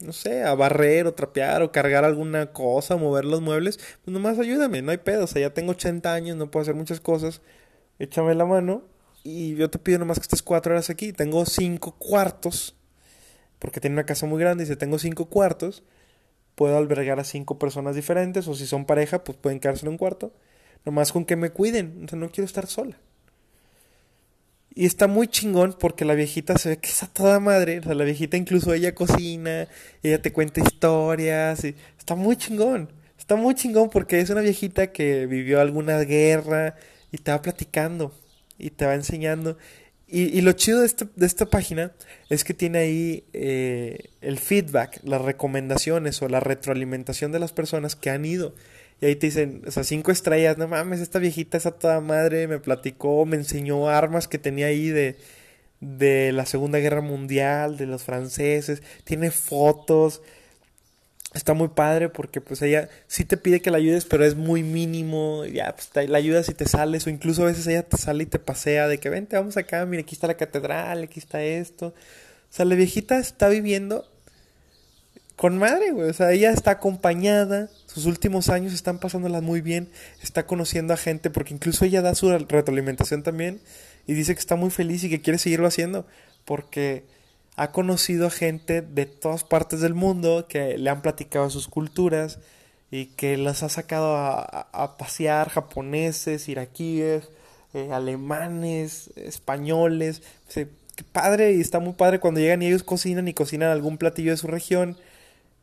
no 0.00 0.12
sé, 0.14 0.44
a 0.44 0.54
barrer 0.54 1.06
o 1.06 1.12
trapear 1.12 1.62
o 1.62 1.72
cargar 1.72 2.06
alguna 2.06 2.52
cosa, 2.52 2.96
mover 2.96 3.26
los 3.26 3.42
muebles. 3.42 3.78
Pues 4.02 4.14
nomás 4.14 4.38
ayúdame, 4.38 4.80
no 4.80 4.92
hay 4.92 4.98
pedo. 4.98 5.24
O 5.24 5.26
sea, 5.26 5.42
ya 5.42 5.50
tengo 5.50 5.72
80 5.72 6.14
años, 6.14 6.36
no 6.38 6.50
puedo 6.50 6.62
hacer 6.62 6.74
muchas 6.74 7.00
cosas. 7.00 7.42
Échame 7.98 8.34
la 8.34 8.46
mano 8.46 8.82
y 9.24 9.54
yo 9.56 9.68
te 9.68 9.78
pido 9.78 9.98
nomás 9.98 10.18
que 10.18 10.22
estés 10.22 10.42
cuatro 10.42 10.72
horas 10.72 10.88
aquí. 10.88 11.12
Tengo 11.12 11.44
cinco 11.44 11.96
cuartos, 11.98 12.76
porque 13.58 13.78
tiene 13.78 13.94
una 13.94 14.06
casa 14.06 14.24
muy 14.24 14.40
grande 14.40 14.64
y 14.64 14.66
si 14.68 14.76
tengo 14.76 14.98
cinco 14.98 15.26
cuartos, 15.26 15.82
puedo 16.54 16.76
albergar 16.76 17.20
a 17.20 17.24
cinco 17.24 17.58
personas 17.58 17.96
diferentes, 17.96 18.48
o 18.48 18.54
si 18.54 18.66
son 18.66 18.84
pareja, 18.84 19.24
pues 19.24 19.38
pueden 19.38 19.60
quedarse 19.60 19.86
en 19.86 19.92
un 19.92 19.98
cuarto. 19.98 20.32
Nomás 20.84 21.12
con 21.12 21.24
que 21.24 21.36
me 21.36 21.50
cuiden, 21.50 22.02
o 22.04 22.08
sea, 22.08 22.18
no 22.18 22.30
quiero 22.30 22.46
estar 22.46 22.66
sola. 22.66 22.98
Y 24.74 24.86
está 24.86 25.06
muy 25.06 25.28
chingón 25.28 25.76
porque 25.78 26.04
la 26.04 26.14
viejita 26.14 26.56
se 26.56 26.70
ve 26.70 26.76
que 26.78 26.88
es 26.88 27.02
a 27.02 27.06
toda 27.06 27.40
madre. 27.40 27.80
O 27.80 27.82
sea, 27.82 27.94
la 27.94 28.04
viejita 28.04 28.36
incluso 28.36 28.72
ella 28.72 28.94
cocina, 28.94 29.68
ella 30.02 30.22
te 30.22 30.32
cuenta 30.32 30.60
historias. 30.60 31.64
Y 31.64 31.74
está 31.98 32.14
muy 32.14 32.36
chingón. 32.36 32.88
Está 33.18 33.36
muy 33.36 33.54
chingón 33.54 33.90
porque 33.90 34.20
es 34.20 34.30
una 34.30 34.40
viejita 34.40 34.92
que 34.92 35.26
vivió 35.26 35.60
alguna 35.60 35.98
guerra 36.00 36.76
y 37.10 37.18
te 37.18 37.30
va 37.30 37.42
platicando 37.42 38.12
y 38.58 38.70
te 38.70 38.86
va 38.86 38.94
enseñando. 38.94 39.58
Y, 40.14 40.42
lo 40.42 40.52
chido 40.52 40.80
de, 40.80 40.86
este, 40.86 41.06
de, 41.16 41.24
esta 41.24 41.46
página 41.46 41.92
es 42.28 42.44
que 42.44 42.52
tiene 42.52 42.80
ahí 42.80 43.24
eh, 43.32 44.10
el 44.20 44.38
feedback, 44.38 45.00
las 45.04 45.22
recomendaciones 45.22 46.20
o 46.20 46.28
la 46.28 46.38
retroalimentación 46.38 47.32
de 47.32 47.38
las 47.38 47.54
personas 47.54 47.96
que 47.96 48.10
han 48.10 48.26
ido. 48.26 48.54
Y 49.00 49.06
ahí 49.06 49.16
te 49.16 49.28
dicen, 49.28 49.62
o 49.66 49.70
sea, 49.70 49.84
cinco 49.84 50.12
estrellas, 50.12 50.58
no 50.58 50.68
mames, 50.68 51.00
esta 51.00 51.18
viejita 51.18 51.56
esa 51.56 51.70
toda 51.70 52.00
madre 52.02 52.46
me 52.46 52.58
platicó, 52.58 53.24
me 53.24 53.36
enseñó 53.36 53.88
armas 53.88 54.28
que 54.28 54.36
tenía 54.36 54.66
ahí 54.66 54.90
de, 54.90 55.16
de 55.80 56.30
la 56.32 56.44
Segunda 56.44 56.78
Guerra 56.78 57.00
Mundial, 57.00 57.78
de 57.78 57.86
los 57.86 58.02
franceses, 58.02 58.82
tiene 59.04 59.30
fotos, 59.30 60.20
está 61.34 61.54
muy 61.54 61.68
padre 61.68 62.08
porque 62.08 62.40
pues 62.40 62.60
ella 62.62 62.88
sí 63.06 63.24
te 63.24 63.36
pide 63.36 63.60
que 63.60 63.70
la 63.70 63.78
ayudes, 63.78 64.04
pero 64.04 64.24
es 64.24 64.34
muy 64.34 64.62
mínimo, 64.62 65.44
ya 65.46 65.74
pues 65.74 66.08
la 66.08 66.18
ayudas 66.18 66.48
y 66.48 66.54
te 66.54 66.66
sales, 66.66 67.06
o 67.06 67.10
incluso 67.10 67.42
a 67.42 67.46
veces 67.46 67.66
ella 67.66 67.82
te 67.82 67.96
sale 67.96 68.24
y 68.24 68.26
te 68.26 68.38
pasea 68.38 68.88
de 68.88 68.98
que 68.98 69.08
vente, 69.08 69.36
vamos 69.36 69.56
acá, 69.56 69.84
mira, 69.86 70.02
aquí 70.02 70.14
está 70.14 70.26
la 70.26 70.36
catedral, 70.36 71.04
aquí 71.04 71.20
está 71.20 71.42
esto. 71.42 71.88
O 71.88 72.54
sea, 72.54 72.64
la 72.66 72.74
viejita 72.74 73.18
está 73.18 73.48
viviendo 73.48 74.06
con 75.36 75.58
madre, 75.58 75.90
güey. 75.92 76.10
O 76.10 76.12
sea, 76.12 76.32
ella 76.32 76.50
está 76.52 76.72
acompañada, 76.72 77.70
sus 77.86 78.06
últimos 78.06 78.48
años 78.48 78.72
están 78.72 78.98
pasándola 78.98 79.40
muy 79.40 79.60
bien, 79.60 79.88
está 80.22 80.46
conociendo 80.46 80.94
a 80.94 80.96
gente, 80.96 81.30
porque 81.30 81.54
incluso 81.54 81.84
ella 81.84 82.02
da 82.02 82.14
su 82.14 82.30
retroalimentación 82.30 83.22
también 83.22 83.60
y 84.06 84.14
dice 84.14 84.34
que 84.34 84.40
está 84.40 84.56
muy 84.56 84.70
feliz 84.70 85.02
y 85.04 85.10
que 85.10 85.20
quiere 85.20 85.38
seguirlo 85.38 85.66
haciendo, 85.66 86.06
porque 86.44 87.04
ha 87.56 87.72
conocido 87.72 88.26
a 88.26 88.30
gente 88.30 88.82
de 88.82 89.06
todas 89.06 89.44
partes 89.44 89.80
del 89.80 89.94
mundo 89.94 90.46
que 90.48 90.78
le 90.78 90.90
han 90.90 91.02
platicado 91.02 91.50
sus 91.50 91.68
culturas 91.68 92.38
y 92.90 93.06
que 93.06 93.36
las 93.36 93.62
ha 93.62 93.68
sacado 93.68 94.16
a, 94.16 94.96
pasear 94.98 95.48
japoneses, 95.48 96.48
iraquíes, 96.48 97.28
eh, 97.74 97.90
alemanes, 97.92 99.10
españoles. 99.16 100.22
qué 100.54 100.68
padre 101.12 101.52
y 101.54 101.60
está 101.60 101.80
muy 101.80 101.94
padre 101.94 102.20
cuando 102.20 102.40
llegan 102.40 102.62
y 102.62 102.66
ellos 102.68 102.82
cocinan 102.82 103.28
y 103.28 103.34
cocinan 103.34 103.70
algún 103.70 103.98
platillo 103.98 104.30
de 104.30 104.36
su 104.36 104.46
región. 104.46 104.96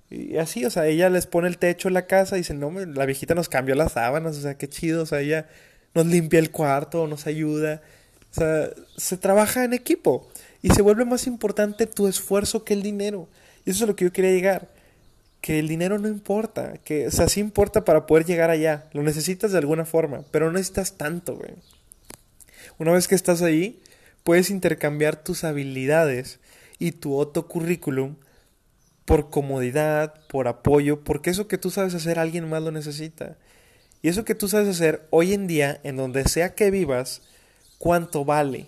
Y 0.10 0.38
así, 0.38 0.66
o 0.66 0.72
sea, 0.72 0.88
ella 0.88 1.10
les 1.10 1.28
pone 1.28 1.48
el 1.48 1.60
techo 1.60 1.88
en 1.88 1.94
la 1.94 2.08
casa 2.08 2.36
y 2.36 2.40
dice, 2.40 2.56
no, 2.56 2.72
la 2.72 3.06
viejita 3.06 3.36
nos 3.36 3.50
cambió 3.50 3.76
las 3.76 3.94
sábanas, 3.94 4.38
o 4.38 4.42
sea, 4.42 4.58
qué 4.58 4.68
chido, 4.68 5.04
o 5.04 5.06
sea, 5.06 5.22
ella 5.22 5.48
nos 5.94 6.08
limpia 6.08 6.40
el 6.40 6.52
cuarto, 6.52 7.08
nos 7.08 7.28
ayuda. 7.28 7.82
O 8.32 8.34
sea, 8.34 8.70
se 8.98 9.18
trabaja 9.18 9.64
en 9.64 9.74
equipo 9.74 10.28
y 10.62 10.70
se 10.70 10.82
vuelve 10.82 11.06
más 11.06 11.28
importante 11.28 11.86
tu 11.86 12.08
esfuerzo 12.08 12.64
que 12.64 12.74
el 12.74 12.84
dinero. 12.84 13.28
Y 13.66 13.72
eso 13.72 13.78
es 13.78 13.84
a 13.84 13.88
lo 13.88 13.96
que 13.96 14.06
yo 14.06 14.12
quería 14.12 14.32
llegar. 14.32 14.70
Que 15.42 15.60
el 15.60 15.68
dinero 15.68 16.00
no 16.00 16.10
importa, 16.10 16.74
que, 16.84 17.08
o 17.08 17.12
sí 17.12 17.40
importa 17.40 17.86
para 17.86 18.06
poder 18.06 18.26
llegar 18.26 18.50
allá. 18.50 18.90
Lo 18.92 19.04
necesitas 19.04 19.52
de 19.52 19.58
alguna 19.58 19.86
forma, 19.86 20.24
pero 20.32 20.48
no 20.48 20.54
necesitas 20.54 20.98
tanto, 20.98 21.38
güey. 21.38 21.54
Una 22.78 22.92
vez 22.92 23.08
que 23.08 23.16
estás 23.16 23.42
ahí, 23.42 23.82
puedes 24.24 24.50
intercambiar 24.50 25.24
tus 25.24 25.44
habilidades 25.44 26.40
y 26.78 26.92
tu 26.92 27.16
otro 27.16 27.48
currículum 27.48 28.16
por 29.06 29.30
comodidad, 29.30 30.14
por 30.28 30.48
apoyo, 30.48 31.04
porque 31.04 31.30
eso 31.30 31.48
que 31.48 31.58
tú 31.58 31.72
sabes 31.72 31.96
hacer 31.96 32.20
alguien 32.20 32.48
más 32.50 32.62
lo 32.62 32.72
necesita. 32.72 33.38
Y 34.02 34.10
eso 34.10 34.24
que 34.24 34.36
tú 34.36 34.48
sabes 34.48 34.70
hacer 34.70 35.08
hoy 35.10 35.34
en 35.34 35.48
día, 35.48 35.80
en 35.84 35.98
donde 35.98 36.26
sea 36.26 36.54
que 36.54 36.70
vivas, 36.70 37.22
¿cuánto 37.78 38.24
vale? 38.24 38.68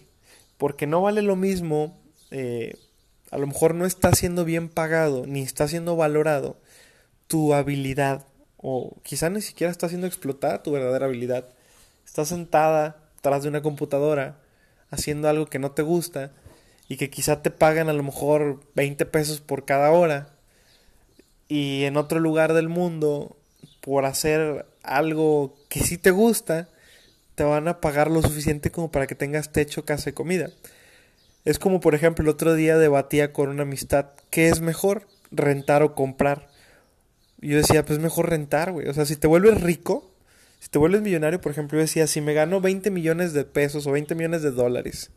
Porque 0.62 0.86
no 0.86 1.02
vale 1.02 1.24
lo 1.24 1.36
mismo 1.36 2.00
eh, 2.30 2.78
a 3.32 3.40
lo 3.40 3.48
mejor 3.48 3.74
no 3.74 3.88
está 3.88 4.14
siendo 4.14 4.46
bien 4.46 4.70
pagado 4.70 5.26
ni 5.26 5.42
está 5.42 5.68
siendo 5.68 5.96
valorado 5.96 6.56
tu 7.26 7.56
habilidad 7.56 8.28
o 8.58 8.96
quizá 9.02 9.32
ni 9.32 9.42
siquiera 9.42 9.72
está 9.72 9.90
siendo 9.90 10.06
explotada 10.06 10.62
tu 10.62 10.72
verdadera 10.72 11.08
habilidad. 11.08 11.50
Estás 12.06 12.28
sentada 12.28 13.10
tras 13.22 13.42
de 13.42 13.50
una 13.50 13.64
computadora 13.64 14.38
haciendo 14.92 15.28
algo 15.30 15.48
que 15.48 15.58
no 15.58 15.72
te 15.72 15.82
gusta 15.82 16.32
y 16.88 16.98
que 16.98 17.10
quizá 17.10 17.42
te 17.42 17.50
pagan 17.50 17.90
a 17.90 17.94
lo 17.94 18.04
mejor 18.04 18.60
20 18.76 19.04
pesos 19.08 19.42
por 19.42 19.66
cada 19.66 19.90
hora 19.90 20.36
y 21.48 21.86
en 21.86 21.98
otro 21.98 22.20
lugar 22.20 22.54
del 22.54 22.70
mundo 22.70 23.36
por 23.80 24.06
hacer 24.06 24.68
algo 24.84 25.56
que 25.70 25.80
sí 25.80 25.98
te 25.98 26.12
gusta 26.12 26.70
te 27.36 27.44
van 27.44 27.68
a 27.68 27.82
pagar 27.82 28.10
lo 28.10 28.22
suficiente 28.22 28.72
como 28.72 28.92
para 28.92 29.08
que 29.08 29.16
tengas 29.16 29.52
techo, 29.52 29.86
casa 29.86 30.10
y 30.10 30.14
comida. 30.14 30.50
Es 31.46 31.60
como 31.60 31.80
por 31.80 31.96
ejemplo 31.96 32.24
el 32.24 32.30
otro 32.30 32.54
día 32.54 32.78
debatía 32.78 33.34
con 33.34 33.50
una 33.50 33.64
amistad, 33.64 34.08
¿qué 34.30 34.50
es 34.50 34.62
mejor? 34.62 35.08
¿Rentar 35.32 35.82
o 35.84 35.96
comprar? 35.96 36.50
Y 37.42 37.50
yo 37.50 37.58
decía, 37.58 37.84
pues 37.84 38.00
mejor 38.00 38.30
rentar, 38.30 38.72
güey. 38.72 38.88
O 38.88 38.94
sea, 38.94 39.06
si 39.06 39.16
te 39.16 39.28
vuelves 39.28 39.62
rico, 39.62 40.12
si 40.60 40.70
te 40.70 40.78
vuelves 40.78 41.02
millonario, 41.02 41.42
por 41.42 41.52
ejemplo, 41.52 41.78
yo 41.78 41.82
decía, 41.82 42.06
si 42.06 42.22
me 42.22 42.36
gano 42.36 42.62
20 42.62 42.92
millones 42.92 43.34
de 43.34 43.46
pesos 43.46 43.88
o 43.88 43.92
20 43.92 44.14
millones 44.14 44.44
de 44.44 44.52
dólares, 44.52 45.10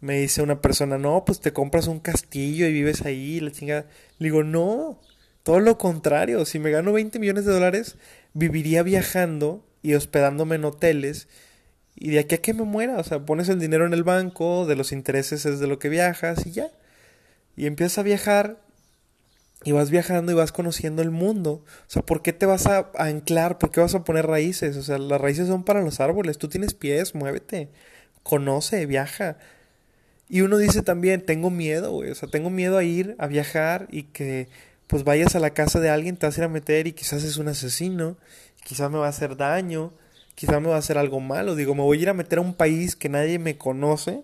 me 0.00 0.18
dice 0.18 0.42
una 0.42 0.60
persona, 0.60 0.98
no, 0.98 1.24
pues 1.24 1.40
te 1.40 1.52
compras 1.52 1.86
un 1.86 2.00
castillo 2.00 2.66
y 2.66 2.72
vives 2.72 3.02
ahí, 3.02 3.38
la 3.38 3.52
chingada. 3.52 3.86
Le 4.18 4.26
digo, 4.26 4.42
no, 4.42 5.00
todo 5.44 5.60
lo 5.60 5.78
contrario. 5.78 6.44
Si 6.44 6.58
me 6.58 6.72
gano 6.72 6.92
20 6.92 7.20
millones 7.20 7.44
de 7.44 7.52
dólares, 7.52 7.96
viviría 8.34 8.82
viajando 8.82 9.64
y 9.82 9.94
hospedándome 9.94 10.56
en 10.56 10.64
hoteles. 10.64 11.28
Y 11.94 12.10
de 12.10 12.20
aquí 12.20 12.36
a 12.36 12.38
que 12.38 12.54
me 12.54 12.64
muera, 12.64 12.98
o 12.98 13.04
sea, 13.04 13.20
pones 13.20 13.48
el 13.48 13.60
dinero 13.60 13.86
en 13.86 13.92
el 13.92 14.04
banco, 14.04 14.66
de 14.66 14.76
los 14.76 14.92
intereses 14.92 15.44
es 15.44 15.60
de 15.60 15.66
lo 15.66 15.78
que 15.78 15.88
viajas 15.88 16.46
y 16.46 16.52
ya. 16.52 16.70
Y 17.56 17.66
empiezas 17.66 17.98
a 17.98 18.02
viajar 18.02 18.58
y 19.64 19.72
vas 19.72 19.90
viajando 19.90 20.32
y 20.32 20.34
vas 20.34 20.52
conociendo 20.52 21.02
el 21.02 21.10
mundo. 21.10 21.64
O 21.86 21.90
sea, 21.90 22.02
¿por 22.02 22.22
qué 22.22 22.32
te 22.32 22.46
vas 22.46 22.66
a 22.66 22.90
anclar? 22.96 23.58
¿Por 23.58 23.70
qué 23.70 23.80
vas 23.80 23.94
a 23.94 24.04
poner 24.04 24.26
raíces? 24.26 24.76
O 24.76 24.82
sea, 24.82 24.98
las 24.98 25.20
raíces 25.20 25.48
son 25.48 25.64
para 25.64 25.82
los 25.82 26.00
árboles. 26.00 26.38
Tú 26.38 26.48
tienes 26.48 26.74
pies, 26.74 27.14
muévete. 27.14 27.68
Conoce, 28.22 28.86
viaja. 28.86 29.36
Y 30.28 30.40
uno 30.40 30.56
dice 30.56 30.82
también, 30.82 31.24
tengo 31.26 31.50
miedo. 31.50 31.94
O 31.94 32.14
sea, 32.14 32.28
tengo 32.28 32.50
miedo 32.50 32.78
a 32.78 32.84
ir, 32.84 33.14
a 33.18 33.26
viajar 33.26 33.86
y 33.90 34.04
que 34.04 34.48
pues 34.86 35.04
vayas 35.04 35.34
a 35.36 35.40
la 35.40 35.54
casa 35.54 35.80
de 35.80 35.88
alguien, 35.88 36.18
te 36.18 36.26
vas 36.26 36.36
a 36.36 36.40
ir 36.42 36.44
a 36.44 36.48
meter 36.48 36.86
y 36.86 36.92
quizás 36.92 37.24
es 37.24 37.38
un 37.38 37.48
asesino, 37.48 38.18
quizás 38.64 38.90
me 38.90 38.98
va 38.98 39.06
a 39.06 39.10
hacer 39.10 39.36
daño, 39.36 39.92
quizás 40.34 40.60
me 40.60 40.68
va 40.68 40.76
a 40.76 40.78
hacer 40.78 40.98
algo 40.98 41.20
malo. 41.20 41.54
Digo, 41.54 41.74
me 41.74 41.82
voy 41.82 41.98
a 41.98 42.02
ir 42.02 42.08
a 42.08 42.14
meter 42.14 42.38
a 42.38 42.42
un 42.42 42.54
país 42.54 42.96
que 42.96 43.08
nadie 43.08 43.38
me 43.38 43.58
conoce, 43.58 44.22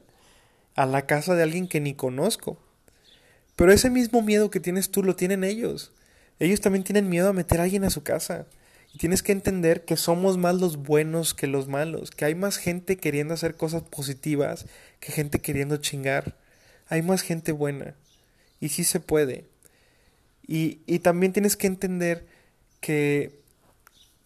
a 0.74 0.86
la 0.86 1.06
casa 1.06 1.34
de 1.34 1.42
alguien 1.42 1.68
que 1.68 1.80
ni 1.80 1.94
conozco. 1.94 2.58
Pero 3.56 3.72
ese 3.72 3.90
mismo 3.90 4.22
miedo 4.22 4.50
que 4.50 4.60
tienes 4.60 4.90
tú 4.90 5.02
lo 5.02 5.16
tienen 5.16 5.42
ellos. 5.42 5.92
Ellos 6.38 6.60
también 6.60 6.84
tienen 6.84 7.08
miedo 7.08 7.28
a 7.28 7.32
meter 7.32 7.58
a 7.58 7.64
alguien 7.64 7.82
a 7.82 7.90
su 7.90 8.04
casa. 8.04 8.46
Y 8.94 8.98
tienes 8.98 9.22
que 9.22 9.32
entender 9.32 9.84
que 9.84 9.96
somos 9.96 10.38
más 10.38 10.54
los 10.54 10.76
buenos 10.76 11.34
que 11.34 11.48
los 11.48 11.66
malos, 11.66 12.10
que 12.12 12.24
hay 12.24 12.34
más 12.34 12.56
gente 12.56 12.96
queriendo 12.96 13.34
hacer 13.34 13.56
cosas 13.56 13.82
positivas 13.82 14.66
que 15.00 15.12
gente 15.12 15.40
queriendo 15.40 15.76
chingar. 15.78 16.36
Hay 16.88 17.02
más 17.02 17.22
gente 17.22 17.50
buena. 17.50 17.96
Y 18.60 18.68
sí 18.68 18.84
se 18.84 19.00
puede. 19.00 19.44
Y, 20.46 20.78
y 20.86 21.00
también 21.00 21.32
tienes 21.32 21.56
que 21.56 21.66
entender 21.66 22.26
que, 22.80 23.40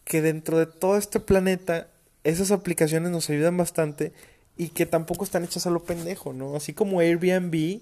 que 0.05 0.22
dentro 0.22 0.59
de 0.59 0.66
todo 0.66 0.96
este 0.96 1.20
planeta 1.20 1.88
esas 2.24 2.50
aplicaciones 2.50 3.11
nos 3.11 3.30
ayudan 3.30 3.57
bastante 3.57 4.12
y 4.57 4.68
que 4.68 4.86
tampoco 4.86 5.24
están 5.24 5.44
hechas 5.44 5.66
a 5.66 5.70
lo 5.70 5.84
pendejo, 5.84 6.32
¿no? 6.32 6.57
Así 6.57 6.72
como 6.72 7.00
Airbnb 7.00 7.80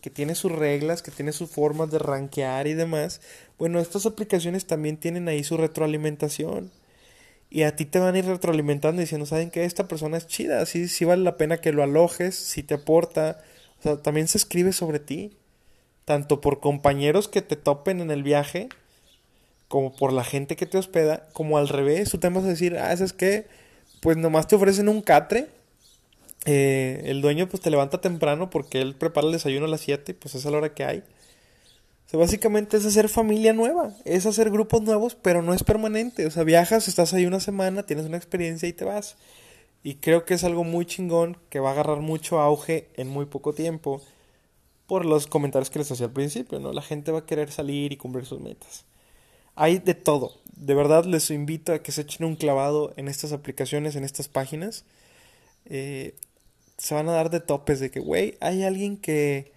que 0.00 0.10
tiene 0.10 0.34
sus 0.34 0.52
reglas, 0.52 1.02
que 1.02 1.10
tiene 1.10 1.32
sus 1.32 1.50
formas 1.50 1.90
de 1.90 1.98
rankear 1.98 2.66
y 2.66 2.74
demás, 2.74 3.20
bueno, 3.58 3.80
estas 3.80 4.06
aplicaciones 4.06 4.66
también 4.66 4.96
tienen 4.96 5.28
ahí 5.28 5.44
su 5.44 5.56
retroalimentación. 5.56 6.70
Y 7.50 7.62
a 7.64 7.74
ti 7.76 7.84
te 7.84 7.98
van 7.98 8.14
a 8.14 8.18
ir 8.18 8.26
retroalimentando 8.26 9.00
diciendo, 9.00 9.26
¿saben 9.26 9.50
que 9.50 9.64
Esta 9.64 9.88
persona 9.88 10.16
es 10.16 10.26
chida, 10.26 10.64
sí, 10.66 10.88
sí 10.88 11.04
vale 11.04 11.22
la 11.22 11.36
pena 11.36 11.60
que 11.60 11.72
lo 11.72 11.82
alojes, 11.82 12.36
si 12.36 12.62
te 12.62 12.74
aporta. 12.74 13.42
O 13.80 13.82
sea, 13.82 13.96
también 13.96 14.28
se 14.28 14.38
escribe 14.38 14.72
sobre 14.72 15.00
ti. 15.00 15.36
Tanto 16.04 16.40
por 16.40 16.60
compañeros 16.60 17.28
que 17.28 17.42
te 17.42 17.56
topen 17.56 18.00
en 18.00 18.10
el 18.10 18.22
viaje, 18.22 18.68
como 19.70 19.94
por 19.96 20.12
la 20.12 20.24
gente 20.24 20.56
que 20.56 20.66
te 20.66 20.76
hospeda, 20.76 21.28
como 21.32 21.56
al 21.56 21.68
revés. 21.68 22.10
Tú 22.10 22.18
te 22.18 22.28
vas 22.28 22.44
a 22.44 22.48
decir, 22.48 22.76
ah, 22.76 22.94
¿sabes 22.94 23.14
qué? 23.14 23.46
Pues 24.02 24.18
nomás 24.18 24.46
te 24.48 24.56
ofrecen 24.56 24.90
un 24.90 25.00
catre 25.00 25.48
eh, 26.46 27.02
el 27.04 27.20
dueño 27.20 27.48
pues 27.48 27.62
te 27.62 27.70
levanta 27.70 28.00
temprano 28.00 28.48
porque 28.48 28.80
él 28.80 28.94
prepara 28.94 29.26
el 29.26 29.32
desayuno 29.32 29.66
a 29.66 29.68
las 29.68 29.82
7, 29.82 30.14
pues 30.14 30.34
es 30.34 30.44
la 30.44 30.56
hora 30.56 30.74
que 30.74 30.84
hay. 30.84 30.98
O 30.98 32.10
sea, 32.10 32.18
básicamente 32.18 32.76
es 32.76 32.86
hacer 32.86 33.08
familia 33.08 33.52
nueva, 33.52 33.94
es 34.04 34.26
hacer 34.26 34.50
grupos 34.50 34.82
nuevos, 34.82 35.14
pero 35.14 35.42
no 35.42 35.54
es 35.54 35.62
permanente. 35.62 36.26
O 36.26 36.30
sea, 36.30 36.42
viajas, 36.44 36.88
estás 36.88 37.14
ahí 37.14 37.26
una 37.26 37.40
semana, 37.40 37.84
tienes 37.84 38.06
una 38.06 38.16
experiencia 38.16 38.68
y 38.68 38.72
te 38.72 38.84
vas. 38.84 39.16
Y 39.82 39.96
creo 39.96 40.24
que 40.24 40.34
es 40.34 40.44
algo 40.44 40.64
muy 40.64 40.86
chingón 40.86 41.38
que 41.50 41.60
va 41.60 41.70
a 41.70 41.72
agarrar 41.72 42.00
mucho 42.00 42.40
auge 42.40 42.88
en 42.96 43.08
muy 43.08 43.26
poco 43.26 43.54
tiempo 43.54 44.02
por 44.86 45.06
los 45.06 45.26
comentarios 45.26 45.70
que 45.70 45.78
les 45.78 45.92
hacía 45.92 46.06
al 46.06 46.12
principio, 46.12 46.58
¿no? 46.58 46.72
La 46.72 46.82
gente 46.82 47.12
va 47.12 47.20
a 47.20 47.26
querer 47.26 47.52
salir 47.52 47.92
y 47.92 47.96
cumplir 47.96 48.26
sus 48.26 48.40
metas. 48.40 48.84
Hay 49.60 49.78
de 49.78 49.92
todo. 49.92 50.32
De 50.56 50.72
verdad 50.72 51.04
les 51.04 51.30
invito 51.30 51.74
a 51.74 51.82
que 51.82 51.92
se 51.92 52.00
echen 52.00 52.24
un 52.24 52.34
clavado 52.34 52.94
en 52.96 53.08
estas 53.08 53.32
aplicaciones, 53.34 53.94
en 53.94 54.04
estas 54.04 54.26
páginas. 54.26 54.86
Eh, 55.66 56.14
se 56.78 56.94
van 56.94 57.10
a 57.10 57.12
dar 57.12 57.28
de 57.28 57.40
topes 57.40 57.78
de 57.78 57.90
que, 57.90 58.00
güey, 58.00 58.38
hay 58.40 58.62
alguien 58.62 58.96
que, 58.96 59.52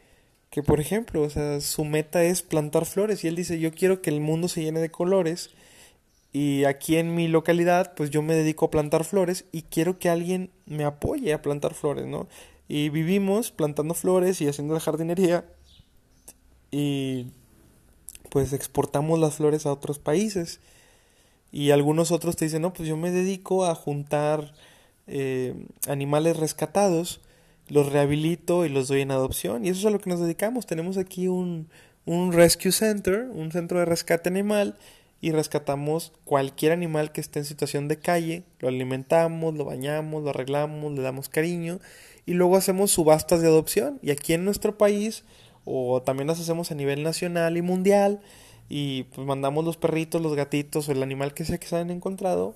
que, 0.50 0.62
por 0.62 0.82
ejemplo, 0.82 1.22
o 1.22 1.30
sea, 1.30 1.62
su 1.62 1.86
meta 1.86 2.22
es 2.26 2.42
plantar 2.42 2.86
flores 2.86 3.24
y 3.24 3.30
él 3.30 3.38
dice, 3.38 3.62
yo 3.62 3.72
quiero 3.72 4.02
que 4.02 4.10
el 4.10 4.20
mundo 4.20 4.50
se 4.50 4.62
llene 4.62 4.82
de 4.82 4.92
colores 4.92 5.52
y 6.34 6.66
aquí 6.66 6.98
en 6.98 7.16
mi 7.16 7.30
localidad, 7.30 7.94
pues 7.96 8.10
yo 8.10 8.22
me 8.22 8.36
dedico 8.36 8.66
a 8.66 8.72
plantar 8.72 9.06
flores 9.06 9.46
y 9.54 9.62
quiero 9.62 10.00
que 10.00 10.10
alguien 10.10 10.52
me 10.66 10.84
apoye 10.84 11.32
a 11.32 11.42
plantar 11.42 11.76
flores, 11.76 12.08
¿no? 12.08 12.28
Y 12.68 12.90
vivimos 12.90 13.52
plantando 13.52 13.94
flores 13.94 14.42
y 14.42 14.50
haciendo 14.50 14.74
la 14.74 14.82
jardinería 14.82 15.46
y 16.72 17.28
pues 18.34 18.52
exportamos 18.52 19.20
las 19.20 19.36
flores 19.36 19.68
a 19.68 19.72
otros 19.72 20.00
países. 20.00 20.60
Y 21.52 21.70
algunos 21.70 22.12
otros 22.12 22.36
te 22.36 22.46
dicen, 22.46 22.64
no, 22.64 22.74
pues 22.74 22.90
yo 22.90 22.98
me 22.98 23.12
dedico 23.12 23.64
a 23.64 23.76
juntar 23.76 24.56
eh, 25.06 25.54
animales 25.88 26.38
rescatados, 26.38 27.22
los 27.70 27.94
rehabilito 27.94 28.66
y 28.66 28.70
los 28.70 28.88
doy 28.88 29.02
en 29.02 29.12
adopción. 29.12 29.64
Y 29.64 29.70
eso 29.70 29.82
es 29.82 29.86
a 29.86 29.92
lo 29.92 30.00
que 30.00 30.10
nos 30.10 30.20
dedicamos. 30.20 30.66
Tenemos 30.66 30.98
aquí 30.98 31.28
un, 31.28 31.70
un 32.08 32.32
rescue 32.32 32.72
center, 32.72 33.28
un 33.32 33.52
centro 33.52 33.78
de 33.78 33.86
rescate 33.86 34.30
animal, 34.30 34.78
y 35.22 35.32
rescatamos 35.32 36.12
cualquier 36.26 36.72
animal 36.72 37.12
que 37.12 37.22
esté 37.22 37.38
en 37.38 37.46
situación 37.46 37.88
de 37.88 38.00
calle, 38.00 38.42
lo 38.60 38.68
alimentamos, 38.68 39.54
lo 39.54 39.64
bañamos, 39.64 40.24
lo 40.24 40.32
arreglamos, 40.32 40.92
le 40.92 41.04
damos 41.04 41.30
cariño 41.30 41.80
y 42.26 42.34
luego 42.34 42.58
hacemos 42.58 42.90
subastas 42.90 43.42
de 43.42 43.48
adopción. 43.48 44.00
Y 44.02 44.10
aquí 44.10 44.34
en 44.34 44.44
nuestro 44.44 44.76
país, 44.76 45.24
o 45.66 46.02
también 46.02 46.28
las 46.28 46.40
hacemos 46.40 46.72
a 46.72 46.76
nivel 46.76 47.04
nacional 47.04 47.58
y 47.58 47.62
mundial, 47.62 48.22
y 48.70 49.04
pues 49.04 49.28
mandamos 49.28 49.66
los 49.66 49.78
perritos, 49.78 50.22
los 50.22 50.36
gatitos 50.36 50.90
el 50.90 51.04
animal 51.04 51.34
que 51.34 51.46
sea 51.46 51.58
que 51.58 51.68
se 51.68 51.76
hayan 51.76 51.92
encontrado 51.92 52.56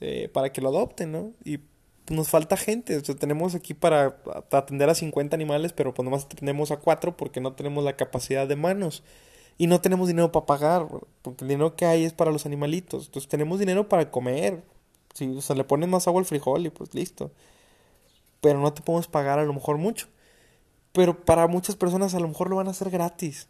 eh, 0.00 0.28
para 0.32 0.52
que 0.52 0.60
lo 0.60 0.68
adopten, 0.70 1.12
¿no? 1.12 1.32
Y 1.44 1.60
nos 2.10 2.28
falta 2.28 2.56
gente. 2.56 2.96
O 2.96 3.04
sea, 3.04 3.14
tenemos 3.14 3.54
aquí 3.54 3.74
para 3.74 4.18
atender 4.50 4.90
a 4.90 4.94
50 4.94 5.34
animales, 5.34 5.72
pero 5.72 5.94
pues 5.94 6.04
nomás 6.04 6.28
tenemos 6.28 6.70
a 6.70 6.78
4 6.78 7.16
porque 7.16 7.40
no 7.40 7.52
tenemos 7.54 7.84
la 7.84 7.96
capacidad 7.96 8.46
de 8.46 8.56
manos. 8.56 9.02
Y 9.56 9.68
no 9.68 9.80
tenemos 9.80 10.08
dinero 10.08 10.32
para 10.32 10.46
pagar, 10.46 10.88
porque 11.22 11.44
el 11.44 11.48
dinero 11.48 11.76
que 11.76 11.86
hay 11.86 12.04
es 12.04 12.12
para 12.12 12.32
los 12.32 12.44
animalitos. 12.46 13.06
Entonces 13.06 13.28
tenemos 13.28 13.58
dinero 13.60 13.88
para 13.88 14.10
comer. 14.10 14.62
Si, 15.14 15.28
o 15.28 15.40
sea, 15.40 15.54
le 15.56 15.64
pones 15.64 15.88
más 15.88 16.08
agua 16.08 16.20
al 16.20 16.26
frijol 16.26 16.66
y 16.66 16.70
pues 16.70 16.94
listo. 16.94 17.30
Pero 18.40 18.60
no 18.60 18.72
te 18.72 18.82
podemos 18.82 19.06
pagar 19.06 19.38
a 19.38 19.44
lo 19.44 19.54
mejor 19.54 19.78
mucho. 19.78 20.08
Pero 20.94 21.22
para 21.26 21.46
muchas 21.46 21.76
personas 21.76 22.14
a 22.14 22.20
lo 22.20 22.28
mejor 22.28 22.48
lo 22.48 22.56
van 22.56 22.68
a 22.68 22.70
hacer 22.70 22.88
gratis. 22.88 23.48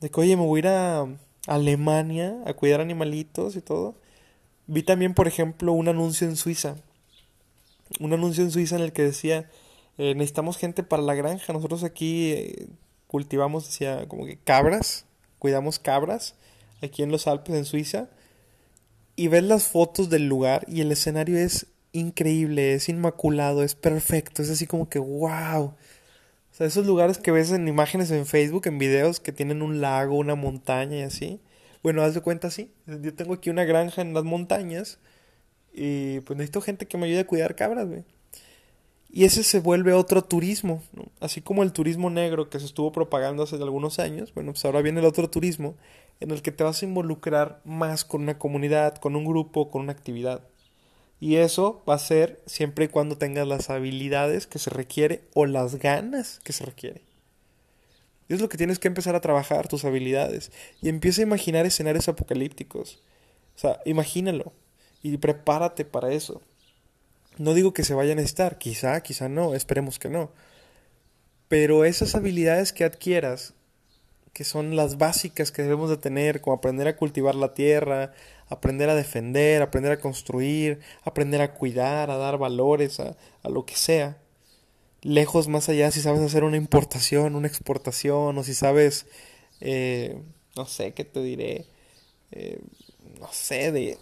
De 0.00 0.10
que, 0.10 0.20
oye, 0.20 0.36
me 0.36 0.44
voy 0.44 0.58
a 0.58 0.60
ir 0.60 0.68
a 0.68 1.06
Alemania 1.46 2.36
a 2.44 2.52
cuidar 2.52 2.82
animalitos 2.82 3.56
y 3.56 3.62
todo. 3.62 3.94
Vi 4.66 4.82
también, 4.82 5.14
por 5.14 5.26
ejemplo, 5.26 5.72
un 5.72 5.88
anuncio 5.88 6.28
en 6.28 6.36
Suiza 6.36 6.76
un 7.98 8.12
anuncio 8.12 8.44
en 8.44 8.50
Suiza 8.50 8.76
en 8.76 8.82
el 8.82 8.92
que 8.92 9.02
decía, 9.02 9.50
eh, 9.98 10.14
necesitamos 10.14 10.56
gente 10.56 10.82
para 10.82 11.02
la 11.02 11.14
granja, 11.14 11.52
nosotros 11.52 11.82
aquí 11.82 12.32
eh, 12.32 12.68
cultivamos, 13.06 13.66
decía, 13.66 14.06
como 14.06 14.26
que 14.26 14.38
cabras, 14.38 15.06
cuidamos 15.38 15.78
cabras, 15.78 16.36
aquí 16.82 17.02
en 17.02 17.10
los 17.10 17.26
Alpes, 17.26 17.56
en 17.56 17.64
Suiza, 17.64 18.08
y 19.16 19.28
ves 19.28 19.42
las 19.42 19.64
fotos 19.64 20.08
del 20.08 20.28
lugar 20.28 20.64
y 20.68 20.80
el 20.82 20.92
escenario 20.92 21.38
es 21.38 21.66
increíble, 21.92 22.74
es 22.74 22.88
inmaculado, 22.88 23.64
es 23.64 23.74
perfecto, 23.74 24.42
es 24.42 24.50
así 24.50 24.66
como 24.66 24.88
que 24.88 25.00
wow. 25.00 25.74
Esos 26.60 26.86
lugares 26.86 27.18
que 27.18 27.32
ves 27.32 27.52
en 27.52 27.66
imágenes 27.68 28.10
en 28.10 28.26
Facebook, 28.26 28.66
en 28.66 28.78
videos 28.78 29.18
que 29.18 29.32
tienen 29.32 29.62
un 29.62 29.80
lago, 29.80 30.16
una 30.16 30.34
montaña 30.34 30.98
y 30.98 31.02
así. 31.02 31.40
Bueno, 31.82 32.02
haz 32.02 32.14
de 32.14 32.20
cuenta 32.20 32.48
así. 32.48 32.70
Yo 32.86 33.14
tengo 33.14 33.34
aquí 33.34 33.48
una 33.48 33.64
granja 33.64 34.02
en 34.02 34.12
las 34.12 34.24
montañas 34.24 34.98
y 35.72 36.20
pues 36.20 36.36
necesito 36.36 36.60
gente 36.60 36.86
que 36.86 36.98
me 36.98 37.06
ayude 37.06 37.20
a 37.20 37.26
cuidar 37.26 37.56
cabras, 37.56 37.88
güey. 37.88 38.04
Y 39.12 39.24
ese 39.24 39.42
se 39.42 39.58
vuelve 39.58 39.92
otro 39.92 40.22
turismo, 40.22 40.82
así 41.18 41.40
como 41.40 41.64
el 41.64 41.72
turismo 41.72 42.10
negro 42.10 42.48
que 42.48 42.60
se 42.60 42.66
estuvo 42.66 42.92
propagando 42.92 43.42
hace 43.42 43.56
algunos 43.56 43.98
años, 43.98 44.32
bueno, 44.34 44.52
pues 44.52 44.64
ahora 44.64 44.82
viene 44.82 45.00
el 45.00 45.06
otro 45.06 45.28
turismo 45.28 45.74
en 46.20 46.30
el 46.30 46.42
que 46.42 46.52
te 46.52 46.62
vas 46.62 46.82
a 46.82 46.84
involucrar 46.84 47.60
más 47.64 48.04
con 48.04 48.22
una 48.22 48.38
comunidad, 48.38 48.98
con 48.98 49.16
un 49.16 49.24
grupo, 49.24 49.70
con 49.70 49.82
una 49.82 49.92
actividad. 49.92 50.42
Y 51.20 51.36
eso 51.36 51.84
va 51.88 51.94
a 51.94 51.98
ser 51.98 52.40
siempre 52.46 52.86
y 52.86 52.88
cuando 52.88 53.18
tengas 53.18 53.46
las 53.46 53.68
habilidades 53.68 54.46
que 54.46 54.58
se 54.58 54.70
requiere 54.70 55.22
o 55.34 55.44
las 55.44 55.76
ganas 55.76 56.40
que 56.42 56.54
se 56.54 56.64
requiere. 56.64 57.02
Es 58.30 58.40
lo 58.40 58.48
que 58.48 58.56
tienes 58.56 58.78
que 58.78 58.88
empezar 58.88 59.14
a 59.14 59.20
trabajar, 59.20 59.68
tus 59.68 59.84
habilidades. 59.84 60.50
Y 60.80 60.88
empieza 60.88 61.20
a 61.20 61.24
imaginar 61.24 61.66
escenarios 61.66 62.08
apocalípticos. 62.08 63.02
O 63.56 63.58
sea, 63.58 63.80
imagínalo. 63.84 64.52
Y 65.02 65.16
prepárate 65.18 65.84
para 65.84 66.12
eso. 66.12 66.40
No 67.36 67.54
digo 67.54 67.74
que 67.74 67.84
se 67.84 67.94
vaya 67.94 68.12
a 68.12 68.16
necesitar, 68.16 68.56
quizá, 68.56 69.00
quizá 69.02 69.28
no, 69.28 69.54
esperemos 69.54 69.98
que 69.98 70.08
no. 70.08 70.30
Pero 71.48 71.84
esas 71.84 72.14
habilidades 72.14 72.72
que 72.72 72.84
adquieras, 72.84 73.54
que 74.32 74.44
son 74.44 74.76
las 74.76 74.98
básicas 74.98 75.52
que 75.52 75.62
debemos 75.62 75.90
de 75.90 75.96
tener, 75.96 76.40
como 76.40 76.56
aprender 76.56 76.88
a 76.88 76.96
cultivar 76.96 77.34
la 77.34 77.54
tierra, 77.54 78.12
aprender 78.48 78.88
a 78.88 78.94
defender, 78.94 79.62
aprender 79.62 79.92
a 79.92 80.00
construir, 80.00 80.80
aprender 81.04 81.40
a 81.40 81.54
cuidar, 81.54 82.10
a 82.10 82.16
dar 82.16 82.38
valores 82.38 83.00
a, 83.00 83.16
a 83.42 83.48
lo 83.48 83.66
que 83.66 83.76
sea, 83.76 84.18
lejos 85.02 85.48
más 85.48 85.68
allá 85.68 85.90
si 85.90 86.00
sabes 86.00 86.20
hacer 86.20 86.44
una 86.44 86.56
importación, 86.56 87.34
una 87.34 87.48
exportación, 87.48 88.36
o 88.36 88.42
si 88.44 88.54
sabes, 88.54 89.06
eh, 89.60 90.20
no 90.56 90.66
sé, 90.66 90.92
¿qué 90.92 91.04
te 91.04 91.22
diré? 91.22 91.66
Eh, 92.32 92.60
no 93.18 93.28
sé, 93.32 93.72
de 93.72 93.98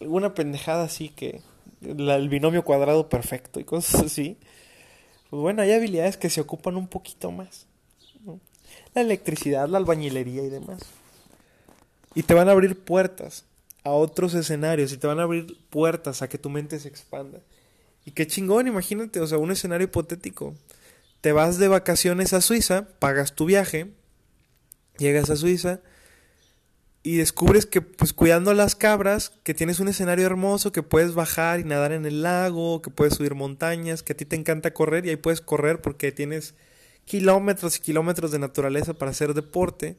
alguna 0.00 0.34
pendejada 0.34 0.84
así 0.84 1.08
que 1.08 1.40
el 1.82 2.28
binomio 2.28 2.64
cuadrado 2.64 3.08
perfecto 3.08 3.60
y 3.60 3.64
cosas 3.64 4.02
así. 4.02 4.36
Pues 5.30 5.40
bueno, 5.40 5.62
hay 5.62 5.72
habilidades 5.72 6.16
que 6.16 6.30
se 6.30 6.40
ocupan 6.40 6.76
un 6.76 6.88
poquito 6.88 7.30
más. 7.30 7.66
La 8.94 9.02
electricidad, 9.02 9.68
la 9.68 9.78
albañilería 9.78 10.42
y 10.42 10.48
demás. 10.48 10.80
Y 12.14 12.22
te 12.22 12.34
van 12.34 12.48
a 12.48 12.52
abrir 12.52 12.78
puertas 12.78 13.44
a 13.84 13.90
otros 13.90 14.34
escenarios 14.34 14.92
y 14.92 14.96
te 14.96 15.06
van 15.06 15.20
a 15.20 15.22
abrir 15.22 15.56
puertas 15.70 16.22
a 16.22 16.28
que 16.28 16.38
tu 16.38 16.50
mente 16.50 16.78
se 16.80 16.88
expanda. 16.88 17.40
Y 18.04 18.12
qué 18.12 18.26
chingón, 18.26 18.66
imagínate, 18.66 19.20
o 19.20 19.26
sea, 19.26 19.38
un 19.38 19.50
escenario 19.50 19.86
hipotético. 19.86 20.54
Te 21.20 21.32
vas 21.32 21.58
de 21.58 21.68
vacaciones 21.68 22.32
a 22.32 22.40
Suiza, 22.40 22.88
pagas 22.98 23.34
tu 23.34 23.44
viaje, 23.44 23.92
llegas 24.98 25.30
a 25.30 25.36
Suiza 25.36 25.80
y 27.02 27.16
descubres 27.16 27.66
que 27.66 27.80
pues 27.80 28.12
cuidando 28.12 28.52
las 28.52 28.74
cabras, 28.74 29.32
que 29.42 29.54
tienes 29.54 29.80
un 29.80 29.88
escenario 29.88 30.26
hermoso, 30.26 30.72
que 30.72 30.82
puedes 30.82 31.14
bajar 31.14 31.60
y 31.60 31.64
nadar 31.64 31.92
en 31.92 32.04
el 32.04 32.22
lago, 32.22 32.82
que 32.82 32.90
puedes 32.90 33.14
subir 33.14 33.34
montañas, 33.34 34.02
que 34.02 34.12
a 34.12 34.16
ti 34.16 34.24
te 34.24 34.36
encanta 34.36 34.74
correr 34.74 35.06
y 35.06 35.10
ahí 35.10 35.16
puedes 35.16 35.40
correr 35.40 35.80
porque 35.80 36.12
tienes 36.12 36.54
kilómetros 37.10 37.76
y 37.76 37.80
kilómetros 37.80 38.30
de 38.30 38.38
naturaleza 38.38 38.94
para 38.94 39.10
hacer 39.10 39.34
deporte. 39.34 39.96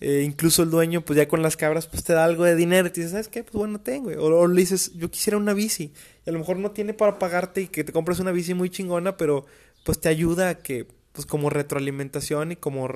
Eh, 0.00 0.22
incluso 0.24 0.62
el 0.62 0.70
dueño, 0.70 1.02
pues 1.02 1.18
ya 1.18 1.28
con 1.28 1.42
las 1.42 1.58
cabras, 1.58 1.86
pues 1.86 2.02
te 2.02 2.14
da 2.14 2.24
algo 2.24 2.44
de 2.44 2.56
dinero 2.56 2.88
y 2.88 2.90
te 2.90 3.02
dice, 3.02 3.10
¿sabes 3.10 3.28
qué? 3.28 3.44
Pues 3.44 3.52
bueno, 3.52 3.78
tengo. 3.78 4.08
O, 4.08 4.46
le 4.48 4.58
dices, 4.58 4.94
yo 4.94 5.10
quisiera 5.10 5.36
una 5.36 5.52
bici. 5.52 5.92
Y 6.24 6.30
a 6.30 6.32
lo 6.32 6.38
mejor 6.38 6.58
no 6.58 6.70
tiene 6.70 6.94
para 6.94 7.18
pagarte 7.18 7.60
y 7.60 7.68
que 7.68 7.84
te 7.84 7.92
compres 7.92 8.20
una 8.20 8.32
bici 8.32 8.54
muy 8.54 8.70
chingona, 8.70 9.18
pero 9.18 9.44
pues 9.84 10.00
te 10.00 10.08
ayuda 10.08 10.48
a 10.48 10.54
que, 10.62 10.88
pues 11.12 11.26
como 11.26 11.50
retroalimentación 11.50 12.52
y 12.52 12.56
como, 12.56 12.88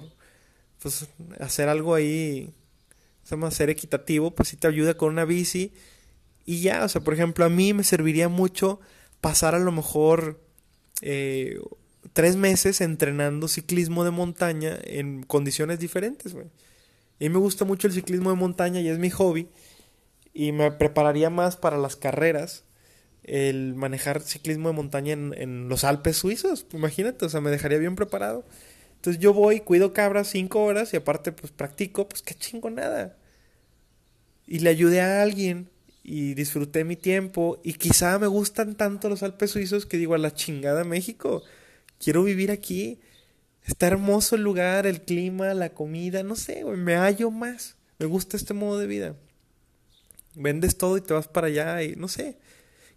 pues 0.80 1.06
hacer 1.38 1.68
algo 1.68 1.94
ahí 1.94 2.54
se 3.24 3.34
llama 3.34 3.50
ser 3.50 3.68
equitativo, 3.68 4.30
pues 4.34 4.48
sí 4.48 4.56
te 4.56 4.68
ayuda 4.68 4.94
con 4.94 5.10
una 5.10 5.26
bici. 5.26 5.74
Y 6.46 6.62
ya, 6.62 6.82
o 6.82 6.88
sea, 6.88 7.02
por 7.02 7.12
ejemplo, 7.12 7.44
a 7.44 7.50
mí 7.50 7.74
me 7.74 7.84
serviría 7.84 8.30
mucho 8.30 8.80
pasar 9.20 9.54
a 9.54 9.58
lo 9.58 9.70
mejor 9.70 10.40
eh, 11.02 11.58
tres 12.12 12.36
meses 12.36 12.80
entrenando 12.80 13.48
ciclismo 13.48 14.04
de 14.04 14.10
montaña 14.10 14.78
en 14.84 15.22
condiciones 15.22 15.78
diferentes, 15.78 16.34
güey. 16.34 16.46
A 16.46 17.24
mí 17.24 17.28
me 17.30 17.38
gusta 17.38 17.64
mucho 17.64 17.88
el 17.88 17.92
ciclismo 17.92 18.30
de 18.30 18.36
montaña 18.36 18.80
y 18.80 18.88
es 18.88 18.98
mi 18.98 19.10
hobby. 19.10 19.48
Y 20.32 20.52
me 20.52 20.70
prepararía 20.70 21.30
más 21.30 21.56
para 21.56 21.76
las 21.76 21.96
carreras 21.96 22.64
el 23.24 23.74
manejar 23.74 24.22
ciclismo 24.22 24.68
de 24.68 24.74
montaña 24.74 25.12
en, 25.12 25.68
los 25.68 25.84
Alpes 25.84 26.16
suizos. 26.16 26.66
Imagínate, 26.72 27.26
o 27.26 27.28
sea, 27.28 27.40
me 27.40 27.50
dejaría 27.50 27.78
bien 27.78 27.96
preparado. 27.96 28.44
Entonces 28.96 29.20
yo 29.20 29.32
voy, 29.32 29.60
cuido 29.60 29.92
cabras 29.92 30.28
cinco 30.28 30.62
horas 30.62 30.94
y 30.94 30.96
aparte 30.96 31.32
pues 31.32 31.52
practico, 31.52 32.08
pues 32.08 32.22
qué 32.22 32.34
chingo 32.34 32.70
nada. 32.70 33.16
Y 34.46 34.60
le 34.60 34.70
ayudé 34.70 35.00
a 35.00 35.22
alguien 35.22 35.70
y 36.02 36.34
disfruté 36.34 36.84
mi 36.84 36.96
tiempo 36.96 37.60
y 37.62 37.74
quizá 37.74 38.18
me 38.18 38.28
gustan 38.28 38.76
tanto 38.76 39.08
los 39.08 39.22
Alpes 39.22 39.50
suizos 39.50 39.86
que 39.86 39.98
digo 39.98 40.14
a 40.14 40.18
la 40.18 40.32
chingada 40.32 40.84
México, 40.84 41.42
quiero 41.98 42.22
vivir 42.24 42.50
aquí. 42.50 43.00
Está 43.64 43.86
hermoso 43.86 44.36
el 44.36 44.42
lugar, 44.42 44.86
el 44.86 45.02
clima, 45.02 45.52
la 45.54 45.70
comida, 45.70 46.22
no 46.22 46.36
sé, 46.36 46.64
me 46.64 46.96
hallo 46.96 47.30
más. 47.30 47.76
Me 47.98 48.06
gusta 48.06 48.36
este 48.36 48.54
modo 48.54 48.78
de 48.78 48.86
vida. 48.86 49.16
Vendes 50.34 50.78
todo 50.78 50.96
y 50.96 51.00
te 51.00 51.12
vas 51.14 51.28
para 51.28 51.48
allá 51.48 51.82
y 51.82 51.96
no 51.96 52.08
sé. 52.08 52.38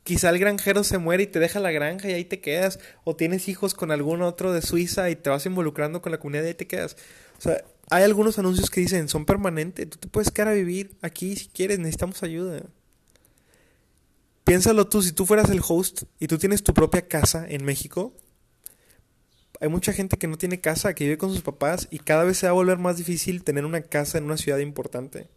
Quizá 0.04 0.30
el 0.30 0.40
granjero 0.40 0.84
se 0.84 0.98
muere 0.98 1.24
y 1.24 1.28
te 1.28 1.40
deja 1.40 1.60
la 1.60 1.72
granja 1.72 2.10
y 2.10 2.14
ahí 2.14 2.26
te 2.26 2.40
quedas. 2.40 2.80
O 3.04 3.16
tienes 3.16 3.48
hijos 3.48 3.74
con 3.74 3.92
algún 3.92 4.22
otro 4.22 4.54
de 4.54 4.62
Suiza 4.62 5.10
y 5.10 5.16
te 5.16 5.30
vas 5.30 5.46
involucrando 5.46 6.02
con 6.02 6.12
la 6.12 6.20
comunidad 6.20 6.44
y 6.44 6.48
ahí 6.48 6.54
te 6.54 6.68
quedas. 6.68 6.96
O 7.38 7.42
sea, 7.42 7.64
hay 7.90 8.04
algunos 8.04 8.40
anuncios 8.40 8.70
que 8.70 8.82
dicen, 8.82 9.10
son 9.10 9.26
permanentes. 9.26 9.90
Tú 9.90 9.98
te 9.98 10.08
puedes 10.08 10.32
quedar 10.32 10.50
a 10.50 10.54
vivir 10.54 10.96
aquí 11.02 11.36
si 11.36 11.48
quieres, 11.48 11.78
necesitamos 11.80 12.24
ayuda. 12.24 12.64
Piénsalo 14.44 14.88
tú, 14.88 15.02
si 15.02 15.12
tú 15.12 15.26
fueras 15.26 15.50
el 15.50 15.62
host 15.68 16.04
y 16.20 16.28
tú 16.28 16.38
tienes 16.38 16.64
tu 16.64 16.74
propia 16.74 17.08
casa 17.08 17.46
en 17.48 17.64
México, 17.64 18.14
hay 19.62 19.70
mucha 19.70 19.94
gente 19.94 20.18
que 20.18 20.28
no 20.28 20.40
tiene 20.40 20.60
casa, 20.60 20.96
que 20.96 21.04
vive 21.04 21.20
con 21.20 21.30
sus 21.30 21.44
papás 21.44 21.88
y 21.92 22.00
cada 22.00 22.24
vez 22.24 22.40
se 22.40 22.48
va 22.48 22.50
a 22.50 22.54
volver 22.54 22.80
más 22.80 22.98
difícil 22.98 23.44
tener 23.44 23.64
una 23.64 23.82
casa 23.82 24.18
en 24.18 24.24
una 24.24 24.38
ciudad 24.38 24.58
importante. 24.58 25.28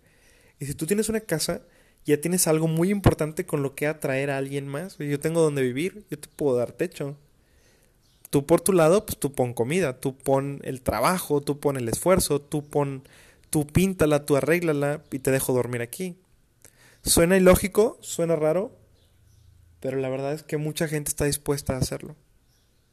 Y 0.59 0.64
si 0.64 0.72
tú 0.72 0.87
tienes 0.87 1.11
una 1.11 1.20
casa, 1.20 1.61
ya 2.07 2.18
tienes 2.18 2.47
algo 2.47 2.66
muy 2.66 2.91
importante 2.91 3.45
con 3.45 3.62
lo 3.62 3.75
que 3.75 3.87
atraer 3.87 4.31
a 4.31 4.39
alguien 4.39 4.66
más. 4.66 4.97
Yo 4.97 5.20
tengo 5.20 5.43
donde 5.43 5.61
vivir, 5.61 6.07
yo 6.11 6.18
te 6.18 6.29
puedo 6.35 6.57
dar 6.57 6.72
techo. 6.72 7.18
Tú 8.31 8.47
por 8.47 8.62
tu 8.62 8.72
lado, 8.72 9.05
pues 9.05 9.18
tú 9.18 9.33
pon 9.33 9.53
comida, 9.53 10.01
tú 10.01 10.16
pon 10.16 10.61
el 10.64 10.81
trabajo, 10.81 11.43
tú 11.43 11.61
pon 11.61 11.77
el 11.77 11.87
esfuerzo, 11.91 12.41
tú 12.41 12.64
pon, 12.64 13.07
tú 13.51 13.66
píntala, 13.66 14.25
tú 14.25 14.37
arréglala 14.37 15.03
y 15.12 15.18
te 15.18 15.33
dejo 15.33 15.53
dormir 15.53 15.83
aquí. 15.83 16.16
Suena 17.03 17.37
ilógico, 17.37 17.99
suena 18.01 18.37
raro, 18.37 18.75
pero 19.81 19.99
la 19.99 20.09
verdad 20.09 20.33
es 20.33 20.43
que 20.43 20.57
mucha 20.57 20.89
gente 20.89 21.11
está 21.11 21.27
dispuesta 21.27 21.75
a 21.75 21.79
hacerlo. 21.79 22.16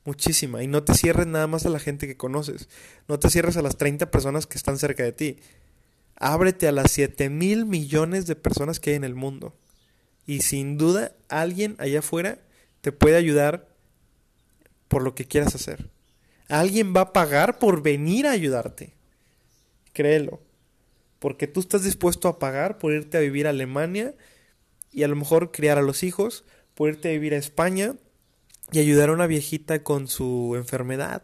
Muchísima. 0.03 0.63
Y 0.63 0.67
no 0.67 0.83
te 0.83 0.93
cierres 0.95 1.27
nada 1.27 1.47
más 1.47 1.65
a 1.65 1.69
la 1.69 1.79
gente 1.79 2.07
que 2.07 2.17
conoces. 2.17 2.69
No 3.07 3.19
te 3.19 3.29
cierres 3.29 3.57
a 3.57 3.61
las 3.61 3.77
30 3.77 4.09
personas 4.09 4.47
que 4.47 4.57
están 4.57 4.77
cerca 4.77 5.03
de 5.03 5.11
ti. 5.11 5.37
Ábrete 6.15 6.67
a 6.67 6.71
las 6.71 6.91
7 6.91 7.29
mil 7.29 7.65
millones 7.65 8.25
de 8.25 8.35
personas 8.35 8.79
que 8.79 8.91
hay 8.91 8.95
en 8.95 9.03
el 9.03 9.15
mundo. 9.15 9.55
Y 10.25 10.41
sin 10.41 10.77
duda 10.77 11.13
alguien 11.29 11.75
allá 11.79 11.99
afuera 11.99 12.39
te 12.81 12.91
puede 12.91 13.15
ayudar 13.15 13.67
por 14.87 15.03
lo 15.03 15.15
que 15.15 15.25
quieras 15.25 15.55
hacer. 15.55 15.89
Alguien 16.47 16.93
va 16.95 17.01
a 17.01 17.13
pagar 17.13 17.59
por 17.59 17.81
venir 17.81 18.27
a 18.27 18.31
ayudarte. 18.31 18.93
Créelo. 19.93 20.41
Porque 21.19 21.47
tú 21.47 21.59
estás 21.59 21.83
dispuesto 21.83 22.27
a 22.27 22.39
pagar 22.39 22.77
por 22.77 22.91
irte 22.91 23.17
a 23.17 23.21
vivir 23.21 23.45
a 23.45 23.51
Alemania 23.51 24.15
y 24.91 25.03
a 25.03 25.07
lo 25.07 25.15
mejor 25.15 25.51
criar 25.51 25.77
a 25.77 25.81
los 25.83 26.03
hijos, 26.03 26.43
por 26.73 26.89
irte 26.89 27.09
a 27.09 27.11
vivir 27.11 27.33
a 27.33 27.37
España 27.37 27.95
y 28.71 28.79
ayudar 28.79 29.09
a 29.09 29.13
una 29.13 29.27
viejita 29.27 29.83
con 29.83 30.07
su 30.07 30.53
enfermedad. 30.55 31.23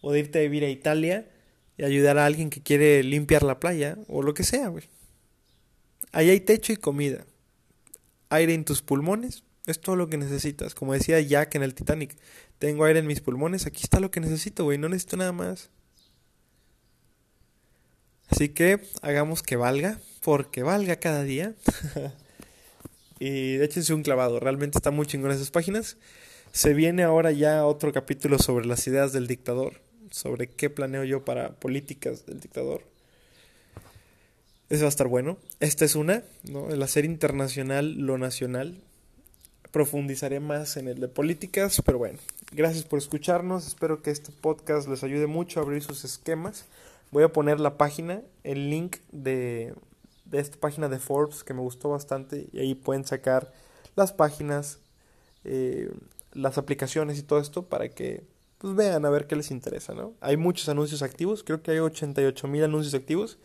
O 0.00 0.12
de 0.12 0.20
irte 0.20 0.38
a 0.38 0.42
vivir 0.42 0.64
a 0.64 0.68
Italia 0.68 1.30
y 1.76 1.84
ayudar 1.84 2.18
a 2.18 2.26
alguien 2.26 2.50
que 2.50 2.62
quiere 2.62 3.02
limpiar 3.02 3.42
la 3.42 3.58
playa 3.58 3.96
o 4.08 4.22
lo 4.22 4.34
que 4.34 4.44
sea, 4.44 4.68
güey. 4.68 4.84
Ahí 6.12 6.30
hay 6.30 6.40
techo 6.40 6.72
y 6.72 6.76
comida. 6.76 7.24
Aire 8.28 8.54
en 8.54 8.64
tus 8.64 8.82
pulmones, 8.82 9.44
es 9.66 9.80
todo 9.80 9.96
lo 9.96 10.08
que 10.08 10.18
necesitas. 10.18 10.74
Como 10.74 10.92
decía 10.92 11.20
Jack 11.20 11.54
en 11.54 11.62
el 11.62 11.74
Titanic, 11.74 12.16
tengo 12.58 12.84
aire 12.84 13.00
en 13.00 13.06
mis 13.06 13.20
pulmones, 13.20 13.66
aquí 13.66 13.82
está 13.82 13.98
lo 13.98 14.10
que 14.10 14.20
necesito, 14.20 14.64
güey, 14.64 14.78
no 14.78 14.88
necesito 14.88 15.16
nada 15.16 15.32
más. 15.32 15.70
Así 18.28 18.48
que 18.50 18.80
hagamos 19.02 19.42
que 19.42 19.56
valga, 19.56 19.98
porque 20.20 20.62
valga 20.62 20.96
cada 20.96 21.22
día. 21.24 21.54
y 23.18 23.56
échense 23.56 23.94
un 23.94 24.02
clavado, 24.02 24.40
realmente 24.40 24.78
está 24.78 24.90
muy 24.90 25.06
chingón 25.06 25.30
esas 25.30 25.50
páginas. 25.50 25.96
Se 26.54 26.72
viene 26.72 27.02
ahora 27.02 27.32
ya 27.32 27.66
otro 27.66 27.92
capítulo 27.92 28.38
sobre 28.38 28.64
las 28.64 28.86
ideas 28.86 29.12
del 29.12 29.26
dictador 29.26 29.80
sobre 30.12 30.46
qué 30.46 30.70
planeo 30.70 31.02
yo 31.02 31.24
para 31.24 31.56
políticas 31.56 32.26
del 32.26 32.38
dictador. 32.38 32.82
Eso 34.70 34.82
va 34.82 34.86
a 34.86 34.88
estar 34.88 35.08
bueno. 35.08 35.36
Esta 35.58 35.84
es 35.84 35.96
una, 35.96 36.22
¿no? 36.44 36.70
El 36.70 36.80
hacer 36.84 37.04
internacional 37.04 37.94
lo 37.94 38.18
nacional. 38.18 38.80
Profundizaré 39.72 40.38
más 40.38 40.76
en 40.76 40.86
el 40.86 41.00
de 41.00 41.08
políticas, 41.08 41.82
pero 41.84 41.98
bueno, 41.98 42.20
gracias 42.52 42.84
por 42.84 43.00
escucharnos. 43.00 43.66
Espero 43.66 44.00
que 44.00 44.12
este 44.12 44.30
podcast 44.30 44.86
les 44.86 45.02
ayude 45.02 45.26
mucho 45.26 45.58
a 45.58 45.64
abrir 45.64 45.82
sus 45.82 46.04
esquemas. 46.04 46.66
Voy 47.10 47.24
a 47.24 47.32
poner 47.32 47.58
la 47.58 47.76
página, 47.76 48.22
el 48.44 48.70
link 48.70 48.98
de, 49.10 49.74
de 50.26 50.38
esta 50.38 50.56
página 50.60 50.88
de 50.88 51.00
Forbes 51.00 51.42
que 51.42 51.52
me 51.52 51.62
gustó 51.62 51.88
bastante 51.88 52.46
y 52.52 52.60
ahí 52.60 52.76
pueden 52.76 53.04
sacar 53.04 53.52
las 53.96 54.12
páginas, 54.12 54.78
eh, 55.42 55.90
las 56.34 56.58
aplicaciones 56.58 57.18
y 57.18 57.22
todo 57.22 57.38
esto 57.38 57.68
para 57.68 57.88
que 57.88 58.26
pues 58.58 58.74
vean 58.74 59.04
a 59.04 59.10
ver 59.10 59.26
qué 59.26 59.36
les 59.36 59.50
interesa, 59.50 59.94
¿no? 59.94 60.14
Hay 60.20 60.36
muchos 60.36 60.68
anuncios 60.68 61.02
activos, 61.02 61.44
creo 61.44 61.62
que 61.62 61.72
hay 61.72 61.78
88 61.78 62.48
mil 62.48 62.64
anuncios 62.64 62.94
activos 62.94 63.38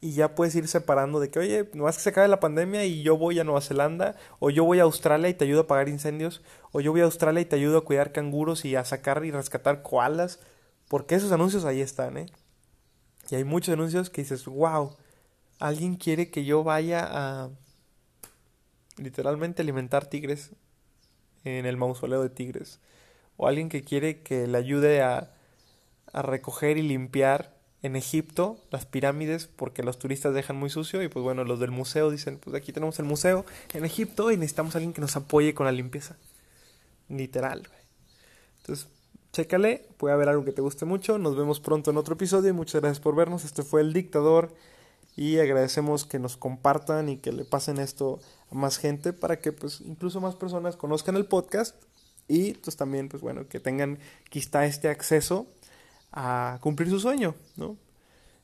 y 0.00 0.12
ya 0.12 0.34
puedes 0.34 0.54
ir 0.54 0.66
separando 0.68 1.20
de 1.20 1.30
que, 1.30 1.38
oye, 1.38 1.68
no 1.74 1.88
es 1.88 1.96
que 1.96 2.02
se 2.02 2.08
acabe 2.10 2.28
la 2.28 2.40
pandemia 2.40 2.86
y 2.86 3.02
yo 3.02 3.18
voy 3.18 3.38
a 3.38 3.44
Nueva 3.44 3.60
Zelanda, 3.60 4.16
o 4.38 4.48
yo 4.50 4.64
voy 4.64 4.80
a 4.80 4.84
Australia 4.84 5.28
y 5.28 5.34
te 5.34 5.44
ayudo 5.44 5.60
a 5.60 5.62
apagar 5.64 5.88
incendios, 5.88 6.42
o 6.72 6.80
yo 6.80 6.92
voy 6.92 7.02
a 7.02 7.04
Australia 7.04 7.40
y 7.40 7.44
te 7.44 7.56
ayudo 7.56 7.78
a 7.78 7.84
cuidar 7.84 8.12
canguros 8.12 8.64
y 8.64 8.76
a 8.76 8.84
sacar 8.84 9.24
y 9.24 9.30
rescatar 9.30 9.82
koalas, 9.82 10.40
porque 10.88 11.16
esos 11.16 11.32
anuncios 11.32 11.64
ahí 11.64 11.80
están, 11.80 12.16
¿eh? 12.16 12.26
Y 13.30 13.34
hay 13.34 13.44
muchos 13.44 13.74
anuncios 13.74 14.08
que 14.08 14.22
dices, 14.22 14.46
wow, 14.46 14.96
alguien 15.58 15.96
quiere 15.96 16.30
que 16.30 16.44
yo 16.44 16.64
vaya 16.64 17.06
a 17.06 17.50
literalmente 18.96 19.62
alimentar 19.62 20.06
tigres 20.06 20.52
en 21.44 21.66
el 21.66 21.76
mausoleo 21.76 22.22
de 22.22 22.30
tigres, 22.30 22.80
o 23.36 23.48
alguien 23.48 23.68
que 23.68 23.82
quiere 23.82 24.20
que 24.20 24.46
le 24.46 24.58
ayude 24.58 25.02
a, 25.02 25.32
a 26.12 26.22
recoger 26.22 26.78
y 26.78 26.82
limpiar 26.82 27.60
en 27.82 27.96
Egipto 27.96 28.58
las 28.70 28.84
pirámides 28.84 29.46
porque 29.46 29.82
los 29.82 29.98
turistas 29.98 30.34
dejan 30.34 30.56
muy 30.56 30.70
sucio 30.70 31.02
y 31.02 31.08
pues 31.08 31.22
bueno, 31.22 31.44
los 31.44 31.60
del 31.60 31.70
museo 31.70 32.10
dicen, 32.10 32.38
pues 32.38 32.54
aquí 32.54 32.72
tenemos 32.72 32.98
el 32.98 33.06
museo 33.06 33.44
en 33.72 33.84
Egipto 33.84 34.30
y 34.30 34.36
necesitamos 34.36 34.74
a 34.74 34.78
alguien 34.78 34.92
que 34.92 35.00
nos 35.00 35.16
apoye 35.16 35.54
con 35.54 35.66
la 35.66 35.72
limpieza. 35.72 36.16
Literal. 37.08 37.68
Entonces, 38.58 38.88
chécale, 39.32 39.88
puede 39.96 40.14
haber 40.14 40.28
algo 40.28 40.44
que 40.44 40.52
te 40.52 40.60
guste 40.60 40.84
mucho. 40.84 41.18
Nos 41.18 41.36
vemos 41.36 41.60
pronto 41.60 41.90
en 41.90 41.96
otro 41.96 42.14
episodio 42.14 42.50
y 42.50 42.52
muchas 42.52 42.82
gracias 42.82 43.00
por 43.00 43.16
vernos. 43.16 43.44
Este 43.44 43.62
fue 43.62 43.80
El 43.80 43.92
Dictador 43.92 44.54
y 45.16 45.38
agradecemos 45.38 46.04
que 46.04 46.18
nos 46.18 46.36
compartan 46.36 47.08
y 47.08 47.16
que 47.16 47.32
le 47.32 47.44
pasen 47.44 47.78
esto 47.78 48.20
más 48.50 48.78
gente 48.78 49.12
para 49.12 49.38
que 49.38 49.52
pues 49.52 49.80
incluso 49.80 50.20
más 50.20 50.36
personas 50.36 50.76
conozcan 50.76 51.16
el 51.16 51.26
podcast 51.26 51.76
y 52.28 52.54
pues 52.54 52.76
también 52.76 53.08
pues 53.08 53.22
bueno, 53.22 53.48
que 53.48 53.60
tengan 53.60 53.98
quizá 54.28 54.66
este 54.66 54.88
acceso 54.88 55.46
a 56.12 56.58
cumplir 56.60 56.90
su 56.90 57.00
sueño, 57.00 57.34
¿no? 57.56 57.76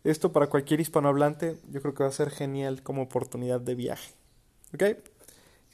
Esto 0.04 0.32
para 0.32 0.46
cualquier 0.46 0.80
hispanohablante 0.80 1.58
yo 1.70 1.82
creo 1.82 1.94
que 1.94 2.04
va 2.04 2.08
a 2.08 2.12
ser 2.12 2.30
genial 2.30 2.82
como 2.82 3.02
oportunidad 3.02 3.60
de 3.60 3.74
viaje. 3.74 4.12
¿Ok? 4.72 4.84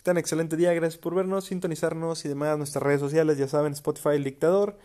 Tan 0.03 0.17
excelente 0.19 0.57
día, 0.57 0.73
gracias 0.73 1.01
por 1.01 1.15
vernos, 1.15 1.45
sintonizarnos 1.45 2.25
y 2.25 2.29
demás. 2.29 2.59
Nuestras 2.59 2.83
redes 2.83 3.01
sociales, 3.01 3.39
ya 3.39 3.47
saben, 3.47 3.73
Spotify 3.73 4.11
El 4.15 4.25
Dictador. 4.25 4.77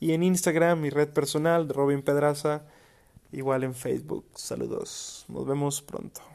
Y 0.00 0.12
en 0.12 0.22
Instagram, 0.22 0.80
mi 0.80 0.90
red 0.90 1.10
personal 1.10 1.68
Robin 1.68 2.02
Pedraza. 2.02 2.62
Igual 3.30 3.62
en 3.62 3.74
Facebook. 3.74 4.26
Saludos. 4.34 5.26
Nos 5.28 5.46
vemos 5.46 5.80
pronto. 5.80 6.33